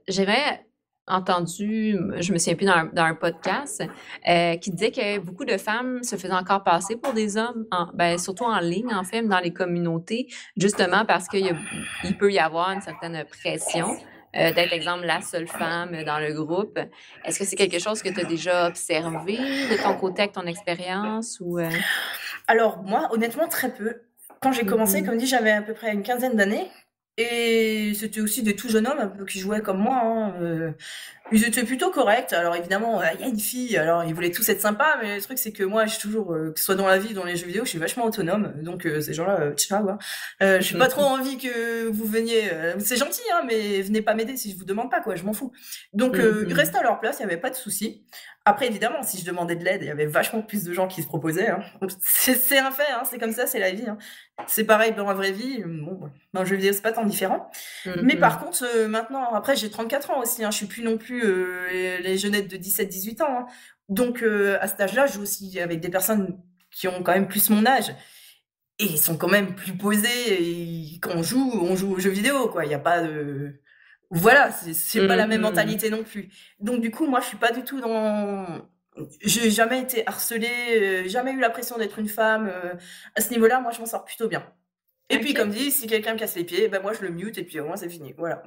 j'aimerais 0.09 0.67
entendu, 1.11 1.97
je 2.19 2.33
me 2.33 2.39
souviens 2.39 2.55
plus 2.55 2.67
dans 2.67 3.03
un, 3.03 3.15
podcast, 3.15 3.83
euh, 4.29 4.57
qui 4.57 4.71
disait 4.71 4.91
que 4.91 5.19
beaucoup 5.19 5.45
de 5.45 5.57
femmes 5.57 6.03
se 6.03 6.17
faisaient 6.17 6.33
encore 6.33 6.63
passer 6.63 6.97
pour 6.97 7.13
des 7.13 7.37
hommes, 7.37 7.67
ben, 7.95 8.19
surtout 8.19 8.45
en 8.45 8.61
ligne, 8.61 8.95
en 8.95 9.05
fait, 9.05 9.23
dans 9.23 9.41
les 9.41 9.53
communautés, 9.53 10.29
justement 10.57 11.05
parce 11.05 11.29
qu'il 11.29 11.57
peut 12.19 12.33
y 12.33 12.39
avoir 12.39 12.71
une 12.71 12.81
certaine 12.81 13.25
pression. 13.25 13.97
Euh, 14.37 14.53
d'être, 14.53 14.73
exemple, 14.73 15.07
la 15.07 15.21
seule 15.23 15.49
femme 15.49 16.05
dans 16.05 16.21
le 16.21 16.33
groupe. 16.33 16.79
Est-ce 17.25 17.41
que 17.41 17.45
c'est 17.45 17.57
quelque 17.57 17.81
chose 17.81 18.01
que 18.01 18.11
tu 18.11 18.21
as 18.21 18.25
déjà 18.25 18.69
observé 18.69 19.37
de 19.37 19.83
ton 19.83 19.95
côté 19.95 20.23
avec 20.23 20.33
ton 20.33 20.47
expérience 20.47 21.39
ou 21.41 21.59
euh? 21.59 21.69
Alors, 22.47 22.81
moi, 22.85 23.09
honnêtement, 23.11 23.49
très 23.49 23.75
peu. 23.75 24.03
Quand 24.41 24.53
j'ai 24.53 24.65
commencé, 24.65 25.01
mm-hmm. 25.01 25.07
comme 25.07 25.17
dit, 25.17 25.27
j'avais 25.27 25.51
à 25.51 25.63
peu 25.63 25.75
près 25.75 25.93
une 25.93 26.05
quinzaine 26.05 26.37
d'années. 26.37 26.69
Et 27.21 27.93
c'était 27.95 28.21
aussi 28.21 28.43
des 28.43 28.57
tout 28.57 28.69
jeunes 28.69 28.87
hommes 28.87 28.99
un 28.99 29.09
peu 29.09 29.25
qui 29.27 29.41
jouaient 29.41 29.61
comme 29.63 29.79
moi. 29.79 30.01
Hein, 30.03 30.35
euh. 30.41 30.73
Ils 31.33 31.45
étaient 31.45 31.65
plutôt 31.65 31.91
corrects. 31.91 32.33
Alors 32.33 32.57
évidemment, 32.57 33.01
euh, 33.01 33.05
il 33.15 33.21
y 33.21 33.25
a 33.25 33.27
une 33.27 33.39
fille, 33.39 33.77
alors 33.77 34.05
ils 34.05 34.15
voulaient 34.15 34.31
tous 34.31 34.49
être 34.49 34.61
sympas, 34.61 34.97
mais 35.01 35.17
le 35.17 35.23
truc 35.23 35.39
c'est 35.39 35.53
que 35.53 35.65
moi, 35.65 35.87
je 35.87 35.93
suis 35.93 36.01
toujours, 36.01 36.33
euh, 36.33 36.53
que 36.53 36.59
ce 36.59 36.65
soit 36.65 36.75
dans 36.75 36.87
la 36.87 36.99
vie, 36.99 37.15
dans 37.15 37.25
les 37.25 37.37
jeux 37.37 37.47
vidéo, 37.47 37.65
je 37.65 37.71
suis 37.71 37.79
vachement 37.79 38.05
autonome. 38.05 38.53
Donc 38.63 38.83
ces 39.01 39.15
gens-là, 39.15 39.53
ciao. 39.53 39.89
Hein. 39.89 39.99
Euh, 40.43 40.61
je 40.61 40.73
n'ai 40.73 40.79
pas 40.79 40.89
trop 40.89 41.03
envie 41.05 41.39
que 41.39 41.89
vous 41.89 42.07
veniez. 42.07 42.51
c'est 42.79 42.97
gentil, 42.97 43.23
hein, 43.35 43.43
mais 43.47 43.83
venez 43.83 44.03
pas 44.03 44.15
m'aider 44.15 44.37
si 44.37 44.53
je 44.53 44.59
vous 44.59 44.65
demande 44.65 44.91
pas, 44.91 45.01
quoi. 45.01 45.15
Je 45.15 45.25
m'en 45.25 45.33
fous. 45.33 45.53
Donc 45.93 46.17
ils 46.17 46.53
mm. 46.53 46.53
restaient 46.53 46.79
à 46.79 46.83
leur 46.83 47.01
place, 47.01 47.19
il 47.21 47.23
y 47.23 47.27
avait 47.27 47.37
pas 47.37 47.51
de 47.51 47.57
souci. 47.57 48.05
Après, 48.47 48.67
évidemment, 48.67 49.03
si 49.03 49.19
je 49.19 49.27
demandais 49.27 49.55
de 49.55 49.63
l'aide, 49.63 49.83
il 49.83 49.89
y 49.89 49.91
avait 49.91 50.07
vachement 50.07 50.41
plus 50.41 50.65
de 50.65 50.73
gens 50.73 50.89
qui 50.89 51.03
se 51.03 51.07
proposaient. 51.07 51.51
Hein. 51.51 51.61
C'est 52.01 52.59
un 52.59 52.71
fait, 52.71 52.91
hein, 52.91 53.03
c'est 53.05 53.19
comme 53.19 53.33
ça, 53.33 53.47
c'est 53.47 53.59
la 53.59 53.71
vie. 53.71 53.87
Hein. 53.87 53.99
C'est 54.47 54.65
pareil 54.65 54.93
dans 54.93 55.07
la 55.07 55.13
vraie 55.13 55.33
vie. 55.33 55.63
Bon, 55.65 56.11
dans 56.33 56.41
le 56.41 56.47
jeu 56.47 56.57
vidéo, 56.57 56.73
c'est 56.73 56.81
pas 56.81 56.93
tant 56.93 57.05
différent. 57.05 57.51
Mmh, 57.85 57.91
Mais 58.03 58.17
par 58.17 58.41
contre, 58.41 58.65
euh, 58.65 58.89
maintenant, 58.89 59.35
après, 59.35 59.57
j'ai 59.57 59.69
34 59.69 60.11
ans 60.11 60.21
aussi. 60.23 60.43
Je 60.43 60.51
suis 60.51 60.67
plus 60.67 60.83
non 60.83 60.97
plus 60.97 61.20
euh, 61.23 61.99
les 62.01 62.19
jeunettes 62.19 62.49
de 62.49 62.57
17-18 62.57 63.23
ans. 63.23 63.47
Donc, 63.89 64.23
euh, 64.23 64.59
à 64.61 64.69
cet 64.69 64.81
âge-là, 64.81 65.07
je 65.07 65.15
joue 65.15 65.23
aussi 65.23 65.61
avec 65.61 65.81
des 65.81 65.89
personnes 65.89 66.39
qui 66.71 66.89
ont 66.89 67.03
quand 67.03 67.13
même 67.13 67.29
plus 67.29 67.51
mon 67.51 67.67
âge. 67.67 67.91
Et 68.79 68.85
ils 68.85 68.99
sont 68.99 69.17
quand 69.17 69.29
même 69.29 69.55
plus 69.55 69.77
posés. 69.77 70.09
Et 70.29 70.99
quand 71.01 71.13
on 71.15 71.23
joue, 71.23 71.53
on 71.63 71.77
joue 71.77 71.95
aux 71.95 71.99
jeux 71.99 72.11
vidéo, 72.11 72.49
quoi. 72.49 72.65
Il 72.65 72.69
n'y 72.69 72.75
a 72.75 72.79
pas 72.79 73.03
de 73.03 73.61
voilà, 74.13 74.51
c'est 74.51 75.07
pas 75.07 75.15
la 75.15 75.29
même 75.29 75.41
mmh, 75.41 75.45
mmh, 75.45 75.47
mmh. 75.47 75.51
mentalité 75.51 75.91
non 75.91 76.03
plus. 76.03 76.31
Donc 76.59 76.81
du 76.81 76.91
coup, 76.91 77.07
moi, 77.07 77.21
je 77.21 77.27
suis 77.27 77.37
pas 77.37 77.53
du 77.53 77.63
tout 77.63 77.81
dans. 77.81 78.69
J'ai 79.23 79.51
jamais 79.51 79.81
été 79.81 80.07
harcelée, 80.07 80.49
euh, 81.05 81.09
jamais 81.09 81.33
eu 81.33 81.39
la 81.39 81.51
pression 81.51 81.79
d'être 81.79 81.99
une 82.01 82.09
femme. 82.09 82.53
À 83.15 83.21
ce 83.21 83.31
niveau-là, 83.31 83.61
moi, 83.61 83.71
je 83.71 83.79
m'en 83.79 83.87
sors 83.87 84.05
plutôt 84.05 84.27
bien. 84.29 84.45
Et 85.11 85.19
puis, 85.19 85.35
comme 85.35 85.51
dit, 85.51 85.73
si 85.73 85.89
quelqu'un 85.89 86.15
me 86.15 86.19
casse 86.19 86.37
les 86.37 86.45
pieds, 86.45 86.69
ben 86.69 86.81
moi, 86.81 86.93
je 86.93 87.03
le 87.03 87.11
mute 87.11 87.37
et 87.37 87.43
puis 87.43 87.59
au 87.59 87.67
moins, 87.67 87.77
c'est 87.77 87.89
fini. 87.89 88.15
Voilà. 88.17 88.45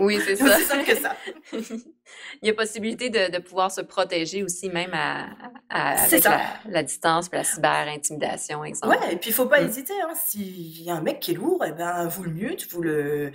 Oui, 0.00 0.20
c'est 0.24 0.36
ça. 0.36 0.56
c'est 0.56 0.64
simple 0.64 0.84
que 0.84 0.96
ça. 0.96 1.16
Il 1.52 2.46
y 2.46 2.50
a 2.50 2.54
possibilité 2.54 3.10
de, 3.10 3.32
de 3.32 3.38
pouvoir 3.38 3.72
se 3.72 3.80
protéger 3.80 4.44
aussi, 4.44 4.68
même 4.68 4.92
à, 4.94 5.30
à 5.68 6.00
avec 6.04 6.22
ça. 6.22 6.40
La, 6.68 6.84
distance, 6.84 7.28
la 7.32 7.42
cyber-intimidation, 7.42 8.62
exemple. 8.64 8.96
Ouais, 8.96 9.14
et 9.14 9.16
puis 9.16 9.30
il 9.30 9.32
faut 9.32 9.46
pas 9.46 9.60
mm. 9.60 9.66
hésiter. 9.66 9.94
Hein. 10.02 10.12
S'il 10.14 10.82
y 10.82 10.90
a 10.90 10.94
un 10.94 11.00
mec 11.00 11.18
qui 11.18 11.32
est 11.32 11.34
lourd, 11.34 11.64
eh 11.66 11.72
ben, 11.72 12.06
vous 12.06 12.22
le 12.22 12.30
mute, 12.30 12.70
vous 12.70 12.82
le... 12.82 13.32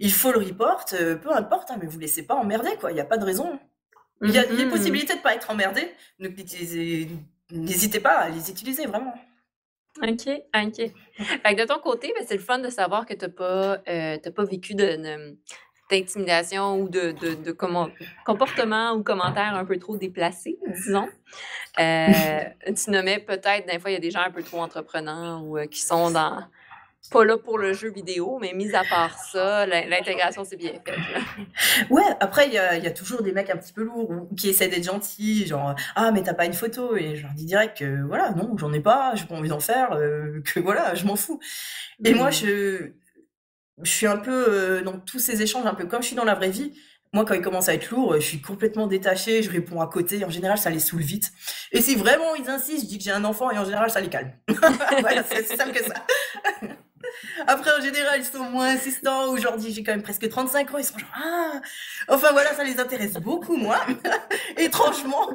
il 0.00 0.12
faut 0.12 0.32
le 0.32 0.38
report, 0.38 0.86
euh, 0.94 1.14
peu 1.14 1.32
importe, 1.32 1.70
hein, 1.70 1.76
mais 1.80 1.86
vous 1.86 2.00
laissez 2.00 2.24
pas 2.24 2.34
emmerder, 2.34 2.70
quoi. 2.80 2.90
Il 2.90 2.94
n'y 2.94 3.00
a 3.00 3.04
pas 3.04 3.18
de 3.18 3.24
raison. 3.24 3.60
Il 4.22 4.30
y 4.30 4.38
a, 4.38 4.42
a 4.42 4.44
mm-hmm. 4.44 4.70
possibilité 4.70 5.14
de 5.14 5.20
pas 5.20 5.36
être 5.36 5.50
emmerdé. 5.50 5.88
Donc, 6.18 6.32
n'hésitez 7.52 8.00
pas 8.00 8.14
à 8.14 8.28
les 8.28 8.50
utiliser, 8.50 8.86
vraiment. 8.86 9.14
OK, 10.02 10.28
OK. 10.54 10.92
Fait 11.16 11.54
que 11.54 11.60
de 11.60 11.66
ton 11.66 11.80
côté, 11.80 12.12
ben, 12.16 12.24
c'est 12.26 12.36
le 12.36 12.40
fun 12.40 12.58
de 12.58 12.70
savoir 12.70 13.04
que 13.06 13.14
tu 13.14 13.24
n'as 13.24 13.30
pas, 13.30 13.78
euh, 13.88 14.18
pas 14.18 14.44
vécu 14.44 14.74
d'intimidation 14.74 16.80
ou 16.80 16.88
de, 16.88 17.12
de, 17.12 17.34
de 17.34 17.52
comment, 17.52 17.88
comportement 18.24 18.92
ou 18.92 19.02
commentaires 19.02 19.56
un 19.56 19.64
peu 19.64 19.78
trop 19.78 19.96
déplacés, 19.96 20.58
disons. 20.68 21.08
Euh, 21.80 22.44
tu 22.66 22.90
nommais 22.90 23.18
peut-être, 23.18 23.66
des 23.66 23.78
fois, 23.78 23.90
il 23.90 23.94
y 23.94 23.96
a 23.96 24.00
des 24.00 24.10
gens 24.10 24.22
un 24.22 24.30
peu 24.30 24.42
trop 24.42 24.60
entreprenants 24.60 25.42
ou 25.42 25.58
euh, 25.58 25.66
qui 25.66 25.80
sont 25.80 26.10
dans, 26.10 26.44
pas 27.10 27.24
là 27.24 27.36
pour 27.36 27.58
le 27.58 27.72
jeu 27.72 27.90
vidéo, 27.90 28.38
mais 28.40 28.52
mis 28.54 28.74
à 28.74 28.82
part 28.84 29.18
ça, 29.18 29.66
l'intégration, 29.66 30.44
c'est 30.44 30.56
bien 30.56 30.72
fait. 30.72 30.94
Ouais, 31.90 32.02
après, 32.20 32.46
il 32.48 32.52
y 32.52 32.58
a, 32.58 32.90
toujours 32.90 33.22
des 33.22 33.32
mecs 33.32 33.50
un 33.50 33.56
petit 33.56 33.72
peu 33.72 33.82
lourds 33.82 34.28
qui 34.36 34.48
essaient 34.48 34.68
d'être 34.68 34.84
gentils, 34.84 35.46
genre 35.46 35.74
Ah, 35.96 36.12
mais 36.12 36.22
t'as 36.22 36.34
pas 36.34 36.44
une 36.44 36.52
photo 36.52 36.96
Et 36.96 37.16
je 37.16 37.22
leur 37.22 37.32
dis 37.32 37.44
direct 37.44 37.78
que 37.78 38.06
voilà, 38.06 38.30
non, 38.30 38.56
j'en 38.56 38.72
ai 38.72 38.80
pas, 38.80 39.14
j'ai 39.14 39.24
pas 39.24 39.34
envie 39.34 39.48
d'en 39.48 39.60
faire, 39.60 39.92
euh, 39.92 40.40
que 40.44 40.60
voilà, 40.60 40.94
je 40.94 41.06
m'en 41.06 41.16
fous. 41.16 41.40
Et 42.04 42.14
moi, 42.14 42.30
je, 42.30 42.92
je 43.82 43.90
suis 43.90 44.06
un 44.06 44.18
peu 44.18 44.46
euh, 44.48 44.82
dans 44.82 44.98
tous 44.98 45.18
ces 45.18 45.42
échanges, 45.42 45.66
un 45.66 45.74
peu 45.74 45.86
comme 45.86 46.02
je 46.02 46.08
suis 46.08 46.16
dans 46.16 46.24
la 46.24 46.34
vraie 46.34 46.50
vie. 46.50 46.72
Moi, 47.14 47.24
quand 47.24 47.34
ils 47.34 47.40
commencent 47.40 47.70
à 47.70 47.74
être 47.74 47.90
lourds, 47.90 48.14
je 48.16 48.26
suis 48.26 48.40
complètement 48.42 48.86
détachée, 48.86 49.42
je 49.42 49.50
réponds 49.50 49.80
à 49.80 49.86
côté. 49.86 50.24
En 50.24 50.30
général, 50.30 50.58
ça 50.58 50.68
les 50.68 50.78
saoule 50.78 51.00
vite. 51.00 51.32
Et 51.72 51.80
si 51.80 51.94
vraiment 51.94 52.34
ils 52.34 52.48
insistent, 52.50 52.82
je 52.82 52.86
dis 52.86 52.98
que 52.98 53.04
j'ai 53.04 53.12
un 53.12 53.24
enfant 53.24 53.50
et 53.50 53.58
en 53.58 53.64
général, 53.64 53.90
ça 53.90 54.00
les 54.00 54.10
calme. 54.10 54.32
voilà, 55.00 55.22
c'est 55.22 55.56
simple 55.56 55.72
que 55.72 55.84
ça. 55.84 55.94
Après, 57.46 57.70
en 57.78 57.82
général, 57.82 58.20
ils 58.20 58.24
sont 58.24 58.44
moins 58.44 58.68
insistants. 58.68 59.30
Aujourd'hui, 59.30 59.72
j'ai 59.72 59.82
quand 59.82 59.92
même 59.92 60.02
presque 60.02 60.28
35 60.28 60.74
ans. 60.74 60.78
Ils 60.78 60.84
sont 60.84 60.98
genre, 60.98 61.08
ah 61.14 61.60
Enfin, 62.08 62.32
voilà, 62.32 62.54
ça 62.54 62.64
les 62.64 62.78
intéresse 62.78 63.14
beaucoup, 63.14 63.56
moi. 63.56 63.80
Étrangement. 64.56 65.26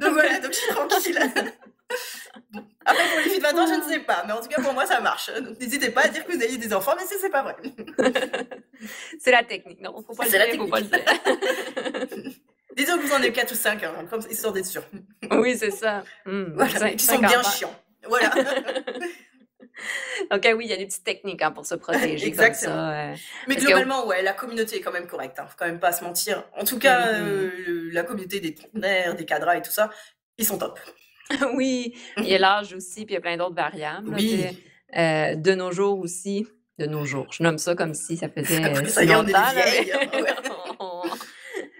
Donc 0.00 0.12
voilà, 0.12 0.40
donc 0.40 0.52
je 0.52 0.58
suis 0.58 0.74
tranquille. 0.74 1.18
Après, 2.84 3.04
pour 3.08 3.18
les 3.18 3.30
filles 3.30 3.38
de 3.38 3.42
20 3.42 3.58
ans, 3.58 3.66
je 3.66 3.74
ne 3.74 3.92
sais 3.92 4.00
pas. 4.00 4.24
Mais 4.26 4.32
en 4.32 4.40
tout 4.40 4.48
cas, 4.48 4.62
pour 4.62 4.72
moi, 4.72 4.86
ça 4.86 5.00
marche. 5.00 5.30
Donc, 5.40 5.58
n'hésitez 5.60 5.90
pas 5.90 6.02
à 6.02 6.08
dire 6.08 6.24
que 6.24 6.32
vous 6.32 6.42
avez 6.42 6.56
des 6.56 6.72
enfants, 6.74 6.92
mais 6.96 7.04
c'est 7.06 7.28
pas 7.28 7.42
vrai. 7.42 7.56
c'est 9.18 9.30
la 9.30 9.44
technique. 9.44 9.80
Non, 9.80 10.02
faut 10.02 10.14
pas 10.14 10.24
le 10.24 10.30
dire. 10.30 10.38
La 10.38 10.56
Faut 10.56 10.66
pas 10.66 10.80
le 10.80 10.86
dire. 10.86 12.32
Disons 12.76 12.96
que 12.96 13.02
vous 13.02 13.12
en 13.12 13.16
avez 13.16 13.32
4 13.32 13.52
ou 13.52 13.54
5, 13.56 13.82
hein, 13.82 13.92
comme 14.08 14.20
histoire 14.30 14.52
d'être 14.52 14.66
sûr. 14.66 14.82
Oui, 15.32 15.56
c'est 15.58 15.70
ça. 15.70 16.04
Mmh, 16.26 16.44
voilà, 16.54 16.92
ils 16.92 17.00
sont 17.00 17.18
bien 17.18 17.42
chiants. 17.42 17.74
Voilà. 18.06 18.30
OK, 20.32 20.48
oui, 20.56 20.64
il 20.64 20.70
y 20.70 20.72
a 20.72 20.76
des 20.76 20.86
petites 20.86 21.04
techniques 21.04 21.42
hein, 21.42 21.50
pour 21.50 21.66
se 21.66 21.74
protéger. 21.76 22.26
Exactement. 22.26 22.74
Comme 22.74 22.84
ça, 22.84 23.10
euh, 23.10 23.14
Mais 23.46 23.56
globalement, 23.56 24.06
ouais, 24.06 24.22
la 24.22 24.32
communauté 24.32 24.76
est 24.76 24.80
quand 24.80 24.92
même 24.92 25.06
correcte. 25.06 25.38
Hein, 25.38 25.46
faut 25.48 25.56
quand 25.58 25.66
même 25.66 25.80
pas 25.80 25.92
se 25.92 26.04
mentir. 26.04 26.44
En 26.56 26.64
tout 26.64 26.78
cas, 26.78 27.12
mm-hmm. 27.12 27.22
euh, 27.22 27.90
la 27.92 28.02
communauté 28.02 28.40
des 28.40 28.54
trentenaires, 28.54 29.14
des 29.14 29.24
cadras 29.24 29.56
et 29.56 29.62
tout 29.62 29.70
ça, 29.70 29.90
ils 30.36 30.44
sont 30.44 30.58
top. 30.58 30.78
oui, 31.54 31.94
il 32.16 32.24
y 32.24 32.34
a 32.34 32.38
l'âge 32.38 32.72
aussi, 32.72 33.04
puis 33.04 33.14
il 33.14 33.16
y 33.16 33.18
a 33.18 33.20
plein 33.20 33.36
d'autres 33.36 33.54
variables. 33.54 34.08
Oui. 34.14 34.46
Euh, 34.96 35.34
de 35.34 35.54
nos 35.54 35.70
jours 35.70 35.98
aussi, 35.98 36.46
de 36.78 36.86
nos 36.86 37.04
jours, 37.04 37.26
je 37.30 37.42
nomme 37.42 37.58
ça 37.58 37.74
comme 37.74 37.92
si 37.92 38.16
ça 38.16 38.28
faisait 38.28 38.62
ça 38.86 39.04
y 39.04 39.10
est, 39.10 39.14
on 39.14 39.26
est 39.26 39.32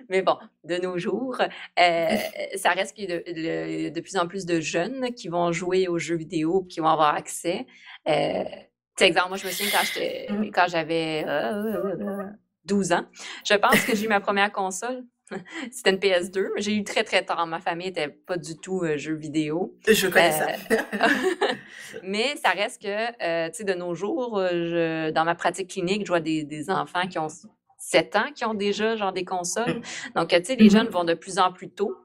Mais 0.09 0.23
bon, 0.23 0.37
de 0.65 0.77
nos 0.77 0.99
jours, 0.99 1.39
euh, 1.41 2.17
ça 2.57 2.71
reste 2.71 2.97
qu'il 2.97 3.11
y 3.11 3.13
a 3.13 3.91
de, 3.91 4.01
plus 4.01 4.17
en 4.17 4.27
plus 4.27 4.47
de 4.47 4.61
jeunes 4.61 5.13
qui 5.15 5.29
vont 5.29 5.53
jouer 5.53 5.87
aux 5.87 5.99
jeux 5.99 6.17
vidéo, 6.17 6.63
qui 6.63 6.81
vont 6.81 6.89
avoir 6.89 7.15
accès. 7.15 7.67
Euh, 8.09 8.45
exemple, 9.01 9.29
moi, 9.29 9.37
je 9.37 9.47
me 9.47 9.53
souviens 9.53 9.71
quand, 9.71 10.51
quand 10.53 10.67
j'avais 10.69 11.25
12 12.65 12.93
euh, 12.93 12.97
ans, 12.97 13.05
je 13.45 13.55
pense 13.55 13.85
que 13.85 13.95
j'ai 13.95 14.07
eu 14.07 14.09
ma 14.09 14.21
première 14.21 14.51
console. 14.51 15.05
C'était 15.71 15.91
une 15.91 15.99
PS2. 15.99 16.53
J'ai 16.57 16.75
eu 16.75 16.85
très, 16.85 17.05
très 17.05 17.23
tard. 17.23 17.47
Ma 17.47 17.61
famille 17.61 17.89
n'était 17.89 18.09
pas 18.09 18.39
du 18.39 18.57
tout 18.57 18.81
euh, 18.83 18.97
jeux 18.97 19.15
vidéo. 19.15 19.77
Je 19.87 20.07
connais 20.07 20.33
ça. 20.33 20.47
mais 22.03 22.35
ça 22.43 22.49
reste 22.51 22.81
que, 22.81 23.49
tu 23.51 23.59
sais, 23.59 23.65
de 23.65 23.75
nos 23.75 23.95
jours, 23.95 24.41
je, 24.41 25.11
dans 25.11 25.27
ma 25.27 25.35
pratique 25.35 25.69
clinique, 25.69 26.07
je 26.07 26.09
vois 26.09 26.21
des, 26.21 26.45
des 26.45 26.71
enfants 26.71 27.07
qui 27.07 27.19
ont 27.19 27.29
7 27.89 28.17
ans 28.17 28.27
qui 28.35 28.45
ont 28.45 28.55
déjà 28.55 28.97
genre 28.97 29.13
des 29.13 29.25
consoles. 29.25 29.79
Mmh. 29.79 30.13
Donc, 30.17 30.29
tu 30.29 30.45
sais, 30.45 30.57
les 30.57 30.69
jeunes 30.69 30.89
vont 30.89 31.05
de 31.05 31.15
plus 31.15 31.39
en 31.39 31.53
plus 31.53 31.71
tôt. 31.71 31.97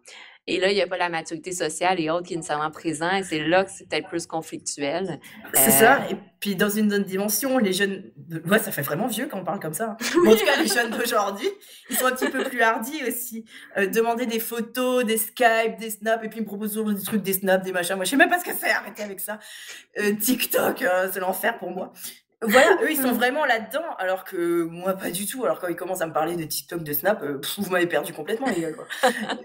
Et 0.46 0.60
là, 0.60 0.72
il 0.72 0.76
n'y 0.76 0.82
a 0.82 0.88
pas 0.88 0.98
la 0.98 1.08
maturité 1.08 1.54
sociale 1.54 2.02
et 2.02 2.10
autres 2.10 2.28
qui 2.28 2.34
est 2.34 2.38
nécessairement 2.38 2.72
présent. 2.72 3.10
Et 3.12 3.24
c'est 3.24 3.46
là 3.48 3.64
que 3.64 3.72
c'est 3.72 3.88
peut-être 3.88 4.10
plus 4.10 4.28
conflictuel. 4.28 5.20
C'est 5.54 5.72
ça. 5.72 6.02
Euh, 6.02 6.12
et 6.12 6.18
puis, 6.42 6.56
dans 6.56 6.70
une 6.70 6.94
autre 6.94 7.06
dimension, 7.06 7.58
les 7.60 7.72
jeunes. 7.72 8.12
Ouais, 8.46 8.60
ça 8.60 8.74
fait 8.74 8.82
vraiment 8.82 9.08
vieux 9.08 9.28
quand 9.28 9.40
on 9.40 9.46
parle 9.46 9.62
comme 9.62 9.74
ça. 9.74 9.92
Hein. 9.92 9.98
en 10.28 10.36
tout 10.36 10.46
cas, 10.46 10.62
les 10.62 10.68
jeunes 10.68 10.92
d'aujourd'hui, 10.92 11.48
ils 11.90 11.96
sont 11.96 12.08
un 12.08 12.12
petit 12.12 12.30
peu 12.30 12.44
plus 12.44 12.62
hardis 12.62 13.02
aussi. 13.08 13.46
Euh, 13.78 13.88
demander 13.88 14.26
des 14.26 14.40
photos, 14.40 15.06
des 15.06 15.18
Skype, 15.18 15.78
des 15.80 15.92
Snaps. 15.92 16.26
Et 16.26 16.28
puis, 16.28 16.40
ils 16.40 16.44
me 16.44 16.48
proposent 16.48 16.74
toujours 16.74 16.92
des 16.92 17.02
trucs, 17.02 17.22
des 17.22 17.34
Snaps, 17.34 17.64
des 17.64 17.72
machins. 17.72 17.96
Moi, 17.96 18.04
je 18.04 18.10
sais 18.10 18.18
même 18.18 18.30
pas 18.30 18.40
ce 18.40 18.46
que 18.46 18.56
c'est. 18.58 18.72
Arrêtez 18.72 19.04
avec 19.04 19.22
ça. 19.22 19.40
Euh, 20.00 20.14
TikTok, 20.14 20.84
c'est 21.14 21.20
l'enfer 21.22 21.58
pour 21.58 21.72
moi. 21.72 21.94
Voilà, 22.48 22.78
eux, 22.84 22.92
ils 22.92 23.02
sont 23.02 23.12
vraiment 23.12 23.46
là-dedans, 23.46 23.86
alors 23.98 24.24
que 24.24 24.64
moi, 24.64 24.94
pas 24.94 25.12
du 25.12 25.26
tout. 25.26 25.46
Alors 25.46 25.60
quand 25.60 25.68
ils 25.68 25.76
commencent 25.76 26.02
à 26.02 26.08
me 26.08 26.14
parler 26.14 26.36
de 26.36 26.44
TikTok, 26.44 26.84
de 26.84 26.94
Snap, 26.94 27.22
euh, 27.24 27.42
vous 27.58 27.72
m'avez 27.72 27.88
perdu 27.88 28.14
complètement, 28.14 28.48
les 28.48 28.62
gars. 28.62 28.74
Quoi. 28.74 28.88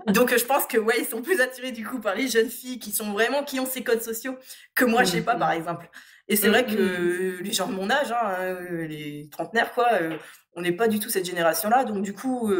Donc 0.13 0.37
je 0.37 0.45
pense 0.45 0.67
que 0.67 0.79
ouais, 0.79 0.97
ils 0.99 1.07
sont 1.07 1.23
plus 1.23 1.41
attirés 1.41 1.73
du 1.73 1.87
coup 1.87 2.01
par 2.01 2.15
les 2.15 2.29
jeunes 2.29 2.51
filles 2.51 2.79
qui 2.79 2.93
sont 2.93 3.13
vraiment 3.13 3.43
qui 3.43 3.61
ont 3.61 3.67
ces 3.67 3.83
codes 3.83 4.03
sociaux 4.03 4.37
que 4.75 4.85
moi, 4.85 5.05
je 5.05 5.11
sais 5.13 5.23
pas, 5.23 5.37
par 5.37 5.53
exemple. 5.53 5.89
Et 6.29 6.37
c'est 6.37 6.49
vrai 6.49 6.67
que 6.67 7.41
les 7.41 7.53
gens 7.53 7.69
de 7.69 7.73
mon 7.73 7.91
âge, 7.91 8.13
hein, 8.13 8.35
euh, 8.41 8.87
les 8.87 9.29
trentenaires, 9.31 9.73
quoi, 9.73 9.89
euh, 9.95 10.17
on 10.55 10.61
n'est 10.61 10.73
pas 10.73 10.89
du 10.89 10.99
tout 10.99 11.09
cette 11.09 11.25
génération-là. 11.25 11.85
Donc 11.85 12.03
du 12.03 12.13
coup, 12.13 12.53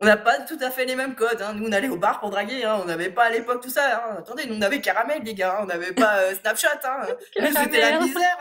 on 0.00 0.06
n'a 0.06 0.16
pas 0.16 0.40
tout 0.40 0.58
à 0.60 0.70
fait 0.70 0.84
les 0.84 0.96
mêmes 0.96 1.14
codes. 1.14 1.40
Hein. 1.40 1.52
Nous, 1.54 1.66
on 1.68 1.72
allait 1.72 1.88
au 1.88 1.96
bar 1.96 2.20
pour 2.20 2.30
draguer. 2.30 2.64
Hein. 2.64 2.78
On 2.82 2.86
n'avait 2.86 3.10
pas 3.10 3.24
à 3.24 3.30
l'époque 3.30 3.62
tout 3.62 3.70
ça. 3.70 4.16
Attendez, 4.18 4.46
nous, 4.46 4.56
on 4.56 4.62
avait 4.62 4.80
Caramel, 4.80 5.22
les 5.22 5.34
gars. 5.34 5.60
On 5.62 5.66
n'avait 5.66 5.92
pas 5.92 6.34
Snapchat. 6.34 6.80
C'était 7.36 7.80
la 7.80 8.00
misère. 8.00 8.38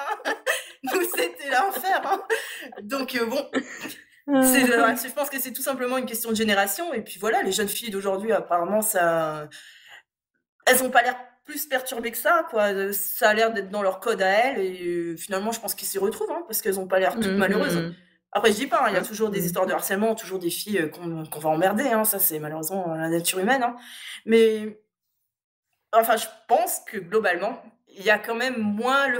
Nous, 0.94 1.02
c'était 1.16 1.50
l'enfer. 1.50 2.20
Donc, 2.82 3.18
bon, 3.30 3.50
je 4.28 5.14
pense 5.14 5.30
que 5.30 5.40
c'est 5.40 5.54
tout 5.54 5.62
simplement 5.62 5.98
une 5.98 6.06
question 6.06 6.32
de 6.32 6.36
génération. 6.36 6.94
Et 6.94 7.02
puis 7.02 7.20
voilà, 7.20 7.42
les 7.42 7.52
jeunes 7.52 7.70
filles 7.70 7.90
d'aujourd'hui, 7.90 8.32
apparemment, 8.32 8.82
ça, 8.82 9.48
elles 10.66 10.82
n'ont 10.82 10.90
pas 10.90 11.02
l'air 11.02 11.16
plus 11.46 11.66
perturbées 11.66 12.12
que 12.12 12.18
ça, 12.18 12.46
quoi. 12.50 12.94
Ça 12.94 13.30
a 13.30 13.34
l'air 13.34 13.54
d'être 13.54 13.70
dans 13.70 13.82
leur 13.82 14.00
code 14.00 14.22
à 14.22 14.28
elles. 14.28 14.60
Et 14.60 15.18
finalement, 15.18 15.52
je 15.52 15.60
pense 15.60 15.76
qu'ils 15.76 15.88
s'y 15.88 16.00
retrouvent, 16.00 16.32
hein, 16.32 16.44
parce 16.48 16.62
qu'elles 16.62 16.76
n'ont 16.76 16.88
pas 16.88 17.00
l'air 17.00 17.16
toutes 17.16 17.28
mmh, 17.28 17.38
malheureuses. 17.38 17.78
Mmh. 17.78 17.96
Après, 18.32 18.52
je 18.52 18.58
dis 18.58 18.68
pas, 18.68 18.86
il 18.90 18.94
y 18.94 18.98
a 18.98 19.04
toujours 19.04 19.30
des 19.30 19.46
histoires 19.46 19.68
de 19.68 19.74
harcèlement, 19.74 20.16
toujours 20.16 20.40
des 20.40 20.50
filles 20.50 20.90
qu'on 20.92 21.40
va 21.40 21.50
emmerder. 21.50 21.88
Hein, 21.88 22.04
ça, 22.04 22.20
c'est 22.20 22.40
malheureusement 22.40 22.94
la 22.96 23.10
nature 23.10 23.40
humaine. 23.40 23.62
Hein. 23.62 23.76
Mais, 24.26 24.82
enfin, 25.92 26.18
je 26.18 26.26
pense 26.48 26.80
que 26.88 26.98
globalement, 26.98 27.62
il 27.88 28.04
y 28.04 28.10
a 28.10 28.18
quand 28.18 28.36
même 28.36 28.58
moins 28.58 29.08
le 29.08 29.20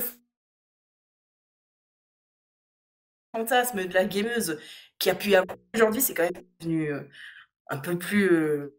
fantasme 3.34 3.86
de 3.86 3.93
la 3.93 4.05
gameuse 4.05 4.59
qui 4.99 5.09
a 5.09 5.15
pu 5.15 5.29
y 5.31 5.36
avoir 5.36 5.57
aujourd'hui, 5.73 6.01
c'est 6.01 6.13
quand 6.13 6.23
même 6.23 6.43
devenu 6.59 6.93
un 7.69 7.77
peu 7.77 7.97
plus 7.97 8.71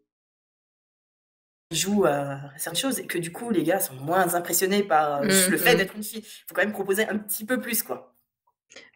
joue 1.71 2.05
à 2.05 2.39
certaines 2.57 2.79
choses 2.79 2.99
et 2.99 3.07
que 3.07 3.17
du 3.17 3.31
coup 3.31 3.49
les 3.49 3.63
gars 3.63 3.79
sont 3.79 3.95
moins 3.95 4.35
impressionnés 4.35 4.83
par 4.83 5.21
le 5.21 5.27
mmh, 5.27 5.57
fait 5.57 5.73
mmh. 5.73 5.77
d'être 5.77 5.95
une 5.95 6.03
fille. 6.03 6.21
Il 6.21 6.45
faut 6.47 6.55
quand 6.55 6.61
même 6.61 6.71
proposer 6.71 7.07
un 7.07 7.17
petit 7.17 7.45
peu 7.45 7.59
plus 7.59 7.83
quoi. 7.83 8.15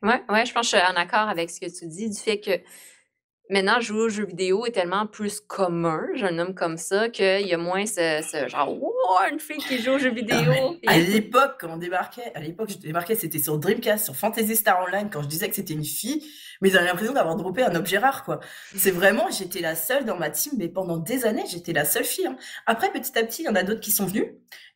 Ouais, 0.02 0.22
ouais, 0.30 0.46
je 0.46 0.54
pense 0.54 0.72
que 0.72 0.78
je 0.78 0.82
suis 0.84 0.92
en 0.92 0.96
accord 0.96 1.30
avec 1.30 1.50
ce 1.50 1.60
que 1.60 1.66
tu 1.66 1.88
dis, 1.88 2.10
du 2.10 2.20
fait 2.20 2.40
que 2.40 2.52
maintenant, 3.50 3.80
jouer 3.80 4.02
aux 4.02 4.10
jeux 4.10 4.26
vidéo 4.26 4.66
est 4.66 4.72
tellement 4.72 5.08
plus 5.08 5.40
commun, 5.40 6.08
je 6.16 6.26
le 6.26 6.32
nomme 6.32 6.54
comme 6.54 6.78
ça, 6.78 7.10
qu'il 7.10 7.48
y 7.48 7.54
a 7.54 7.58
moins 7.58 7.86
ce, 7.86 8.22
ce 8.22 8.48
genre, 8.48 8.72
wow, 8.82 8.90
une 9.32 9.40
fille 9.40 9.58
qui 9.58 9.82
joue 9.82 9.92
aux 9.92 9.98
jeux 9.98 10.14
vidéo. 10.14 10.78
à 10.88 10.98
l'époque, 10.98 11.58
quand 11.60 11.70
on 11.70 11.78
débarquait, 11.78 12.32
à 12.36 12.40
l'époque, 12.40 12.70
je 12.72 12.78
débarquais, 12.78 13.16
c'était 13.16 13.40
sur 13.40 13.58
Dreamcast, 13.58 14.06
sur 14.06 14.16
Fantasy 14.16 14.56
Star 14.56 14.84
Online, 14.88 15.10
quand 15.12 15.24
je 15.24 15.28
disais 15.28 15.50
que 15.50 15.56
c'était 15.56 15.74
une 15.74 15.86
fille, 15.86 16.24
mais 16.62 16.70
j'avais 16.70 16.86
l'impression 16.86 17.14
d'avoir 17.14 17.36
droppé 17.36 17.64
un 17.64 17.76
objet 17.76 17.98
rare, 17.98 18.24
quoi. 18.24 18.40
C'est 18.76 18.92
vraiment, 18.92 19.30
j'étais 19.32 19.62
la 19.62 19.76
seule 19.76 20.06
dans 20.06 20.18
ma 20.18 20.30
team, 20.30 20.54
mais 20.58 20.68
pendant 20.68 20.98
des 20.98 21.26
années, 21.26 21.46
j'étais 21.50 21.74
la 21.74 21.86
seule 21.86 22.04
fille. 22.04 22.28
Hein. 22.28 22.38
Après, 22.66 22.92
petit 22.92 23.18
à 23.18 23.24
petit, 23.24 23.44
il 23.44 23.46
y 23.46 23.50
en 23.50 23.56
a 23.56 23.64
d'autres 23.64 23.82
qui 23.82 23.92
sont 23.92 24.06
venus. 24.06 24.26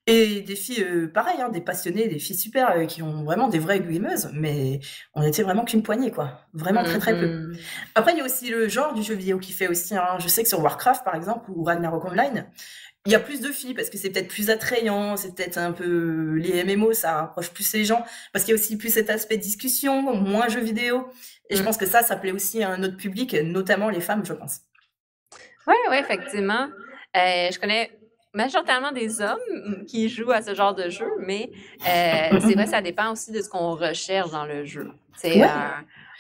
Et 0.06 0.42
des 0.42 0.56
filles, 0.58 0.84
euh, 0.84 1.08
pareil, 1.08 1.40
hein, 1.40 1.48
des 1.48 1.62
passionnées, 1.62 2.10
des 2.10 2.20
filles 2.20 2.36
super, 2.36 2.72
euh, 2.72 2.86
qui 2.86 3.02
ont 3.02 3.24
vraiment 3.24 3.48
des 3.48 3.60
vraies 3.60 3.80
gameuses, 3.80 4.30
mais 4.34 4.82
on 5.14 5.24
était 5.24 5.44
vraiment 5.44 5.64
qu'une 5.64 5.82
poignée, 5.82 6.12
quoi. 6.12 6.42
Vraiment 6.54 6.84
très 6.84 7.00
très 7.00 7.18
peu. 7.18 7.28
Mmh 7.28 7.58
Après, 7.96 8.12
il 8.12 8.18
y 8.18 8.22
a 8.22 8.26
aussi 8.26 8.50
le 8.50 8.68
genre 8.68 8.94
du 8.94 9.02
jeu 9.02 9.14
vidéo 9.14 9.40
qui 9.40 9.54
fait 9.54 9.70
aussi, 9.70 9.96
hein, 9.96 10.18
je 10.20 10.28
sais 10.28 10.44
que 10.44 10.50
sur 10.50 10.62
Warcraft, 10.62 11.06
par 11.06 11.16
exemple, 11.16 11.50
ou 11.52 11.64
Ragnarok 11.64 12.04
Online, 12.04 12.46
il 13.06 13.12
y 13.12 13.16
a 13.16 13.20
plus 13.20 13.40
de 13.40 13.50
filles 13.50 13.74
parce 13.74 13.90
que 13.90 13.98
c'est 13.98 14.10
peut-être 14.10 14.28
plus 14.28 14.50
attrayant, 14.50 15.16
c'est 15.16 15.36
peut-être 15.36 15.58
un 15.58 15.72
peu 15.72 16.36
les 16.36 16.64
MMO, 16.64 16.94
ça 16.94 17.16
rapproche 17.16 17.52
plus 17.52 17.74
les 17.74 17.84
gens 17.84 18.04
parce 18.32 18.46
qu'il 18.46 18.54
y 18.54 18.58
a 18.58 18.62
aussi 18.62 18.78
plus 18.78 18.94
cet 18.94 19.10
aspect 19.10 19.38
discussion, 19.38 20.02
moins 20.16 20.48
jeu 20.48 20.62
vidéo. 20.62 21.08
Et 21.50 21.56
je 21.56 21.62
mmh. 21.62 21.66
pense 21.66 21.78
que 21.78 21.86
ça, 21.86 22.02
ça 22.02 22.16
plaît 22.16 22.32
aussi 22.32 22.64
à 22.64 22.70
un 22.70 22.82
autre 22.84 22.96
public, 22.96 23.36
notamment 23.44 23.90
les 23.90 24.00
femmes, 24.00 24.26
je 24.26 24.34
pense. 24.34 24.62
Oui, 25.68 25.76
oui, 25.90 25.98
effectivement. 25.98 26.68
Euh, 27.16 27.50
je 27.52 27.60
connais 27.60 27.92
majoritairement 28.34 28.92
des 28.92 29.22
hommes 29.22 29.86
qui 29.88 30.10
jouent 30.10 30.32
à 30.32 30.42
ce 30.42 30.54
genre 30.56 30.74
de 30.74 30.90
jeu, 30.90 31.10
mais 31.20 31.52
euh, 31.88 32.40
c'est 32.40 32.54
vrai, 32.54 32.66
ça 32.66 32.82
dépend 32.82 33.12
aussi 33.12 33.32
de 33.32 33.42
ce 33.42 33.50
qu'on 33.50 33.76
recherche 33.76 34.32
dans 34.32 34.46
le 34.46 34.66
jeu. 34.66 34.92
C'est 35.16 35.42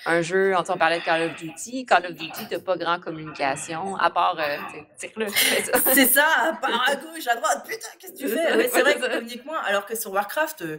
un, 0.05 0.21
jeu, 0.21 0.53
on 0.57 0.77
parlait 0.77 0.99
de 0.99 1.03
Call 1.03 1.23
of 1.23 1.35
Duty. 1.35 1.85
Call 1.85 2.05
of 2.05 2.13
Duty, 2.13 2.47
t'as 2.49 2.59
pas 2.59 2.77
grand 2.77 2.99
communication, 2.99 3.95
à 3.95 4.09
part, 4.09 4.37
euh, 4.37 4.57
tire-le, 4.97 5.27
C'est 5.93 6.05
ça, 6.05 6.27
à 6.49 6.53
part 6.53 6.85
à 6.87 6.95
gauche, 6.95 7.27
à 7.27 7.35
droite, 7.35 7.65
putain, 7.67 7.87
qu'est-ce 7.99 8.11
que 8.13 8.17
tu 8.17 8.27
fais? 8.27 8.69
c'est 8.69 8.81
vrai 8.81 8.95
que 8.95 9.09
communique 9.09 9.45
moins, 9.45 9.61
alors 9.61 9.85
que 9.85 9.95
sur 9.95 10.11
Warcraft, 10.11 10.61
euh, 10.61 10.77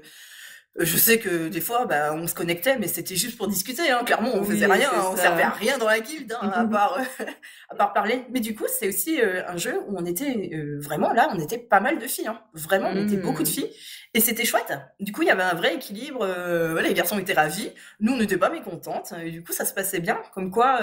je 0.76 0.96
sais 0.96 1.20
que 1.20 1.48
des 1.48 1.60
fois, 1.60 1.86
bah, 1.86 2.12
on 2.14 2.26
se 2.26 2.34
connectait, 2.34 2.76
mais 2.78 2.88
c'était 2.88 3.14
juste 3.14 3.38
pour 3.38 3.46
discuter. 3.46 3.90
Hein. 3.90 4.02
Clairement, 4.04 4.32
on 4.34 4.42
faisait 4.42 4.66
rien, 4.66 4.90
hein. 4.92 5.10
on 5.12 5.16
servait 5.16 5.44
à 5.44 5.50
rien 5.50 5.78
dans 5.78 5.86
la 5.86 6.00
guilde, 6.00 6.36
hein, 6.40 6.50
à 6.52 6.64
part 6.64 6.98
euh, 6.98 7.24
à 7.68 7.76
part 7.76 7.92
parler. 7.92 8.24
Mais 8.30 8.40
du 8.40 8.56
coup, 8.56 8.64
c'est 8.66 8.88
aussi 8.88 9.20
euh, 9.20 9.46
un 9.46 9.56
jeu 9.56 9.78
où 9.86 9.96
on 9.96 10.04
était 10.04 10.50
euh, 10.52 10.80
vraiment 10.80 11.12
là, 11.12 11.28
on 11.32 11.38
était 11.38 11.58
pas 11.58 11.78
mal 11.78 11.98
de 12.00 12.06
filles. 12.08 12.26
Hein. 12.26 12.40
Vraiment, 12.54 12.88
on 12.92 13.06
était 13.06 13.16
beaucoup 13.16 13.44
de 13.44 13.48
mmh. 13.48 13.52
filles, 13.52 13.70
et 14.14 14.20
c'était 14.20 14.44
chouette. 14.44 14.72
Du 14.98 15.12
coup, 15.12 15.22
il 15.22 15.28
y 15.28 15.30
avait 15.30 15.44
un 15.44 15.54
vrai 15.54 15.76
équilibre. 15.76 16.26
les 16.82 16.94
garçons 16.94 17.20
étaient 17.20 17.34
ravis, 17.34 17.70
nous, 18.00 18.12
on 18.12 18.16
n'était 18.16 18.38
pas 18.38 18.50
mécontentes. 18.50 19.14
Et 19.22 19.30
du 19.30 19.44
coup, 19.44 19.52
ça 19.52 19.64
se 19.64 19.74
passait 19.74 20.00
bien. 20.00 20.20
Comme 20.34 20.50
quoi, 20.50 20.80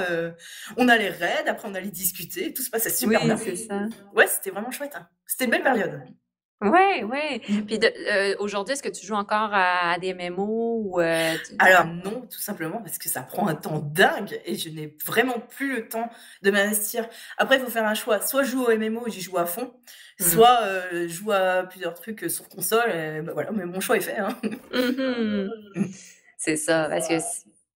on 0.77 0.87
allait 0.87 1.09
raid, 1.09 1.47
après 1.47 1.67
on 1.67 1.75
allait 1.75 1.91
discuter, 1.91 2.53
tout 2.53 2.61
se 2.63 2.69
passait 2.69 2.89
super 2.89 3.25
bien. 3.25 3.35
Ça. 3.35 3.89
Ouais, 4.15 4.27
c'était 4.27 4.51
vraiment 4.51 4.71
chouette. 4.71 4.95
C'était 5.27 5.45
une 5.45 5.51
belle 5.51 5.63
période. 5.63 6.01
Ouais, 6.61 7.03
ouais. 7.03 7.41
Puis 7.65 7.79
euh, 7.83 8.35
aujourd'hui, 8.37 8.73
est-ce 8.73 8.83
que 8.83 8.89
tu 8.89 9.05
joues 9.05 9.15
encore 9.15 9.49
à, 9.51 9.97
des 9.97 10.13
MMO 10.13 10.83
ou 10.85 11.01
euh, 11.01 11.35
Alors 11.57 11.85
non, 11.85 12.21
tout 12.21 12.39
simplement 12.39 12.77
parce 12.81 12.99
que 12.99 13.09
ça 13.09 13.21
prend 13.21 13.47
un 13.47 13.55
temps 13.55 13.79
dingue 13.79 14.39
et 14.45 14.55
je 14.55 14.69
n'ai 14.69 14.95
vraiment 15.03 15.39
plus 15.39 15.77
le 15.77 15.87
temps 15.87 16.09
de 16.43 16.51
m'investir. 16.51 17.09
Après, 17.37 17.57
il 17.57 17.63
faut 17.63 17.71
faire 17.71 17.87
un 17.87 17.95
choix. 17.95 18.21
Soit 18.21 18.43
je 18.43 18.51
joue 18.51 18.63
au 18.63 18.77
MMO 18.77 19.07
et 19.07 19.11
j'y 19.11 19.21
joue 19.21 19.39
à 19.39 19.47
fond, 19.47 19.73
mmh. 20.19 20.23
soit 20.23 20.61
euh, 20.61 21.07
je 21.07 21.13
joue 21.13 21.31
à 21.31 21.63
plusieurs 21.63 21.95
trucs 21.95 22.29
sur 22.29 22.47
console. 22.47 22.91
Et, 22.91 23.21
bah, 23.21 23.31
voilà, 23.33 23.51
mais 23.51 23.65
mon 23.65 23.79
choix 23.79 23.97
est 23.97 24.01
fait. 24.01 24.19
Hein. 24.19 24.37
Mmh 24.71 25.49
C'est 26.37 26.57
ça, 26.57 26.87
parce 26.89 27.07
que 27.07 27.15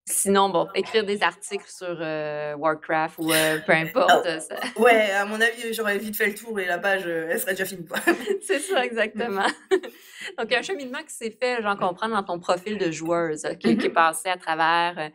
Sinon, 0.07 0.49
bon, 0.49 0.67
écrire 0.75 1.03
des 1.03 1.23
articles 1.23 1.67
sur 1.67 1.97
euh, 1.99 2.53
Warcraft 2.57 3.15
ou 3.17 3.31
euh, 3.33 3.57
peu 3.65 3.71
importe. 3.71 4.27
Ah, 4.27 4.39
ça... 4.39 4.55
Ouais, 4.77 5.09
à 5.09 5.25
mon 5.25 5.41
avis, 5.41 5.73
j'aurais 5.73 5.97
vite 5.97 6.15
fait 6.15 6.27
le 6.27 6.35
tour 6.35 6.59
et 6.59 6.65
la 6.65 6.77
page, 6.77 7.07
euh, 7.07 7.29
elle 7.31 7.39
serait 7.39 7.53
déjà 7.53 7.65
finie. 7.65 7.87
c'est 8.45 8.59
ça, 8.59 8.85
exactement. 8.85 9.47
Donc, 10.37 10.53
un 10.53 10.61
cheminement 10.61 10.99
qui 10.99 11.13
s'est 11.15 11.31
fait, 11.31 11.59
j'en 11.63 11.75
comprends, 11.75 12.07
dans 12.07 12.21
ton 12.21 12.39
profil 12.39 12.77
de 12.77 12.91
joueuse, 12.91 13.47
qui, 13.59 13.69
est 13.69 13.75
mm-hmm. 13.75 13.93
passé 13.93 14.29
à 14.29 14.37
travers 14.37 15.09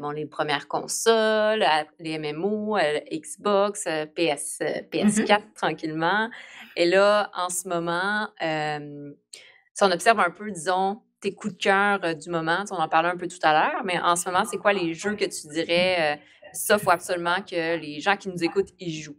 bon, 0.00 0.10
les 0.12 0.24
premières 0.24 0.66
consoles, 0.66 1.64
les 1.98 2.18
MMO, 2.18 2.78
Xbox, 3.12 3.84
PS, 4.14 4.60
PS4, 4.92 5.26
mm-hmm. 5.26 5.52
tranquillement. 5.54 6.30
Et 6.74 6.86
là, 6.86 7.30
en 7.34 7.50
ce 7.50 7.68
moment, 7.68 8.28
si 8.40 9.82
on 9.82 9.90
observe 9.90 10.20
un 10.20 10.30
peu, 10.30 10.50
disons, 10.50 11.02
tes 11.26 11.34
coups 11.34 11.54
de 11.54 11.58
cœur 11.58 12.00
euh, 12.04 12.14
du 12.14 12.30
moment? 12.30 12.64
on 12.70 12.76
en 12.76 12.88
parlait 12.88 13.08
un 13.08 13.16
peu 13.16 13.26
tout 13.26 13.38
à 13.42 13.52
l'heure, 13.52 13.82
mais 13.84 13.98
en 13.98 14.14
ce 14.14 14.26
moment, 14.26 14.44
c'est 14.44 14.58
quoi 14.58 14.72
les 14.72 14.94
jeux 14.94 15.16
que 15.16 15.24
tu 15.24 15.48
dirais, 15.48 16.14
euh, 16.14 16.16
ça, 16.52 16.78
absolument 16.86 17.40
que 17.42 17.76
les 17.76 18.00
gens 18.00 18.16
qui 18.16 18.28
nous 18.28 18.44
écoutent, 18.44 18.70
ils 18.78 19.02
jouent? 19.02 19.16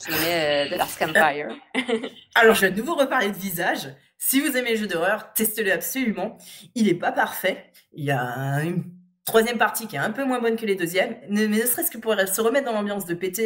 Tu 0.00 0.10
mets 0.10 0.66
euh, 0.66 0.70
de 0.70 0.76
Last 0.76 0.98
Campfire. 0.98 1.54
Alors, 2.34 2.54
je 2.54 2.62
vais 2.62 2.70
de 2.70 2.78
nouveau 2.78 2.94
reparler 2.94 3.30
de 3.30 3.36
visage. 3.36 3.94
Si 4.18 4.40
vous 4.40 4.56
aimez 4.56 4.70
les 4.70 4.76
jeux 4.76 4.86
d'horreur, 4.86 5.32
testez-le 5.34 5.70
absolument. 5.72 6.38
Il 6.74 6.86
n'est 6.86 6.94
pas 6.94 7.12
parfait. 7.12 7.70
Il 7.92 8.04
y 8.04 8.10
a 8.10 8.62
une 8.64 8.84
troisième 9.24 9.58
partie 9.58 9.86
qui 9.86 9.96
est 9.96 10.00
un 10.00 10.10
peu 10.10 10.24
moins 10.24 10.40
bonne 10.40 10.56
que 10.56 10.66
les 10.66 10.74
deuxièmes, 10.74 11.16
mais 11.28 11.46
ne 11.46 11.66
serait-ce 11.66 11.90
que 11.90 11.98
pour 11.98 12.14
se 12.14 12.40
remettre 12.40 12.66
dans 12.66 12.72
l'ambiance 12.72 13.04
de 13.04 13.14
PT 13.14 13.40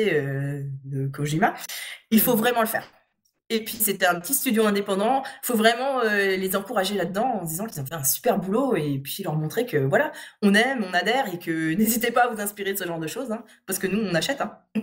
de 0.85 1.09
Kojima, 1.09 1.55
il 2.11 2.21
faut 2.21 2.37
vraiment 2.37 2.61
le 2.61 2.67
faire. 2.67 2.89
Et 3.49 3.63
puis 3.63 3.77
c'était 3.77 4.07
un 4.07 4.19
petit 4.19 4.35
studio 4.35 4.67
indépendant. 4.67 5.23
Il 5.25 5.47
faut 5.47 5.57
vraiment 5.57 6.01
euh, 6.01 6.37
les 6.37 6.57
encourager 6.57 6.97
là-dedans 6.97 7.39
en 7.41 7.45
disant 7.45 7.67
qu'ils 7.67 7.81
ont 7.81 7.87
fait 7.87 7.95
un 7.95 8.03
super 8.03 8.39
boulot 8.39 8.75
et 8.75 8.99
puis 8.99 9.23
leur 9.23 9.37
montrer 9.37 9.67
que 9.67 9.77
voilà, 9.77 10.11
on 10.43 10.53
aime, 10.53 10.85
on 10.85 10.93
adhère 10.93 11.33
et 11.33 11.39
que 11.39 11.73
n'hésitez 11.77 12.11
pas 12.11 12.25
à 12.25 12.29
vous 12.29 12.41
inspirer 12.41 12.73
de 12.73 12.79
ce 12.79 12.85
genre 12.85 12.99
de 12.99 13.07
choses, 13.07 13.31
hein, 13.31 13.45
parce 13.67 13.79
que 13.79 13.87
nous 13.87 14.01
on 14.01 14.15
achète. 14.17 14.41
Hein. 14.41 14.59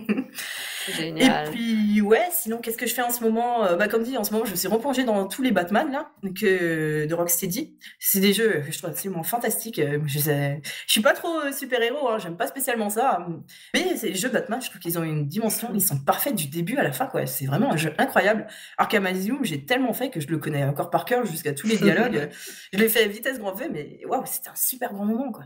Génial. 0.96 1.48
Et 1.48 1.50
puis 1.50 2.00
ouais, 2.00 2.26
sinon 2.30 2.56
qu'est-ce 2.58 2.78
que 2.78 2.86
je 2.86 2.94
fais 2.94 3.02
en 3.02 3.10
ce 3.10 3.22
moment 3.22 3.66
euh, 3.66 3.76
Bah 3.76 3.88
comme 3.88 4.02
dit, 4.02 4.16
en 4.16 4.24
ce 4.24 4.32
moment 4.32 4.46
je 4.46 4.52
me 4.52 4.56
suis 4.56 4.68
replongée 4.68 5.04
dans 5.04 5.28
tous 5.28 5.42
les 5.42 5.50
Batman 5.50 5.92
là, 5.92 6.10
que 6.34 7.04
de 7.04 7.14
Rocksteady. 7.14 7.76
C'est 7.98 8.20
des 8.20 8.32
jeux 8.32 8.62
que 8.64 8.72
je 8.72 8.78
trouve 8.78 8.90
absolument 8.90 9.22
fantastiques. 9.24 9.78
Euh, 9.78 10.00
je, 10.06 10.18
sais, 10.20 10.62
je 10.86 10.92
suis 10.92 11.02
pas 11.02 11.12
trop 11.12 11.52
super 11.52 11.82
héros, 11.82 12.08
hein, 12.08 12.16
j'aime 12.18 12.38
pas 12.38 12.46
spécialement 12.46 12.88
ça, 12.88 13.26
mais 13.74 13.96
ces 13.96 14.14
jeux 14.14 14.30
Batman, 14.30 14.62
je 14.62 14.70
trouve 14.70 14.80
qu'ils 14.80 14.98
ont 14.98 15.04
une 15.04 15.26
dimension, 15.28 15.70
ils 15.74 15.82
sont 15.82 15.98
parfaits 15.98 16.34
du 16.34 16.46
début 16.46 16.78
à 16.78 16.82
la 16.82 16.92
fin 16.92 17.04
quoi. 17.04 17.26
C'est 17.26 17.44
vraiment 17.44 17.70
un 17.70 17.76
jeu 17.76 17.92
incroyable. 17.98 18.46
Arkham 18.78 19.06
Asylum, 19.06 19.44
j'ai 19.44 19.64
tellement 19.64 19.92
fait 19.92 20.10
que 20.10 20.20
je 20.20 20.28
le 20.28 20.38
connais 20.38 20.64
encore 20.64 20.90
par 20.90 21.04
cœur 21.04 21.24
jusqu'à 21.26 21.52
tous 21.52 21.66
les 21.66 21.76
dialogues. 21.78 22.28
je 22.72 22.78
l'ai 22.78 22.88
fait 22.88 23.04
à 23.04 23.08
vitesse 23.08 23.38
grand 23.38 23.52
V, 23.52 23.68
mais 23.70 24.00
waouh, 24.06 24.24
c'était 24.26 24.50
un 24.50 24.56
super 24.56 24.92
grand 24.92 25.04
moment, 25.04 25.32
quoi. 25.32 25.44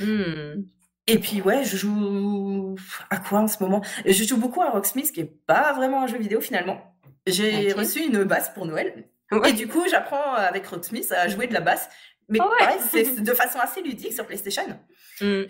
Hmm. 0.00 0.62
Et 1.08 1.18
puis 1.18 1.40
ouais, 1.42 1.64
je 1.64 1.76
joue 1.76 2.76
à 3.10 3.18
quoi 3.18 3.40
en 3.40 3.48
ce 3.48 3.62
moment? 3.62 3.82
Je 4.06 4.24
joue 4.24 4.36
beaucoup 4.36 4.62
à 4.62 4.70
Rocksmith, 4.70 5.10
qui 5.12 5.20
est 5.20 5.32
pas 5.46 5.72
vraiment 5.72 6.02
un 6.02 6.06
jeu 6.06 6.18
vidéo 6.18 6.40
finalement. 6.40 6.96
J'ai 7.26 7.72
reçu 7.72 8.00
une 8.04 8.24
basse 8.24 8.50
pour 8.50 8.66
Noël. 8.66 9.08
Et 9.46 9.52
du 9.52 9.66
coup, 9.66 9.84
j'apprends 9.90 10.34
avec 10.34 10.66
Rocksmith 10.66 11.10
à 11.12 11.26
jouer 11.28 11.46
de 11.46 11.54
la 11.54 11.60
basse 11.60 11.88
Mais 12.28 12.38
ah 12.40 12.48
pareil, 12.58 12.78
c'est 12.90 13.20
de 13.22 13.32
façon 13.32 13.58
assez 13.58 13.82
ludique 13.82 14.12
sur 14.12 14.26
PlayStation. 14.26 14.78
Mmh. 15.20 15.42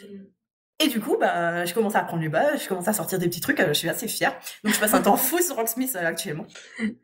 Et 0.82 0.88
du 0.88 1.00
coup, 1.00 1.16
bah, 1.18 1.64
je 1.64 1.74
commence 1.74 1.94
à 1.94 2.00
apprendre 2.00 2.22
les 2.22 2.28
bases, 2.28 2.64
je 2.64 2.68
commence 2.68 2.88
à 2.88 2.92
sortir 2.92 3.18
des 3.18 3.28
petits 3.28 3.40
trucs, 3.40 3.64
je 3.64 3.72
suis 3.72 3.88
assez 3.88 4.08
fière. 4.08 4.34
Donc, 4.64 4.74
je 4.74 4.80
passe 4.80 4.94
un 4.94 5.02
temps 5.02 5.16
fou 5.16 5.40
sur 5.40 5.56
Rocksmith 5.56 5.96
actuellement. 5.96 6.46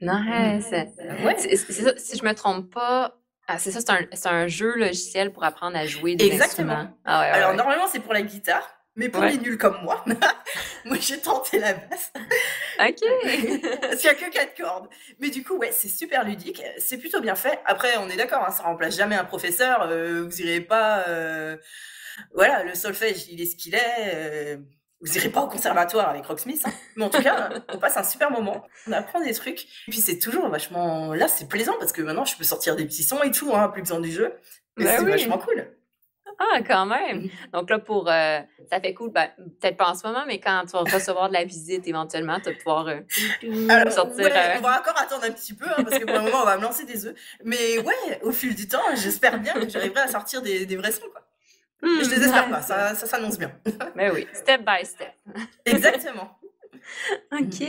Nice. 0.00 0.70
Ouais. 0.70 1.36
si 1.38 2.18
je 2.18 2.24
me 2.24 2.32
trompe 2.32 2.72
pas, 2.72 3.18
ah, 3.50 3.58
c'est 3.58 3.70
ça, 3.70 3.80
c'est 3.80 4.26
un, 4.26 4.34
un, 4.34 4.46
jeu 4.46 4.76
logiciel 4.76 5.32
pour 5.32 5.42
apprendre 5.42 5.76
à 5.76 5.86
jouer 5.86 6.16
des 6.16 6.26
Exactement. 6.26 6.88
Ah, 7.06 7.20
ouais, 7.20 7.26
Alors, 7.28 7.54
normalement, 7.54 7.86
c'est 7.90 8.00
pour 8.00 8.12
la 8.12 8.20
guitare. 8.20 8.78
Mais 8.98 9.08
pour 9.08 9.22
les 9.22 9.38
nuls 9.38 9.58
comme 9.58 9.80
moi, 9.84 10.04
moi 10.84 10.96
j'ai 11.00 11.18
tenté 11.18 11.60
la 11.60 11.72
basse. 11.72 12.12
Ok. 12.80 12.98
Parce 13.80 13.96
qu'il 13.96 14.10
n'y 14.10 14.14
a 14.14 14.14
que 14.14 14.28
quatre 14.28 14.60
cordes. 14.60 14.88
Mais 15.20 15.30
du 15.30 15.44
coup, 15.44 15.56
ouais, 15.56 15.70
c'est 15.70 15.88
super 15.88 16.24
ludique. 16.24 16.60
C'est 16.78 16.98
plutôt 16.98 17.20
bien 17.20 17.36
fait. 17.36 17.60
Après, 17.64 17.96
on 17.98 18.10
est 18.10 18.16
d'accord, 18.16 18.44
hein, 18.44 18.50
ça 18.50 18.64
remplace 18.64 18.96
jamais 18.96 19.14
un 19.14 19.24
professeur. 19.24 19.82
Euh, 19.88 20.24
vous 20.24 20.42
irez 20.42 20.60
pas. 20.60 21.04
Euh, 21.06 21.56
voilà, 22.34 22.64
le 22.64 22.74
solfège, 22.74 23.28
il 23.28 23.40
est 23.40 23.46
ce 23.46 23.56
qu'il 23.56 23.74
est. 23.74 24.14
Euh, 24.14 24.56
vous 25.00 25.16
irez 25.16 25.28
pas 25.28 25.42
au 25.42 25.48
conservatoire 25.48 26.08
avec 26.08 26.26
Rocksmith. 26.26 26.62
Hein. 26.64 26.72
Mais 26.96 27.04
en 27.04 27.10
tout 27.10 27.22
cas, 27.22 27.50
on 27.72 27.78
passe 27.78 27.96
un 27.96 28.02
super 28.02 28.30
moment. 28.30 28.66
On 28.86 28.92
apprend 28.92 29.20
des 29.20 29.32
trucs. 29.32 29.64
Et 29.86 29.90
puis 29.90 30.00
c'est 30.00 30.18
toujours 30.18 30.48
vachement. 30.48 31.14
Là, 31.14 31.28
c'est 31.28 31.48
plaisant 31.48 31.74
parce 31.78 31.92
que 31.92 32.02
maintenant, 32.02 32.24
je 32.24 32.36
peux 32.36 32.44
sortir 32.44 32.76
des 32.76 32.84
petits 32.84 33.04
sons 33.04 33.22
et 33.22 33.30
tout, 33.30 33.54
hein, 33.54 33.68
plus 33.68 33.82
besoin 33.82 34.00
du 34.00 34.10
jeu. 34.10 34.34
Mais 34.76 34.84
bah 34.84 34.96
c'est 34.98 35.04
vachement 35.04 35.38
cool. 35.38 35.68
Ah, 36.38 36.60
quand 36.62 36.86
même. 36.86 37.22
Mmh. 37.22 37.30
Donc 37.52 37.68
là, 37.68 37.78
pour 37.80 38.08
euh, 38.08 38.40
ça 38.70 38.80
fait 38.80 38.94
cool, 38.94 39.10
ben, 39.10 39.28
peut-être 39.60 39.76
pas 39.76 39.90
en 39.90 39.94
ce 39.94 40.06
moment, 40.06 40.24
mais 40.26 40.38
quand 40.38 40.62
tu 40.66 40.72
vas 40.72 40.82
recevoir 40.82 41.28
de 41.28 41.34
la 41.34 41.44
visite 41.44 41.86
éventuellement, 41.88 42.38
tu 42.38 42.50
vas 42.50 42.56
pouvoir 42.56 42.86
euh, 42.86 43.90
sortir. 43.90 44.26
Euh, 44.26 44.54
on 44.58 44.62
va 44.62 44.78
encore 44.78 44.96
attendre 44.96 45.24
un 45.24 45.32
petit 45.32 45.54
peu, 45.54 45.66
hein, 45.66 45.82
parce 45.82 45.98
que 45.98 46.04
pour 46.04 46.14
le 46.14 46.22
moment, 46.22 46.42
on 46.42 46.46
va 46.46 46.56
me 46.56 46.62
lancer 46.62 46.84
des 46.84 47.06
œufs. 47.06 47.14
Mais 47.44 47.78
ouais, 47.78 48.20
au 48.22 48.30
fil 48.30 48.54
du 48.54 48.68
temps, 48.68 48.78
j'espère 48.94 49.40
bien 49.40 49.54
que 49.54 49.68
j'arriverai 49.68 50.02
à 50.02 50.08
sortir 50.08 50.40
des, 50.40 50.64
des 50.64 50.76
vrais 50.76 50.92
sons. 50.92 51.08
Quoi. 51.10 51.27
Mmh, 51.82 52.02
je 52.02 52.08
désespère 52.08 52.48
pas, 52.48 52.60
ça, 52.60 52.94
ça 52.94 53.06
s'annonce 53.06 53.38
bien. 53.38 53.52
mais 53.94 54.10
oui, 54.10 54.26
step 54.32 54.62
by 54.62 54.84
step. 54.84 55.12
Exactement. 55.64 56.38
OK. 57.32 57.62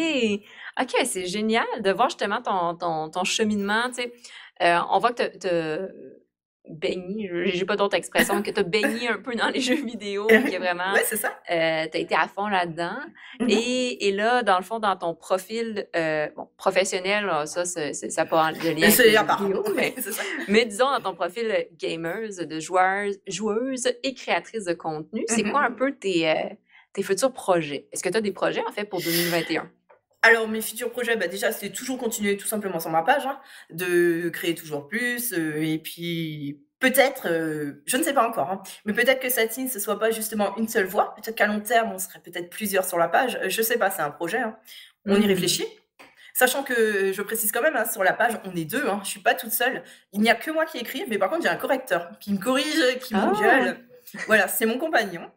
OK, 0.81 0.95
c'est 1.05 1.25
génial 1.25 1.65
de 1.81 1.91
voir 1.91 2.09
justement 2.09 2.41
ton, 2.41 2.75
ton, 2.75 3.09
ton 3.09 3.23
cheminement. 3.23 3.89
Tu 3.89 4.03
sais. 4.03 4.13
on 4.89 4.97
voit 4.99 5.13
que 5.13 5.37
tu 5.37 5.93
baigné, 6.67 7.29
j'ai 7.45 7.65
pas 7.65 7.75
d'autre 7.75 7.95
expression, 7.95 8.41
que 8.41 8.51
tu 8.51 8.59
as 8.59 8.63
baigné 8.63 9.07
un 9.07 9.17
peu 9.17 9.35
dans 9.35 9.49
les 9.49 9.59
jeux 9.61 9.83
vidéo, 9.83 10.27
qui 10.27 10.53
est 10.53 10.59
vraiment. 10.59 10.93
Ça. 11.03 11.29
Euh, 11.49 11.87
tu 11.91 11.97
as 11.97 11.99
été 11.99 12.15
à 12.15 12.27
fond 12.27 12.47
là-dedans. 12.47 12.97
Mm-hmm. 13.39 13.49
et, 13.49 14.07
et, 14.07 14.11
là, 14.11 14.43
dans 14.43 14.57
le 14.57 14.63
fond, 14.63 14.79
dans 14.79 14.95
ton 14.95 15.15
profil 15.15 15.87
euh, 15.95 16.27
bon, 16.35 16.47
professionnel, 16.57 17.29
ça, 17.45 17.65
ça 17.65 17.91
n'a 17.91 18.25
pas 18.25 18.51
de 18.53 18.69
lien. 18.69 19.19
À 19.19 19.23
part. 19.23 19.41
Mais, 19.75 19.95
mais, 20.47 20.65
disons, 20.65 20.91
dans 20.91 21.01
ton 21.01 21.15
profil 21.15 21.67
gamers, 21.77 22.29
de 22.39 22.59
joueurs, 22.59 23.09
joueuse 23.27 23.87
et 24.03 24.13
créatrice 24.13 24.65
de 24.65 24.73
contenu, 24.73 25.23
c'est 25.27 25.43
quoi 25.43 25.61
un 25.61 25.69
mm-hmm. 25.69 25.75
peu 25.75 25.95
tes, 25.95 26.29
euh, 26.29 26.35
tes 26.93 27.03
futurs 27.03 27.33
projets? 27.33 27.87
Est-ce 27.91 28.03
que 28.03 28.09
tu 28.09 28.17
as 28.17 28.21
des 28.21 28.31
projets, 28.31 28.63
en 28.67 28.71
fait, 28.71 28.85
pour 28.85 29.01
2021? 29.01 29.69
Alors, 30.21 30.47
mes 30.49 30.61
futurs 30.61 30.91
projets, 30.91 31.15
bah 31.15 31.27
déjà, 31.27 31.51
c'est 31.51 31.69
toujours 31.69 31.97
continuer 31.97 32.35
tout 32.35 32.47
simplement 32.47 32.79
sur 32.79 32.89
ma 32.89 33.03
page, 33.03 33.25
hein, 33.25 33.39
de 33.69 34.29
créer 34.29 34.53
toujours 34.53 34.87
plus, 34.87 35.31
euh, 35.31 35.63
et 35.63 35.77
puis 35.77 36.61
peut-être, 36.79 37.29
euh, 37.29 37.81
je 37.85 37.95
ne 37.95 38.03
sais 38.03 38.13
pas 38.13 38.27
encore, 38.27 38.49
hein, 38.49 38.61
mais 38.83 38.93
peut-être 38.93 39.21
que 39.21 39.29
Satine, 39.29 39.69
ce 39.69 39.79
soit 39.79 39.97
pas 39.97 40.11
justement 40.11 40.55
une 40.57 40.67
seule 40.67 40.87
voix, 40.87 41.15
peut-être 41.15 41.37
qu'à 41.37 41.47
long 41.47 41.61
terme, 41.61 41.91
on 41.93 41.99
serait 41.99 42.19
peut-être 42.19 42.49
plusieurs 42.49 42.83
sur 42.83 42.97
la 42.97 43.07
page, 43.07 43.37
euh, 43.37 43.49
je 43.49 43.61
sais 43.61 43.77
pas, 43.77 43.91
c'est 43.91 44.01
un 44.01 44.11
projet, 44.11 44.39
hein. 44.39 44.57
on 45.05 45.15
y 45.15 45.19
mmh. 45.19 45.27
réfléchit. 45.27 45.67
Sachant 46.33 46.63
que, 46.63 47.11
je 47.13 47.21
précise 47.21 47.51
quand 47.51 47.61
même, 47.61 47.81
sur 47.89 48.03
la 48.03 48.13
page, 48.13 48.33
on 48.43 48.55
est 48.55 48.65
deux, 48.65 48.83
je 49.03 49.09
suis 49.09 49.19
pas 49.19 49.33
toute 49.33 49.51
seule. 49.51 49.83
Il 50.13 50.21
n'y 50.21 50.29
a 50.29 50.35
que 50.35 50.51
moi 50.51 50.65
qui 50.65 50.77
écris, 50.77 51.03
mais 51.09 51.17
par 51.17 51.29
contre, 51.29 51.43
j'ai 51.43 51.49
un 51.49 51.57
correcteur 51.57 52.11
qui 52.19 52.31
me 52.31 52.37
corrige, 52.37 52.99
qui 53.01 53.13
me 53.13 53.19
ah. 53.19 53.75
Voilà, 54.27 54.47
c'est 54.47 54.65
mon 54.65 54.77
compagnon. 54.77 55.29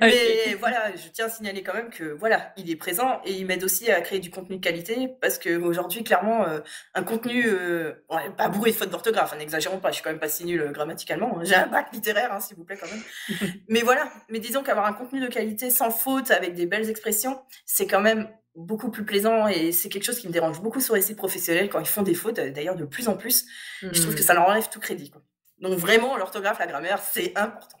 Mais 0.00 0.54
voilà, 0.58 0.94
je 0.94 1.08
tiens 1.08 1.26
à 1.26 1.28
signaler 1.28 1.62
quand 1.62 1.74
même 1.74 1.90
que 1.90 2.04
voilà, 2.04 2.52
il 2.56 2.70
est 2.70 2.76
présent 2.76 3.20
et 3.24 3.32
il 3.32 3.46
m'aide 3.46 3.64
aussi 3.64 3.90
à 3.90 4.00
créer 4.00 4.20
du 4.20 4.30
contenu 4.30 4.56
de 4.56 4.60
qualité 4.60 5.08
parce 5.20 5.38
qu'aujourd'hui, 5.38 6.04
clairement, 6.04 6.46
euh, 6.46 6.60
un 6.94 7.02
contenu 7.02 7.44
euh, 7.46 7.92
pas 8.36 8.48
bourré 8.48 8.70
de 8.70 8.76
fautes 8.76 8.90
d'orthographe, 8.90 9.32
hein, 9.32 9.38
n'exagérons 9.38 9.78
pas, 9.78 9.90
je 9.90 9.94
suis 9.94 10.02
quand 10.02 10.10
même 10.10 10.18
pas 10.18 10.28
si 10.28 10.44
nul 10.44 10.60
euh, 10.60 10.70
grammaticalement, 10.70 11.38
hein. 11.38 11.44
j'ai 11.44 11.54
un 11.54 11.66
bac 11.66 11.88
littéraire, 11.92 12.32
hein, 12.32 12.40
s'il 12.40 12.56
vous 12.56 12.64
plaît 12.64 12.78
quand 12.78 12.88
même. 12.88 13.50
mais 13.68 13.80
voilà, 13.80 14.10
mais 14.28 14.38
disons 14.38 14.62
qu'avoir 14.62 14.86
un 14.86 14.92
contenu 14.92 15.20
de 15.20 15.28
qualité 15.28 15.70
sans 15.70 15.90
faute, 15.90 16.30
avec 16.30 16.54
des 16.54 16.66
belles 16.66 16.90
expressions, 16.90 17.40
c'est 17.66 17.86
quand 17.86 18.00
même 18.00 18.28
beaucoup 18.54 18.90
plus 18.90 19.04
plaisant 19.04 19.48
et 19.48 19.72
c'est 19.72 19.88
quelque 19.88 20.04
chose 20.04 20.18
qui 20.18 20.28
me 20.28 20.32
dérange 20.32 20.60
beaucoup 20.60 20.80
sur 20.80 20.94
les 20.94 21.00
sites 21.00 21.16
professionnels 21.16 21.70
quand 21.70 21.80
ils 21.80 21.86
font 21.86 22.02
des 22.02 22.14
fautes, 22.14 22.38
d'ailleurs 22.38 22.76
de 22.76 22.84
plus 22.84 23.08
en 23.08 23.16
plus. 23.16 23.46
Je 23.80 23.88
trouve 24.00 24.14
que 24.14 24.20
mmh. 24.20 24.24
ça 24.24 24.34
leur 24.34 24.46
enlève 24.46 24.68
tout 24.68 24.80
crédit. 24.80 25.10
Quoi. 25.10 25.22
Donc 25.62 25.78
vraiment, 25.78 26.16
l'orthographe, 26.16 26.58
la 26.58 26.66
grammaire, 26.66 27.00
c'est 27.02 27.32
important. 27.38 27.78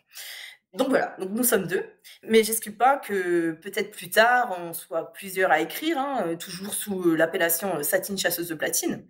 Donc 0.74 0.88
voilà, 0.88 1.14
donc 1.18 1.30
nous 1.32 1.44
sommes 1.44 1.66
deux, 1.66 1.84
mais 2.22 2.42
j'excuse 2.42 2.74
pas 2.74 2.96
que 2.96 3.52
peut-être 3.52 3.90
plus 3.90 4.08
tard 4.08 4.56
on 4.58 4.72
soit 4.72 5.12
plusieurs 5.12 5.50
à 5.50 5.60
écrire, 5.60 5.98
hein, 5.98 6.24
euh, 6.26 6.36
toujours 6.36 6.72
sous 6.72 7.10
euh, 7.10 7.14
l'appellation 7.14 7.76
euh, 7.76 7.82
Satine 7.82 8.16
chasseuse 8.16 8.48
de 8.48 8.54
platine. 8.54 9.06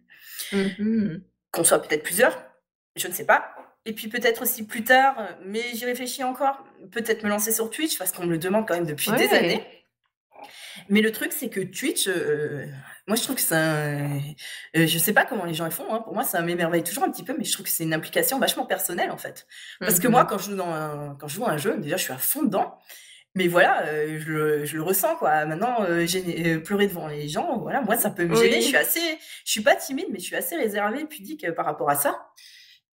Mmh 0.52 1.18
Qu'on 1.52 1.64
soit 1.64 1.80
peut-être 1.80 2.02
plusieurs, 2.02 2.36
je 2.96 3.06
ne 3.06 3.12
sais 3.12 3.26
pas. 3.26 3.54
Et 3.84 3.92
puis 3.92 4.08
peut-être 4.08 4.42
aussi 4.42 4.66
plus 4.66 4.82
tard, 4.84 5.16
mais 5.44 5.62
j'y 5.74 5.84
réfléchis 5.84 6.24
encore, 6.24 6.64
peut-être 6.90 7.22
me 7.22 7.28
lancer 7.28 7.52
sur 7.52 7.70
Twitch 7.70 7.98
parce 7.98 8.10
qu'on 8.10 8.24
me 8.24 8.30
le 8.30 8.38
demande 8.38 8.66
quand 8.66 8.74
même 8.74 8.86
depuis 8.86 9.12
des 9.12 9.28
années. 9.28 9.64
Mais 10.88 11.01
le 11.01 11.12
truc, 11.12 11.32
c'est 11.32 11.49
que 11.49 11.61
Twitch, 11.61 12.09
moi, 13.09 13.16
je 13.16 13.22
trouve 13.22 13.34
que 13.34 13.43
c'est 13.43 13.57
un... 13.57 14.20
Euh, 14.76 14.86
je 14.86 14.99
sais 14.99 15.12
pas 15.12 15.24
comment 15.24 15.45
les 15.45 15.55
gens 15.55 15.64
le 15.64 15.72
font. 15.72 15.93
Hein. 15.93 16.01
Pour 16.01 16.14
moi, 16.14 16.22
ça 16.22 16.40
m'émerveille 16.40 16.84
toujours 16.84 17.03
un 17.03 17.11
petit 17.11 17.24
peu, 17.24 17.34
mais 17.36 17.45
je 17.45 17.53
trouve 17.53 17.66
que 17.66 17.72
c'est 17.72 17.82
une 17.82 17.95
implication 17.95 18.38
vachement 18.38 18.64
personnelle, 18.64 19.11
en 19.11 19.16
fait. 19.16 19.47
Parce 19.80 19.99
que 19.99 20.07
moi, 20.07 20.22
mmh 20.22 20.26
quand 20.28 20.38
je 20.38 20.51
joue 20.51 20.57
dans 20.57 20.72
un... 20.72 21.16
quand 21.18 21.26
je 21.26 21.34
joue 21.34 21.45
à 21.45 21.51
un 21.51 21.57
jeu, 21.57 21.76
déjà, 21.78 21.97
je 21.97 22.05
suis 22.05 22.12
à 22.12 22.18
fond 22.18 22.45
dedans. 22.45 22.78
Mais 23.34 23.49
voilà, 23.49 23.86
euh, 23.86 24.20
je, 24.20 24.30
le, 24.30 24.64
je, 24.64 24.76
le, 24.76 24.82
ressens, 24.82 25.16
quoi. 25.16 25.45
Maintenant, 25.47 25.82
euh, 25.82 26.07
j'ai 26.07 26.59
pleuré 26.59 26.86
devant 26.86 27.09
les 27.09 27.28
gens, 27.28 27.59
voilà, 27.59 27.80
moi, 27.80 27.97
ça 27.97 28.11
peut 28.11 28.24
me 28.24 28.36
gêner. 28.36 28.61
Je 28.61 28.66
suis 28.68 28.76
assez... 28.76 29.18
Je 29.45 29.51
suis 29.51 29.62
pas 29.62 29.74
timide, 29.74 30.07
mais 30.12 30.20
je 30.20 30.24
suis 30.24 30.36
assez 30.36 30.55
réservée, 30.55 31.05
pudique 31.05 31.51
par 31.53 31.64
rapport 31.64 31.90
à 31.90 31.97
ça. 31.97 32.28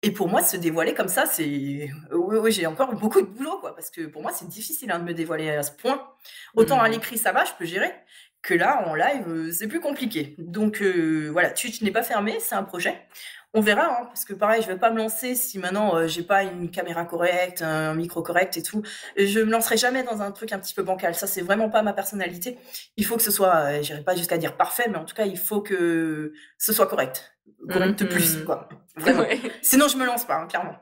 Et 0.01 0.11
pour 0.11 0.27
moi, 0.29 0.43
se 0.43 0.57
dévoiler 0.57 0.93
comme 0.93 1.07
ça, 1.07 1.25
c'est... 1.25 1.89
Oui, 2.11 2.37
oui, 2.37 2.51
j'ai 2.51 2.67
encore 2.67 2.93
beaucoup 2.93 3.21
de 3.21 3.27
boulot, 3.27 3.57
quoi. 3.59 3.73
Parce 3.73 3.89
que 3.89 4.05
pour 4.05 4.21
moi, 4.21 4.31
c'est 4.33 4.47
difficile 4.47 4.91
hein, 4.91 4.99
de 4.99 5.03
me 5.03 5.13
dévoiler 5.13 5.49
à 5.49 5.63
ce 5.63 5.71
point. 5.71 6.07
Autant 6.55 6.79
à 6.79 6.87
mmh. 6.87 6.91
l'écrit, 6.91 7.17
ça 7.17 7.31
va, 7.31 7.43
je 7.45 7.51
peux 7.57 7.65
gérer 7.65 7.91
que 8.45 8.53
là, 8.53 8.87
en 8.87 8.93
live, 8.93 9.27
euh, 9.27 9.51
c'est 9.51 9.67
plus 9.67 9.79
compliqué. 9.79 10.35
Donc 10.37 10.81
euh, 10.81 11.29
voilà, 11.31 11.49
Twitch 11.49 11.81
n'est 11.81 11.91
pas 11.91 12.03
fermé, 12.03 12.37
c'est 12.39 12.55
un 12.55 12.63
projet. 12.63 13.07
On 13.57 13.61
verra, 13.61 13.85
hein, 13.85 14.05
parce 14.07 14.25
que 14.25 14.33
pareil, 14.33 14.61
je 14.61 14.67
vais 14.67 14.77
pas 14.77 14.91
me 14.91 14.97
lancer 14.97 15.33
si 15.33 15.59
maintenant 15.59 15.95
euh, 15.95 16.07
j'ai 16.07 16.23
pas 16.23 16.43
une 16.43 16.69
caméra 16.69 17.05
correcte, 17.05 17.61
un 17.61 17.93
micro 17.93 18.21
correct 18.21 18.57
et 18.57 18.61
tout. 18.61 18.83
Je 19.15 19.39
me 19.39 19.49
lancerai 19.49 19.77
jamais 19.77 20.03
dans 20.03 20.21
un 20.21 20.31
truc 20.31 20.51
un 20.51 20.59
petit 20.59 20.73
peu 20.73 20.83
bancal. 20.83 21.15
Ça, 21.15 21.25
c'est 21.25 21.41
vraiment 21.41 21.69
pas 21.69 21.81
ma 21.81 21.93
personnalité. 21.93 22.59
Il 22.97 23.05
faut 23.05 23.15
que 23.15 23.23
ce 23.23 23.31
soit, 23.31 23.81
j'irai 23.81 24.03
pas 24.03 24.13
jusqu'à 24.13 24.37
dire 24.37 24.57
parfait, 24.57 24.87
mais 24.89 24.97
en 24.97 25.05
tout 25.05 25.15
cas, 25.15 25.25
il 25.25 25.37
faut 25.37 25.61
que 25.61 26.33
ce 26.57 26.73
soit 26.73 26.87
correct, 26.87 27.33
correct 27.71 28.01
mmh, 28.01 28.07
plus, 28.09 28.43
quoi. 28.43 28.67
Sinon, 29.61 29.87
je 29.87 29.95
me 29.95 30.05
lance 30.05 30.25
pas, 30.25 30.35
hein, 30.35 30.47
clairement. 30.47 30.75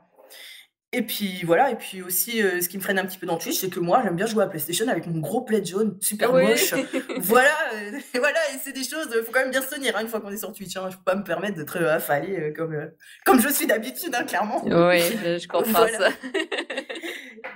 Et 0.96 1.02
puis 1.02 1.42
voilà, 1.44 1.72
et 1.72 1.74
puis 1.74 2.02
aussi, 2.02 2.40
euh, 2.40 2.60
ce 2.60 2.68
qui 2.68 2.78
me 2.78 2.82
freine 2.82 3.00
un 3.00 3.04
petit 3.04 3.18
peu 3.18 3.26
dans 3.26 3.36
Twitch, 3.36 3.58
c'est 3.58 3.68
que 3.68 3.80
moi, 3.80 4.00
j'aime 4.04 4.14
bien 4.14 4.26
jouer 4.26 4.44
à 4.44 4.46
PlayStation 4.46 4.86
avec 4.86 5.08
mon 5.08 5.18
gros 5.18 5.40
plaid 5.40 5.66
jaune, 5.66 5.98
super 6.00 6.32
moche. 6.32 6.72
voilà, 7.18 7.50
euh, 7.74 7.98
voilà, 8.14 8.38
et 8.54 8.58
c'est 8.62 8.72
des 8.72 8.84
choses, 8.84 9.08
faut 9.26 9.32
quand 9.32 9.40
même 9.40 9.50
bien 9.50 9.60
se 9.60 9.74
tenir 9.74 9.96
hein, 9.96 10.02
une 10.02 10.08
fois 10.08 10.20
qu'on 10.20 10.30
est 10.30 10.36
sur 10.36 10.52
Twitch. 10.52 10.76
Hein. 10.76 10.90
Je 10.90 10.96
peux 10.96 11.02
pas 11.02 11.16
me 11.16 11.24
permettre 11.24 11.56
d'être 11.56 11.78
euh, 11.82 11.96
affalé 11.96 12.52
comme, 12.56 12.90
comme 13.24 13.40
je 13.40 13.48
suis 13.48 13.66
d'habitude, 13.66 14.14
hein, 14.14 14.22
clairement. 14.22 14.62
Oui, 14.64 14.70
je 15.40 15.48
comprends 15.48 15.88
ça. 15.88 16.10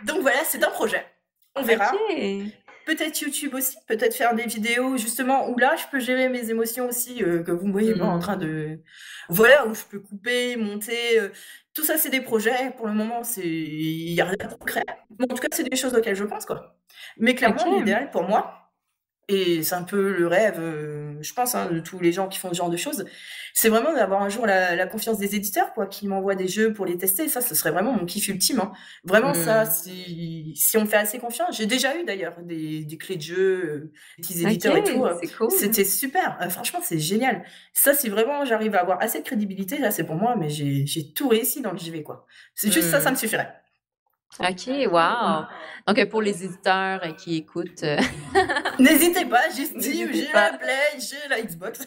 Donc 0.05 0.23
voilà, 0.23 0.39
c'est 0.45 0.63
un 0.65 0.71
projet. 0.71 1.07
On 1.55 1.63
verra. 1.63 1.93
Peut-être 2.87 3.21
YouTube 3.21 3.55
aussi, 3.55 3.77
peut-être 3.87 4.17
faire 4.17 4.35
des 4.35 4.47
vidéos 4.47 4.97
justement 4.97 5.51
où 5.51 5.59
là, 5.59 5.77
je 5.77 5.85
peux 5.93 6.01
gérer 6.01 6.31
mes 6.31 6.51
émotions 6.51 6.89
aussi, 6.89 7.19
que 7.19 7.51
vous 7.51 7.67
me 7.67 7.73
voyez 7.73 7.95
pas 7.95 8.07
en 8.07 8.17
mmh. 8.17 8.21
train 8.21 8.37
de... 8.37 8.81
Voilà, 9.29 9.67
où 9.67 9.75
je 9.75 9.83
peux 9.85 10.01
couper, 10.01 10.57
monter 10.57 11.21
tout 11.79 11.85
ça, 11.85 11.97
c'est 11.97 12.11
des 12.11 12.21
projets. 12.21 12.73
Pour 12.77 12.89
le 12.89 12.93
moment, 12.93 13.23
c'est 13.23 13.47
il 13.47 14.13
n'y 14.13 14.21
a 14.21 14.25
rien 14.25 14.49
de 14.49 14.55
concret. 14.55 14.85
En 15.23 15.27
tout 15.29 15.37
cas, 15.37 15.47
c'est 15.53 15.63
des 15.63 15.77
choses 15.77 15.95
auxquelles 15.95 16.17
je 16.17 16.25
pense, 16.25 16.45
quoi. 16.45 16.77
Mais 17.19 17.37
clairement, 17.37 17.79
l'idéal 17.79 18.11
pour 18.11 18.25
moi, 18.25 18.58
et 19.31 19.63
c'est 19.63 19.75
un 19.75 19.83
peu 19.83 20.11
le 20.17 20.27
rêve, 20.27 20.57
euh, 20.59 21.13
je 21.21 21.35
pense, 21.35 21.55
hein, 21.55 21.69
de 21.71 21.81
tous 21.81 22.01
les 22.01 22.13
gens 22.13 22.29
qui 22.29 22.39
font 22.39 22.49
ce 22.49 22.55
genre 22.55 22.71
de 22.71 22.79
choses. 22.79 23.05
C'est 23.53 23.69
vraiment 23.69 23.93
d'avoir 23.93 24.23
un 24.23 24.31
jour 24.31 24.47
la, 24.47 24.87
confiance 24.87 25.19
des 25.19 25.35
éditeurs, 25.35 25.75
quoi, 25.75 25.87
qui 25.87 26.09
m'envoient 26.09 26.35
des 26.35 26.49
jeux 26.49 26.73
pour 26.73 26.87
les 26.87 26.97
tester. 26.97 27.29
Ça, 27.29 27.43
ce 27.43 27.55
serait 27.55 27.71
vraiment 27.71 27.93
mon 27.93 28.07
kiff 28.07 28.29
ultime. 28.29 28.61
Hein. 28.61 28.73
Vraiment, 29.05 29.35
ça, 29.35 29.65
mmh. 29.65 29.71
si, 29.71 30.53
si 30.57 30.79
on 30.79 30.83
me 30.83 30.87
fait 30.87 30.97
assez 30.97 31.19
confiance. 31.19 31.59
J'ai 31.59 31.67
déjà 31.67 31.95
eu 31.99 32.05
d'ailleurs 32.05 32.37
des, 32.41 32.85
des, 32.85 32.97
clés 32.97 33.17
de 33.17 33.23
jeu, 33.23 33.37
euh, 33.37 33.93
des 34.17 34.23
petits 34.23 34.43
éditeurs 34.45 34.77
et 34.77 34.85
tout. 34.85 35.05
Hein. 35.05 35.19
C'était 35.51 35.85
super. 35.85 36.39
Euh, 36.41 36.49
franchement, 36.49 36.81
c'est 36.83 36.99
génial. 36.99 37.45
Ça, 37.75 37.93
si 37.93 38.09
vraiment 38.09 38.47
j'arrive 38.47 38.75
à 38.77 38.81
avoir 38.81 39.03
assez 39.03 39.19
de 39.19 39.25
crédibilité, 39.25 39.77
là, 39.79 39.91
c'est 39.91 40.05
pour 40.05 40.17
moi, 40.17 40.37
mais 40.37 40.49
j'ai 40.49 41.13
tout 41.13 41.29
réussi 41.29 41.61
dans 41.61 41.73
le 41.73 41.79
JV, 41.79 42.03
quoi. 42.03 42.27
C'est 42.55 42.73
juste 42.73 42.89
ça, 42.89 43.01
ça 43.01 43.11
mmh. 43.11 43.13
me 43.13 43.19
suffirait. 43.19 43.55
OK, 44.41 44.69
wow! 44.91 45.47
Donc, 45.87 46.09
pour 46.11 46.23
les 46.23 46.45
éditeurs 46.45 47.01
qui 47.17 47.37
écoutent, 47.37 47.85
N'hésitez 48.79 49.25
pas, 49.27 49.49
j'ai 49.55 49.65
Steam, 49.67 50.13
j'ai 50.13 50.29
la 50.33 50.53
Play, 50.53 50.99
j'ai 50.99 51.29
la 51.29 51.43
Xbox. 51.43 51.81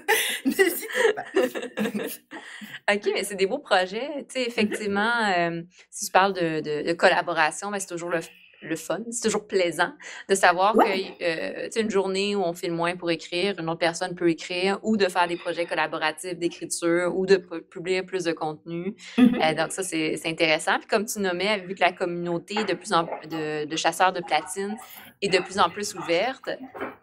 N'hésitez 0.44 1.12
pas. 1.14 1.24
OK, 2.94 3.10
mais 3.14 3.24
c'est 3.24 3.34
des 3.34 3.46
beaux 3.46 3.58
projets. 3.58 4.26
Tu 4.28 4.40
sais, 4.40 4.42
effectivement, 4.46 5.12
euh, 5.36 5.62
si 5.90 6.06
tu 6.06 6.12
parles 6.12 6.32
de, 6.32 6.60
de, 6.60 6.92
collaboration, 6.94 7.70
ben, 7.70 7.78
c'est 7.78 7.88
toujours 7.88 8.10
le, 8.10 8.20
le 8.62 8.76
fun. 8.76 9.00
C'est 9.10 9.22
toujours 9.22 9.46
plaisant 9.46 9.92
de 10.28 10.34
savoir 10.34 10.74
que 10.74 11.22
euh, 11.22 11.68
une 11.76 11.90
journée 11.90 12.34
où 12.34 12.42
on 12.42 12.52
fait 12.52 12.68
le 12.68 12.74
moins 12.74 12.96
pour 12.96 13.10
écrire, 13.10 13.54
une 13.58 13.68
autre 13.68 13.78
personne 13.78 14.14
peut 14.14 14.30
écrire 14.30 14.78
ou 14.82 14.96
de 14.96 15.06
faire 15.08 15.28
des 15.28 15.36
projets 15.36 15.66
collaboratifs 15.66 16.38
d'écriture 16.38 17.16
ou 17.16 17.26
de 17.26 17.36
publier 17.36 18.02
plus 18.02 18.24
de 18.24 18.32
contenu. 18.32 18.96
Mm-hmm. 19.16 19.50
Euh, 19.50 19.62
donc 19.62 19.72
ça, 19.72 19.82
c'est 19.82 20.20
intéressant. 20.26 20.78
Puis 20.78 20.88
comme 20.88 21.04
tu 21.04 21.20
nommais, 21.20 21.58
vu 21.58 21.74
que 21.74 21.80
la 21.80 21.92
communauté 21.92 22.64
de 22.64 22.74
plus 22.74 22.92
en 22.92 23.04
de, 23.04 23.64
de 23.64 23.76
chasseurs 23.76 24.12
de 24.12 24.20
platine 24.20 24.76
est 25.20 25.28
de 25.28 25.38
plus 25.38 25.58
en 25.58 25.68
plus 25.68 25.94
ouverte, 25.94 26.48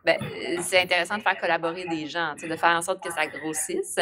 ben, 0.05 0.17
c'est 0.61 0.79
intéressant 0.79 1.17
de 1.17 1.23
faire 1.23 1.37
collaborer 1.37 1.85
des 1.87 2.05
gens, 2.07 2.35
de 2.35 2.55
faire 2.55 2.69
en 2.69 2.81
sorte 2.81 3.03
que 3.03 3.11
ça 3.11 3.25
grossisse. 3.27 3.97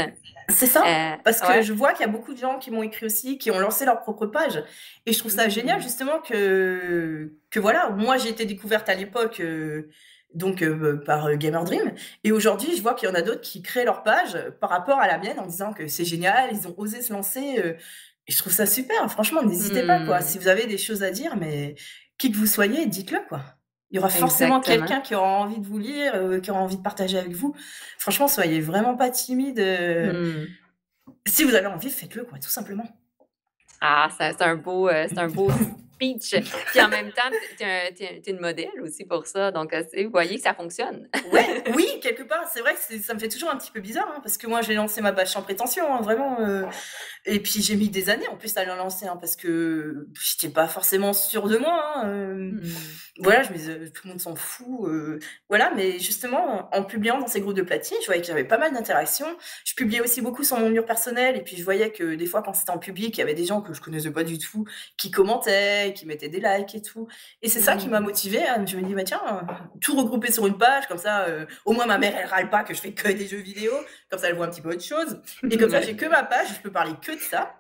C'est 0.50 0.66
ça, 0.66 0.84
euh, 0.86 1.16
parce 1.24 1.40
que 1.40 1.62
je 1.62 1.72
vois 1.72 1.94
qu'il 1.94 2.06
y 2.06 2.10
a 2.10 2.12
beaucoup 2.12 2.34
de 2.34 2.40
gens 2.40 2.60
qui 2.60 2.72
m'ont 2.72 2.84
écrit 2.84 3.06
aussi, 3.06 3.38
qui 3.38 3.50
ont 3.52 3.60
lancé 3.60 3.86
leur 3.86 4.02
propre 4.02 4.26
page. 4.26 4.62
Et 5.06 5.14
je 5.14 5.20
trouve 5.20 5.32
ça 5.32 5.48
génial, 5.48 5.80
mmh. 5.80 5.84
justement, 5.84 6.20
que, 6.20 7.32
que 7.54 7.60
voilà, 7.60 7.90
moi 7.92 8.18
j'ai 8.18 8.30
été 8.30 8.46
découverte 8.46 8.90
à 8.90 8.96
l'époque. 8.96 9.40
Euh, 9.40 9.90
donc 10.34 10.64
euh, 10.64 10.98
par 11.06 11.32
Gamer 11.36 11.64
Dream. 11.64 11.94
Et 12.24 12.32
aujourd'hui, 12.32 12.76
je 12.76 12.82
vois 12.82 12.96
qu'il 12.96 13.08
y 13.08 13.12
en 13.12 13.14
a 13.14 13.22
d'autres 13.22 13.42
qui 13.42 13.62
créent 13.62 13.86
leur 13.86 14.02
page 14.02 14.36
par 14.60 14.72
rapport 14.72 15.00
à 15.00 15.06
la 15.06 15.20
mienne 15.20 15.38
en 15.38 15.46
disant 15.46 15.74
que 15.74 15.88
c'est 15.88 16.06
génial, 16.06 16.50
ils 16.52 16.68
ont 16.68 16.74
osé 16.76 17.04
se 17.04 17.14
lancer. 17.14 17.40
et 17.40 18.32
je 18.32 18.38
trouve 18.40 18.52
ça 18.52 18.66
super. 18.66 19.12
Franchement, 19.12 19.44
n'hésitez 19.44 19.86
pas 19.86 20.04
quoi. 20.04 20.22
Mmh. 20.22 20.24
Si 20.24 20.40
vous 20.40 20.48
avez 20.48 20.66
des 20.66 20.80
choses 20.80 21.04
à 21.04 21.12
dire, 21.12 21.36
mais 21.38 21.76
qui 22.18 22.32
que 22.32 22.38
vous 22.38 22.48
soyez, 22.48 22.88
dites-le 22.88 23.20
quoi. 23.30 23.42
Il 23.94 23.98
y 23.98 24.00
aura 24.00 24.10
forcément 24.10 24.60
quelqu'un 24.60 25.02
qui 25.02 25.14
aura 25.14 25.28
envie 25.28 25.60
de 25.60 25.68
vous 25.68 25.78
lire, 25.78 26.14
euh, 26.16 26.40
qui 26.40 26.50
aura 26.50 26.62
envie 26.62 26.78
de 26.78 26.82
partager 26.82 27.20
avec 27.20 27.34
vous. 27.34 27.56
Franchement, 28.00 28.28
soyez 28.28 28.60
vraiment 28.60 28.98
pas 28.98 29.12
timide. 29.12 29.60
Euh. 29.60 30.42
Hmm. 30.42 30.48
Si 31.28 31.44
vous 31.44 31.54
avez 31.54 31.68
envie, 31.68 31.92
faites-le, 31.92 32.24
quoi, 32.24 32.40
tout 32.40 32.50
simplement. 32.50 32.88
Ah, 33.82 34.10
c'est 34.18 34.42
un 34.42 34.56
beau, 34.56 34.90
euh, 34.90 35.06
c'est 35.08 35.20
un 35.20 35.28
beau 35.28 35.52
speech. 36.04 36.36
Puis 36.72 36.82
en 36.82 36.90
même 36.90 37.12
temps, 37.12 37.30
tu 37.58 37.64
es, 37.64 38.22
une 38.28 38.40
modèle 38.40 38.82
aussi 38.82 39.06
pour 39.06 39.26
ça. 39.26 39.52
Donc, 39.52 39.74
vous 39.74 40.10
voyez 40.12 40.38
que 40.38 40.42
ça 40.42 40.54
fonctionne. 40.54 41.08
ouais, 41.32 41.64
oui, 41.76 42.00
quelque 42.02 42.24
part. 42.24 42.50
C'est 42.54 42.62
vrai 42.62 42.74
que 42.76 43.00
ça 43.02 43.14
me 43.14 43.20
fait 43.20 43.30
toujours 43.30 43.50
un 43.50 43.58
petit 43.58 43.72
peu 43.72 43.80
bizarre, 43.80 44.12
hein, 44.16 44.20
parce 44.22 44.38
que 44.38 44.48
moi, 44.48 44.62
j'ai 44.62 44.74
lancé 44.74 45.02
ma 45.02 45.14
page 45.14 45.30
sans 45.30 45.42
prétention, 45.42 45.94
hein, 45.94 46.02
vraiment. 46.02 46.38
et 47.26 47.40
puis, 47.40 47.62
j'ai 47.62 47.76
mis 47.76 47.90
des 47.90 48.10
années 48.10 48.28
en 48.28 48.38
plus 48.38 48.56
à 48.58 48.66
la 48.66 48.76
lancer, 48.76 49.06
hein, 49.06 49.18
parce 49.20 49.36
que 49.36 50.08
j'étais 50.20 50.54
pas 50.54 50.68
forcément 50.68 51.14
sûre 51.14 51.48
de 51.48 51.58
moi. 51.58 52.06
Voilà, 53.20 53.44
je 53.44 53.52
me 53.52 53.58
disais, 53.58 53.90
tout 53.92 54.02
le 54.06 54.10
monde 54.10 54.20
s'en 54.20 54.36
fout. 54.36 54.88
Euh, 54.88 55.20
voilà, 55.48 55.72
mais 55.76 56.00
justement, 56.00 56.68
en, 56.74 56.84
publiant 56.84 57.20
dans 57.20 57.28
ces 57.28 57.42
groupes 57.42 57.54
de 57.54 57.62
platine, 57.62 57.98
je 58.02 58.08
voyais 58.08 58.22
qu'il 58.22 58.32
y 58.32 58.34
avait 58.34 58.48
pas 58.48 58.58
mal 58.58 58.74
d'interactions. 58.74 59.28
Je 59.66 59.76
publiais 59.76 60.02
aussi 60.02 60.22
beaucoup 60.22 60.44
sur 60.44 60.58
mon 60.58 60.70
mur 60.72 60.84
personnel, 60.84 61.38
et 61.38 61.42
puis 61.42 61.56
je 61.56 61.64
voyais 61.64 61.92
que 61.92 62.16
des 62.16 62.26
fois, 62.26 62.42
quand 62.42 62.54
c'était 62.54 62.72
en 62.72 62.80
public, 62.80 63.16
il 63.16 63.20
y 63.20 63.24
avait 63.24 63.36
des 63.36 63.46
gens 63.46 63.62
que 63.62 63.74
je 63.74 63.82
connaissais 63.82 64.10
pas 64.10 64.24
du 64.24 64.40
tout, 64.40 64.66
qui 64.98 65.12
commentaient, 65.12 65.93
qui 65.94 66.06
mettaient 66.06 66.30
des 66.30 66.40
likes 66.40 66.76
et 66.76 66.82
tout. 66.82 67.08
Et 67.42 67.50
c'est 67.50 67.62
ça 67.62 67.76
qui 67.76 67.88
m'a 67.88 68.00
mmh. 68.00 68.04
motivée. 68.04 68.44
Je 68.66 68.78
me 68.78 68.84
dis, 68.84 68.94
bah, 68.94 69.04
tiens, 69.04 69.46
tout 69.82 69.96
regrouper 69.96 70.32
sur 70.32 70.48
une 70.48 70.58
page, 70.58 70.88
comme 70.88 70.98
ça, 70.98 71.26
euh, 71.26 71.46
au 71.66 71.74
moins 71.74 71.86
ma 71.86 71.98
mère, 71.98 72.16
elle 72.18 72.28
râle 72.28 72.50
pas 72.50 72.64
que 72.64 72.74
je 72.74 72.82
fais 72.82 72.92
que 72.92 73.08
des 73.08 73.28
jeux 73.28 73.38
vidéo, 73.38 73.72
comme 74.10 74.20
ça, 74.20 74.30
elle 74.30 74.36
voit 74.36 74.46
un 74.46 74.50
petit 74.50 74.62
peu 74.62 74.70
autre 74.70 74.84
chose. 74.84 75.22
Et 75.50 75.58
comme 75.58 75.70
ça, 75.70 75.82
j'ai 75.82 75.96
que 75.96 76.06
ma 76.06 76.24
page, 76.24 76.48
je 76.56 76.62
peux 76.62 76.72
parler 76.72 76.94
que 77.02 77.12
de 77.12 77.20
ça. 77.20 77.60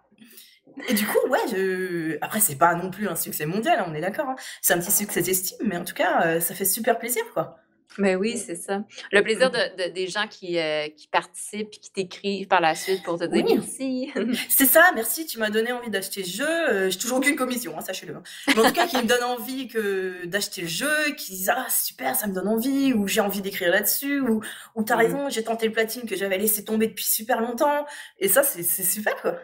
Et 0.87 0.93
du 0.93 1.05
coup, 1.05 1.27
ouais, 1.27 1.39
je... 1.51 2.17
après, 2.21 2.39
c'est 2.39 2.55
pas 2.55 2.73
non 2.75 2.89
plus 2.89 3.07
un 3.07 3.15
succès 3.15 3.45
mondial, 3.45 3.79
hein, 3.79 3.85
on 3.87 3.93
est 3.93 4.01
d'accord. 4.01 4.29
Hein. 4.29 4.35
C'est 4.61 4.73
un 4.73 4.79
petit 4.79 4.91
succès 4.91 5.21
d'estime, 5.21 5.67
mais 5.67 5.77
en 5.77 5.83
tout 5.83 5.93
cas, 5.93 6.25
euh, 6.25 6.39
ça 6.39 6.55
fait 6.55 6.65
super 6.65 6.97
plaisir, 6.97 7.23
quoi. 7.33 7.62
Mais 7.97 8.15
oui, 8.15 8.37
c'est 8.37 8.55
ça. 8.55 8.83
Le 9.11 9.21
plaisir 9.21 9.51
de, 9.51 9.89
des 9.91 10.07
gens 10.07 10.27
qui, 10.27 10.59
euh, 10.59 10.87
qui 10.89 11.07
participent 11.07 11.69
et 11.73 11.79
qui 11.79 11.91
t'écrivent 11.91 12.47
par 12.47 12.61
la 12.61 12.75
suite 12.75 13.03
pour 13.03 13.19
te 13.19 13.25
dire 13.25 13.45
merci. 13.47 14.11
C'est 14.49 14.65
ça, 14.65 14.91
merci, 14.95 15.25
tu 15.25 15.37
m'as 15.37 15.49
donné 15.49 15.71
envie 15.71 15.89
d'acheter 15.89 16.21
le 16.21 16.27
jeu. 16.27 16.69
Euh, 16.69 16.89
j'ai 16.89 16.97
toujours 16.97 17.19
aucune 17.19 17.35
commission, 17.35 17.77
hein, 17.77 17.81
sachez-le. 17.81 18.15
Mais 18.47 18.59
en 18.59 18.65
tout 18.65 18.73
cas, 18.73 18.87
qui 18.87 18.97
me 18.97 19.07
donne 19.07 19.23
envie 19.23 19.67
que 19.67 20.25
d'acheter 20.25 20.61
le 20.61 20.67
jeu, 20.67 21.13
qui 21.17 21.33
disent 21.33 21.51
Ah, 21.53 21.67
super, 21.69 22.15
ça 22.15 22.27
me 22.27 22.33
donne 22.33 22.47
envie, 22.47 22.93
ou 22.93 23.07
j'ai 23.07 23.21
envie 23.21 23.41
d'écrire 23.41 23.71
là-dessus, 23.71 24.21
ou, 24.21 24.41
ou 24.75 24.83
t'as 24.83 24.95
raison, 24.95 25.29
j'ai 25.29 25.43
tenté 25.43 25.67
le 25.67 25.71
platine 25.71 26.03
que 26.07 26.15
j'avais 26.15 26.37
laissé 26.37 26.63
tomber 26.63 26.87
depuis 26.87 27.05
super 27.05 27.41
longtemps. 27.41 27.85
Et 28.19 28.27
ça, 28.27 28.43
c'est 28.43 28.63
super, 28.63 29.15
quoi. 29.21 29.39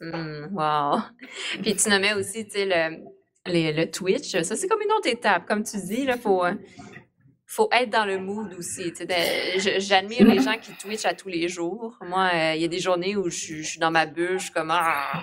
Mmh, 0.00 0.48
wow! 0.52 1.00
Puis 1.62 1.76
tu 1.76 1.88
nommais 1.88 2.14
aussi, 2.14 2.44
tu 2.44 2.52
sais, 2.52 2.66
le, 2.66 2.98
le 3.46 3.84
Twitch. 3.90 4.30
Ça, 4.42 4.56
c'est 4.56 4.66
comme 4.66 4.82
une 4.82 4.92
autre 4.92 5.08
étape. 5.08 5.46
Comme 5.46 5.62
tu 5.62 5.76
dis, 5.78 6.06
il 6.06 6.18
faut, 6.18 6.44
euh, 6.44 6.54
faut 7.54 7.68
être 7.70 7.90
dans 7.90 8.04
le 8.04 8.18
mood 8.18 8.52
aussi. 8.58 8.92
J'admire 9.78 10.26
les 10.26 10.42
gens 10.42 10.56
qui 10.60 10.72
Twitch 10.72 11.04
à 11.04 11.14
tous 11.14 11.28
les 11.28 11.48
jours. 11.48 11.96
Moi, 12.00 12.28
euh, 12.34 12.54
il 12.56 12.62
y 12.62 12.64
a 12.64 12.68
des 12.68 12.80
journées 12.80 13.14
où 13.14 13.30
je, 13.30 13.62
suis 13.62 13.78
dans 13.78 13.92
ma 13.92 14.06
bulle, 14.06 14.38
je 14.38 14.44
suis 14.44 14.52
comme 14.52 14.72
ah, 14.72 15.22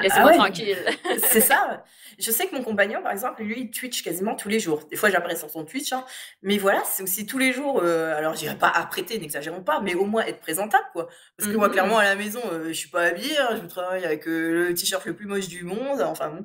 laissez-moi 0.00 0.32
ah 0.34 0.36
tranquille. 0.36 0.78
c'est 1.28 1.40
ça. 1.40 1.84
Je 2.18 2.30
sais 2.30 2.46
que 2.46 2.54
mon 2.54 2.62
compagnon, 2.62 3.02
par 3.02 3.12
exemple, 3.12 3.42
lui, 3.42 3.60
il 3.60 3.70
Twitch 3.70 4.02
quasiment 4.02 4.34
tous 4.34 4.48
les 4.48 4.60
jours. 4.60 4.86
Des 4.90 4.96
fois, 4.96 5.10
j'apparais 5.10 5.36
sur 5.36 5.50
son 5.50 5.64
Twitch, 5.64 5.92
hein. 5.92 6.04
mais 6.42 6.58
voilà, 6.58 6.82
c'est 6.84 7.02
aussi 7.02 7.26
tous 7.26 7.38
les 7.38 7.52
jours. 7.52 7.80
Euh, 7.82 8.16
alors, 8.16 8.34
je 8.34 8.40
dirais 8.40 8.56
pas 8.56 8.68
apprêter, 8.68 9.18
n'exagérons 9.18 9.62
pas, 9.62 9.80
mais 9.80 9.94
au 9.94 10.04
moins 10.04 10.24
être 10.24 10.40
présentable, 10.40 10.84
quoi. 10.92 11.08
Parce 11.36 11.50
que 11.50 11.56
moi, 11.56 11.68
mmh 11.68 11.72
clairement, 11.72 11.98
à 11.98 12.04
la 12.04 12.14
maison, 12.14 12.40
euh, 12.52 12.68
je 12.68 12.72
suis 12.72 12.88
pas 12.88 13.02
habillée, 13.02 13.36
hein. 13.38 13.58
je 13.60 13.66
travaille 13.66 14.04
avec 14.04 14.26
le 14.26 14.72
t-shirt 14.74 15.04
le 15.04 15.14
plus 15.14 15.26
moche 15.26 15.48
du 15.48 15.64
monde. 15.64 16.00
Enfin 16.02 16.28
bon. 16.28 16.44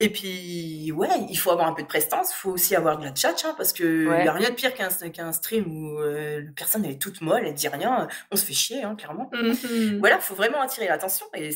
Et 0.00 0.10
puis, 0.10 0.92
ouais, 0.92 1.08
il 1.30 1.36
faut 1.36 1.50
avoir 1.50 1.68
un 1.68 1.72
peu 1.72 1.82
de 1.82 1.88
prestance. 1.88 2.32
Il 2.32 2.36
faut 2.36 2.50
aussi 2.50 2.74
avoir 2.74 2.98
de 2.98 3.04
la 3.04 3.14
chat, 3.14 3.34
hein, 3.44 3.54
parce 3.56 3.72
que 3.72 4.18
il 4.18 4.24
y 4.24 4.28
a 4.28 4.32
rien 4.32 4.50
de 4.50 4.54
pire 4.54 4.74
qu'un 4.74 4.88
qu'un 4.88 5.32
stream 5.32 5.64
où 5.66 6.00
euh, 6.00 6.42
la 6.42 6.50
personne 6.56 6.84
elle 6.84 6.92
est 6.92 7.00
toute 7.00 7.20
molle, 7.20 7.42
elle 7.46 7.54
dit 7.54 7.68
rien. 7.68 8.08
On 8.30 8.36
se 8.36 8.44
fait 8.44 8.52
chier, 8.52 8.82
hein, 8.82 8.96
clairement. 8.96 9.30
Mmh 9.32 9.98
voilà, 9.98 10.16
il 10.16 10.22
faut 10.22 10.34
vraiment 10.34 10.60
attirer 10.60 10.88
l'attention 10.88 11.26
et 11.34 11.50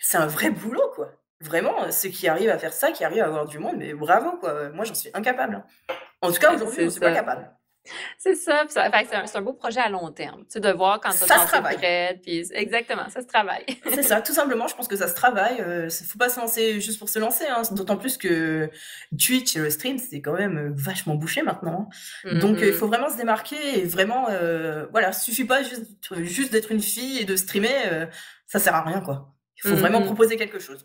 c'est 0.00 0.16
un 0.16 0.26
vrai 0.26 0.41
boulot, 0.50 0.90
quoi. 0.94 1.10
Vraiment, 1.40 1.90
ceux 1.90 2.08
qui 2.08 2.28
arrivent 2.28 2.50
à 2.50 2.58
faire 2.58 2.72
ça, 2.72 2.92
qui 2.92 3.04
arrivent 3.04 3.22
à 3.22 3.26
avoir 3.26 3.46
du 3.46 3.58
monde, 3.58 3.76
mais 3.76 3.94
bravo, 3.94 4.36
quoi. 4.38 4.70
Moi, 4.70 4.84
j'en 4.84 4.94
suis 4.94 5.10
incapable. 5.14 5.56
Hein. 5.56 5.94
En 6.20 6.30
tout 6.30 6.38
cas, 6.38 6.54
aujourd'hui, 6.54 6.76
je 6.78 6.84
ne 6.84 6.90
suis 6.90 7.00
pas 7.00 7.12
capable. 7.12 7.50
C'est 8.16 8.36
ça, 8.36 8.64
c'est 8.68 9.36
un, 9.36 9.42
beau 9.42 9.54
projet 9.54 9.80
à 9.80 9.88
long 9.88 10.12
terme. 10.12 10.44
Tu 10.50 10.60
de 10.60 10.70
voir 10.70 11.00
quand 11.00 11.10
ça 11.10 11.26
se 11.26 11.46
travaille. 11.46 12.20
puis 12.22 12.44
exactement, 12.52 13.08
ça 13.08 13.22
se 13.22 13.26
travaille. 13.26 13.64
c'est 13.94 14.04
ça, 14.04 14.20
tout 14.20 14.32
simplement, 14.32 14.68
je 14.68 14.76
pense 14.76 14.86
que 14.86 14.96
ça 14.96 15.08
se 15.08 15.14
travaille. 15.14 15.56
Il 15.58 15.64
euh, 15.64 15.84
ne 15.86 15.90
faut 15.90 16.18
pas 16.18 16.28
se 16.28 16.38
lancer 16.38 16.80
juste 16.80 17.00
pour 17.00 17.08
se 17.08 17.18
lancer, 17.18 17.44
hein. 17.48 17.62
d'autant 17.72 17.96
plus 17.96 18.18
que 18.18 18.70
Twitch 19.18 19.56
et 19.56 19.58
le 19.58 19.70
stream, 19.70 19.98
c'est 19.98 20.20
quand 20.20 20.34
même 20.34 20.58
euh, 20.58 20.70
vachement 20.72 21.16
bouché 21.16 21.42
maintenant. 21.42 21.88
Hein. 22.24 22.38
Donc, 22.38 22.58
il 22.60 22.66
mm-hmm. 22.66 22.72
faut 22.72 22.86
vraiment 22.86 23.10
se 23.10 23.16
démarquer 23.16 23.80
et 23.80 23.84
vraiment, 23.84 24.28
euh, 24.30 24.86
voilà, 24.92 25.12
suffit 25.12 25.44
pas 25.44 25.62
juste, 25.64 25.86
juste 26.18 26.52
d'être 26.52 26.70
une 26.70 26.82
fille 26.82 27.18
et 27.18 27.24
de 27.24 27.34
streamer, 27.34 27.74
euh, 27.90 28.06
ça 28.46 28.60
sert 28.60 28.76
à 28.76 28.82
rien, 28.82 29.00
quoi. 29.00 29.31
Il 29.64 29.70
faut 29.70 29.76
vraiment 29.76 30.00
mm-hmm. 30.00 30.06
proposer 30.06 30.36
quelque 30.36 30.58
chose. 30.58 30.82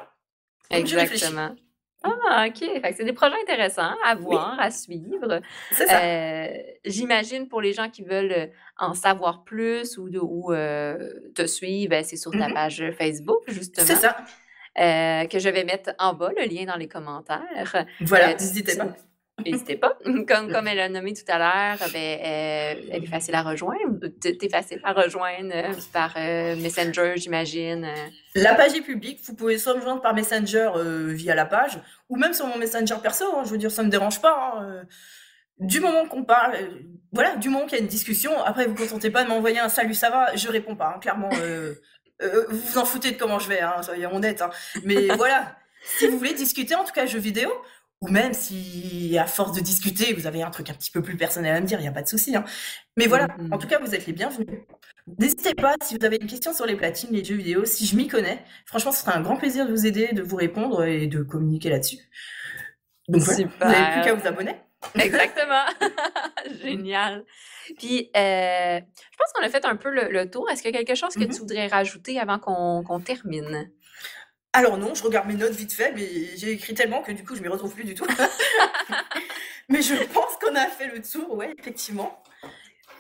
Exactement. 0.70 1.56
Ah, 2.04 2.48
OK. 2.48 2.70
c'est 2.96 3.04
des 3.04 3.14
projets 3.14 3.36
intéressants 3.42 3.96
à 4.06 4.16
voir, 4.16 4.60
à 4.60 4.70
suivre. 4.70 5.42
C'est 5.72 5.88
ça. 5.88 6.02
Euh, 6.02 6.48
j'imagine 6.86 7.48
pour 7.48 7.62
les 7.62 7.74
gens 7.74 7.90
qui 7.90 8.04
veulent 8.04 8.32
euh, 8.32 8.48
en 8.78 8.94
savoir 8.94 9.44
plus 9.44 9.98
ou, 9.98 10.10
de, 10.10 10.20
ou 10.20 10.54
euh, 10.54 11.12
te 11.36 11.46
suivre, 11.48 11.90
ben, 11.90 12.04
c'est 12.04 12.16
sur 12.16 12.32
ta 12.32 12.50
mm-hmm. 12.50 12.54
page 12.54 12.92
Facebook, 12.98 13.42
justement. 13.48 13.88
C'est 13.88 13.96
ça. 13.96 14.16
que 14.76 15.40
je 15.40 15.50
vais 15.50 15.64
mettre 15.64 15.92
en 15.98 16.14
bas 16.14 16.32
le 16.38 16.46
lien 16.46 16.66
dans 16.66 16.76
les 16.76 16.88
commentaires. 16.88 17.86
Voilà, 18.02 18.34
n'hésitez 18.34 18.78
pas. 18.78 18.96
N'hésitez 19.46 19.78
pas. 19.78 19.98
Comme, 20.28 20.52
comme 20.52 20.68
elle 20.68 20.80
a 20.80 20.90
nommé 20.90 21.14
tout 21.14 21.30
à 21.32 21.38
l'heure, 21.38 21.90
ben, 21.94 22.20
elle 22.22 23.04
est 23.04 23.08
facile 23.08 23.36
à 23.36 23.44
rejoindre. 23.44 24.08
Tu 24.22 24.30
es 24.30 24.50
facile 24.50 24.80
à 24.84 24.94
rejoindre 24.94 25.52
euh, 25.54 25.74
par 25.94 26.14
euh, 26.18 26.56
Messenger, 26.56 27.14
j'imagine. 27.18 27.86
Euh. 27.86 28.10
La 28.36 28.56
page 28.56 28.74
est 28.74 28.82
publique. 28.82 29.20
Vous 29.26 29.36
pouvez 29.36 29.58
soit 29.58 29.76
me 29.76 29.82
joindre 29.82 30.02
par 30.02 30.14
Messenger 30.16 30.72
via 31.10 31.36
la 31.36 31.46
page 31.46 31.80
ou 32.10 32.18
même 32.18 32.34
sur 32.34 32.48
mon 32.48 32.58
Messenger 32.58 32.96
perso. 33.02 33.26
Hein. 33.36 33.44
je 33.46 33.52
veux 33.52 33.58
dire, 33.58 33.72
ça 33.72 33.84
ne 33.84 33.88
me 33.88 33.92
dérange 33.92 34.22
pas. 34.22 34.54
Hein, 34.56 34.84
du 35.60 35.80
moment 35.80 36.08
qu'on 36.08 36.24
parle, 36.24 36.56
voilà, 37.12 37.36
du 37.36 37.50
moment 37.50 37.66
qu'il 37.66 37.78
y 37.78 37.82
a 37.82 37.84
une 37.84 37.90
discussion, 37.90 38.32
après 38.44 38.66
vous 38.66 38.74
ne 38.74 38.78
vous 38.78 38.84
contentez 38.84 39.10
pas 39.10 39.24
de 39.24 39.30
m'envoyer 39.30 39.60
un 39.60 39.70
salut, 39.70 39.96
ça 39.96 40.12
va, 40.12 40.36
je 40.36 40.48
réponds 40.50 40.76
pas, 40.76 40.94
hein, 40.96 41.00
clairement. 41.00 41.30
vous 42.22 42.58
vous 42.58 42.78
en 42.78 42.86
foutez 42.86 43.12
de 43.12 43.18
comment 43.18 43.40
je 43.40 43.50
vais, 43.50 43.62
soyons 43.82 44.16
honnêtes. 44.16 44.44
Mais 44.84 45.08
voilà, 45.16 45.56
si 45.98 46.08
vous 46.08 46.18
voulez 46.18 46.34
discuter, 46.34 46.76
en 46.76 46.84
tout 46.84 46.94
cas 46.94 47.06
jeux 47.06 47.20
vidéo, 47.20 47.52
ou 48.02 48.10
même 48.10 48.34
si, 48.34 49.18
à 49.18 49.26
force 49.26 49.54
de 49.54 49.62
discuter, 49.62 50.14
vous 50.14 50.28
avez 50.28 50.44
un 50.44 50.52
truc 50.52 50.70
un 50.70 50.74
petit 50.74 50.92
peu 50.92 51.02
plus 51.02 51.18
personnel 51.18 51.56
à 51.56 51.62
me 51.62 51.66
dire, 51.66 51.80
il 51.80 51.84
n'y 51.84 51.88
a 51.88 51.92
pas 51.92 52.04
de 52.04 52.08
souci. 52.08 52.36
Hein. 52.36 52.46
Mais 52.96 53.08
voilà, 53.08 53.28
mmh, 53.28 53.48
mmh. 53.48 53.54
en 53.54 53.58
tout 53.58 53.68
cas, 53.68 53.80
vous 53.80 53.96
êtes 53.96 54.06
les 54.06 54.14
bienvenus. 54.14 54.60
N'hésitez 55.20 55.56
pas, 55.56 55.74
si 55.84 55.98
vous 55.98 56.06
avez 56.06 56.18
une 56.22 56.28
question 56.28 56.54
sur 56.54 56.66
les 56.66 56.76
platines, 56.76 57.10
les 57.12 57.24
jeux 57.24 57.36
vidéo, 57.36 57.66
si 57.66 57.86
je 57.86 57.96
m'y 57.96 58.08
connais, 58.08 58.44
franchement, 58.66 58.92
ce 58.92 59.02
sera 59.02 59.18
un 59.18 59.22
grand 59.22 59.38
plaisir 59.38 59.66
de 59.66 59.72
vous 59.72 59.88
aider, 59.88 60.10
de 60.14 60.22
vous 60.22 60.36
répondre 60.36 60.84
et 60.84 61.08
de 61.08 61.24
communiquer 61.24 61.70
là-dessus. 61.70 61.98
Donc 63.08 63.22
voilà, 63.22 63.46
vous 63.46 63.66
n'avez 63.66 63.94
plus 63.94 64.02
qu'à 64.02 64.14
vous 64.14 64.28
abonner. 64.28 64.56
Exactement. 64.96 65.66
Génial. 66.62 67.26
Puis, 67.78 68.12
euh, 68.16 68.80
je 68.80 69.18
pense 69.18 69.34
qu'on 69.34 69.44
a 69.44 69.50
fait 69.50 69.66
un 69.66 69.76
peu 69.76 69.90
le, 69.90 70.30
tour. 70.30 70.50
Est-ce 70.50 70.62
qu'il 70.62 70.72
y 70.72 70.76
a 70.76 70.84
quelque 70.84 70.96
chose 70.96 71.16
que 71.16 71.24
mmh 71.24 71.30
tu 71.30 71.40
voudrais 71.40 71.68
rajouter 71.68 72.20
avant 72.20 72.40
qu'on 72.40 73.00
termine? 73.00 73.72
Alors 74.58 74.80
non, 74.80 74.96
je 74.96 75.04
regarde 75.04 75.28
mes 75.28 75.36
notes 75.36 75.54
vite 75.54 75.72
fait, 75.72 75.92
mais 75.92 76.36
j'ai 76.36 76.50
écrit 76.50 76.74
tellement 76.74 77.04
que 77.04 77.12
du 77.12 77.24
coup, 77.24 77.36
je 77.36 77.44
m'y 77.44 77.48
retrouve 77.48 77.76
plus 77.76 77.84
du 77.84 77.94
tout. 77.94 78.08
mais 79.70 79.84
je 79.84 79.94
pense 80.06 80.36
qu'on 80.42 80.56
a 80.56 80.66
fait 80.66 80.88
le 80.88 81.00
tour, 81.00 81.36
ouais, 81.36 81.54
effectivement. 81.60 82.24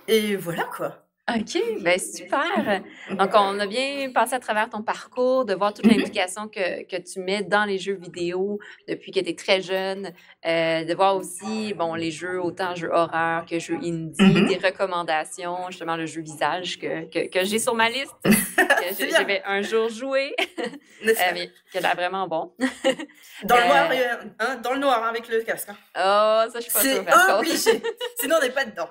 Et 0.08 0.36
voilà 0.36 0.66
quoi. 0.66 1.07
OK, 1.30 1.62
ben 1.82 2.00
super. 2.00 2.82
Donc, 3.10 3.32
on 3.34 3.60
a 3.60 3.66
bien 3.68 4.10
passé 4.14 4.34
à 4.36 4.40
travers 4.40 4.70
ton 4.70 4.82
parcours, 4.82 5.44
de 5.44 5.54
voir 5.54 5.74
toute 5.74 5.86
l'implication 5.86 6.48
que, 6.48 6.84
que 6.84 6.96
tu 7.02 7.20
mets 7.20 7.44
dans 7.44 7.66
les 7.66 7.78
jeux 7.78 7.96
vidéo 7.96 8.60
depuis 8.88 9.12
que 9.12 9.20
tu 9.20 9.30
es 9.30 9.36
très 9.36 9.62
jeune, 9.62 10.14
euh, 10.46 10.86
de 10.86 10.94
voir 10.96 11.18
aussi, 11.18 11.74
bon, 11.74 11.96
les 11.96 12.12
jeux, 12.12 12.42
autant 12.42 12.76
jeux 12.76 12.90
horreur 12.94 13.46
que 13.46 13.60
jeux 13.60 13.76
indie, 13.76 14.14
Mhm. 14.24 14.46
des 14.48 14.58
recommandations, 14.58 15.58
justement 15.70 15.98
le 15.98 16.06
jeu 16.06 16.22
visage 16.22 16.80
que, 16.80 17.06
que, 17.12 17.28
que 17.28 17.44
j'ai 17.44 17.60
sur 17.60 17.76
ma 17.76 17.90
liste, 17.90 18.14
que 18.24 18.94
C'est 18.94 19.08
bien, 19.08 19.18
j'avais 19.18 19.44
un 19.46 19.62
jour 19.62 19.90
n'est-ce 19.90 21.20
euh, 21.22 21.32
mais 21.34 21.52
qui 21.72 21.78
a 21.78 21.82
l'air 21.82 21.96
vraiment 21.96 22.28
bon. 22.28 22.54
dans, 23.44 23.58
le 23.58 23.66
noir, 23.68 23.90
Euh, 23.92 23.94
et, 23.94 24.02
euh, 24.02 24.16
hein, 24.40 24.56
dans 24.64 24.72
le 24.74 24.80
noir 24.80 25.04
avec 25.04 25.28
le 25.28 25.42
casque. 25.42 25.70
hein. 25.70 25.76
Oh, 25.98 26.50
ça, 26.52 26.60
je 26.60 26.62
suis 26.62 26.72
pas 26.72 26.80
C'est 26.80 26.94
sûre, 26.96 27.06
contre. 27.06 27.40
obligé. 27.40 27.82
Sinon, 28.20 28.38
on 28.40 28.42
n'est 28.46 28.52
pas 28.52 28.64
dedans. 28.66 28.90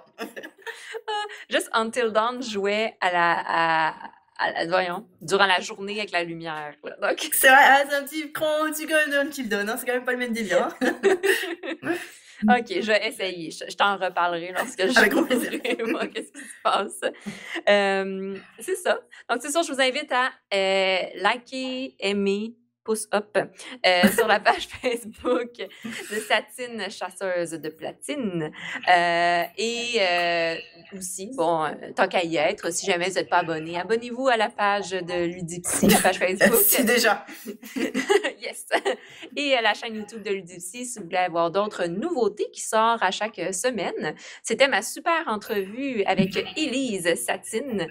Juste 1.49 1.69
Until 1.73 2.11
Dawn 2.11 2.26
jouait 2.41 2.97
à 3.01 3.11
la, 3.13 3.43
à, 3.47 3.95
à 4.39 4.51
la- 4.53 4.67
voyons, 4.67 5.07
durant 5.21 5.47
la 5.47 5.61
journée 5.61 5.99
avec 5.99 6.11
la 6.13 6.25
lumière. 6.25 6.75
là. 6.85 6.97
Donc, 7.09 7.29
C'est 7.33 7.49
vrai, 7.49 7.59
ah, 7.63 7.83
c'est 7.89 7.97
un 7.97 8.05
petit 8.05 8.33
cran 8.33 8.71
tu 8.77 8.87
donnes 8.87 9.31
qu'il 9.31 9.49
donne. 9.49 9.69
Hein. 9.69 9.77
C'est 9.79 9.87
quand 9.87 9.95
même 9.95 10.05
pas 10.05 10.13
le 10.13 10.19
même 10.19 10.33
délire. 10.33 10.69
Hein. 10.81 11.95
OK, 12.51 12.67
je 12.69 12.87
vais 12.87 13.09
essayer. 13.09 13.51
Je, 13.51 13.65
je 13.71 13.77
t'en 13.77 13.97
reparlerai 13.97 14.53
lorsque 14.53 14.83
je 14.83 14.89
jouerai, 15.11 15.79
moi, 15.91 16.07
qu'est-ce 16.07 16.31
qui 16.33 16.41
se 16.41 16.63
passe. 16.63 17.01
Euh, 17.69 18.37
c'est 18.61 18.75
ça. 18.77 19.01
Donc, 19.31 19.39
c'est 19.41 19.51
sûr, 19.51 19.63
je 19.63 19.73
vous 19.73 19.81
invite 19.81 20.13
à 20.13 20.31
euh, 20.53 20.99
liker, 21.17 21.97
aimer, 21.99 22.53
pouce 22.87 23.09
up 23.13 23.37
euh, 23.37 24.03
sur 24.17 24.29
la 24.29 24.39
page 24.47 24.69
Facebook 24.69 25.51
de 25.59 26.17
Satine 26.21 26.89
Chasseuse 26.89 27.51
de 27.51 27.69
Platine. 27.69 28.53
Euh, 28.89 29.43
et 29.59 29.97
euh, 30.01 30.55
aussi, 30.97 31.33
bon, 31.37 31.67
tant 31.97 32.07
qu'à 32.07 32.23
y 32.23 32.37
être, 32.37 32.73
si 32.73 32.87
jamais 32.87 33.09
vous 33.09 33.15
n'êtes 33.15 33.29
pas 33.29 33.39
abonné, 33.39 33.79
abonnez-vous 33.79 34.29
à 34.29 34.37
la 34.37 34.49
page 34.49 34.91
de 34.91 35.27
Ludipsy, 35.27 35.89
la 35.89 35.99
page 35.99 36.21
Facebook. 36.21 36.55
si 36.65 36.85
déjà. 36.85 37.27
yes. 38.41 38.67
Et 39.37 39.55
à 39.55 39.63
la 39.63 39.75
chaîne 39.75 39.97
YouTube 39.97 40.23
de 40.23 40.31
Ludipsy, 40.31 40.87
si 40.87 40.99
vous 41.01 41.07
voulez 41.07 41.17
avoir 41.17 41.51
d'autres 41.51 41.87
nouveautés 41.87 42.49
qui 42.53 42.63
sortent 42.63 43.03
à 43.03 43.11
chaque 43.11 43.41
semaine. 43.53 44.15
C'était 44.45 44.69
ma 44.69 44.83
super 44.83 45.25
entrevue 45.27 46.05
avec 46.05 46.37
Elise 46.57 47.17
Satine 47.17 47.89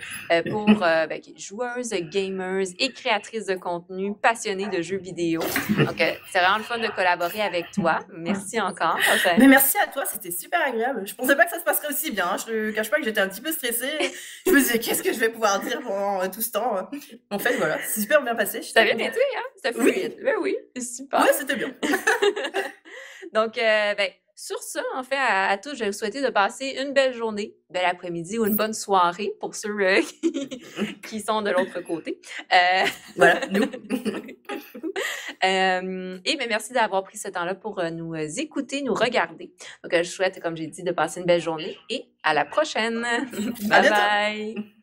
pour 0.49 0.67
ben, 0.67 1.21
joueuse, 1.35 1.89
gamers 1.89 2.67
et 2.79 2.93
créatrice 2.93 3.47
de 3.47 3.55
contenu 3.55 4.15
passionnée 4.15 4.67
de 4.67 4.81
jeux 4.86 4.97
vidéo. 4.97 5.41
Donc, 5.77 5.97
c'est 6.31 6.39
vraiment 6.39 6.57
le 6.57 6.63
fun 6.63 6.77
de 6.77 6.88
collaborer 6.88 7.41
avec 7.41 7.71
toi. 7.71 7.99
Merci 8.13 8.59
encore. 8.61 8.97
Enfin, 9.13 9.31
Mais 9.38 9.47
merci 9.47 9.77
à 9.77 9.88
toi, 9.88 10.03
c'était 10.05 10.31
super 10.31 10.61
agréable. 10.61 11.05
Je 11.05 11.13
pensais 11.15 11.36
pas 11.36 11.45
que 11.45 11.51
ça 11.51 11.59
se 11.59 11.63
passerait 11.63 11.89
aussi 11.89 12.11
bien. 12.11 12.27
hein. 12.27 12.38
Je 12.38 12.45
te 12.45 12.71
cache 12.71 12.89
pas 12.89 12.97
que 12.97 13.03
j'étais 13.03 13.19
un 13.21 13.27
petit 13.27 13.41
peu 13.41 13.51
stressée. 13.51 13.91
Je 14.45 14.51
me 14.51 14.59
disais, 14.59 14.79
qu'est-ce 14.79 15.03
que 15.03 15.11
je 15.13 15.19
vais 15.19 15.29
pouvoir 15.29 15.59
dire 15.59 15.81
pendant 15.81 16.27
tout 16.29 16.41
ce 16.41 16.51
temps? 16.51 16.89
En 17.31 17.39
fait, 17.39 17.55
voilà, 17.57 17.77
c'est 17.83 18.01
super 18.01 18.21
bien 18.21 18.36
passé. 18.36 18.61
Je 18.61 18.69
ça 18.69 18.83
bien 18.83 18.97
été, 18.97 19.19
hein? 19.38 19.71
Oui. 19.77 20.15
Ben 20.23 20.36
oui, 20.41 20.55
super. 20.79 21.21
Ouais, 21.21 21.33
c'était 21.33 21.55
bien. 21.55 21.73
Donc, 23.33 23.57
euh, 23.57 23.95
ben, 23.95 24.09
sur 24.36 24.61
ça, 24.61 24.81
en 24.95 25.03
fait, 25.03 25.15
à, 25.15 25.47
à 25.47 25.57
tous, 25.57 25.75
je 25.75 25.79
vais 25.79 25.88
vous 25.88 25.97
souhaiter 25.97 26.21
de 26.21 26.29
passer 26.29 26.77
une 26.81 26.93
belle 26.93 27.13
journée, 27.13 27.55
bel 27.69 27.86
après-midi 27.86 28.38
ou 28.38 28.45
une 28.45 28.57
bonne 28.57 28.73
soirée 28.73 29.33
pour 29.39 29.55
ceux 29.55 29.69
euh, 29.79 30.01
qui, 30.21 30.61
qui 31.01 31.21
sont 31.21 31.41
de 31.41 31.51
l'autre 31.51 31.79
côté. 31.81 32.19
Euh, 32.51 32.86
Voilà, 33.15 33.47
nous. 33.47 33.63
euh, 35.43 36.19
et 36.25 36.36
ben, 36.36 36.47
merci 36.49 36.73
d'avoir 36.73 37.03
pris 37.03 37.17
ce 37.17 37.29
temps-là 37.29 37.55
pour 37.55 37.81
nous 37.91 38.15
écouter, 38.15 38.81
nous 38.81 38.93
regarder. 38.93 39.53
Donc, 39.83 39.95
je 39.95 40.03
souhaite, 40.03 40.41
comme 40.41 40.57
j'ai 40.57 40.67
dit, 40.67 40.83
de 40.83 40.91
passer 40.91 41.21
une 41.21 41.25
belle 41.25 41.41
journée 41.41 41.77
et 41.89 42.05
à 42.23 42.33
la 42.33 42.43
prochaine. 42.43 43.05
bye 43.69 43.89
bye. 43.89 44.74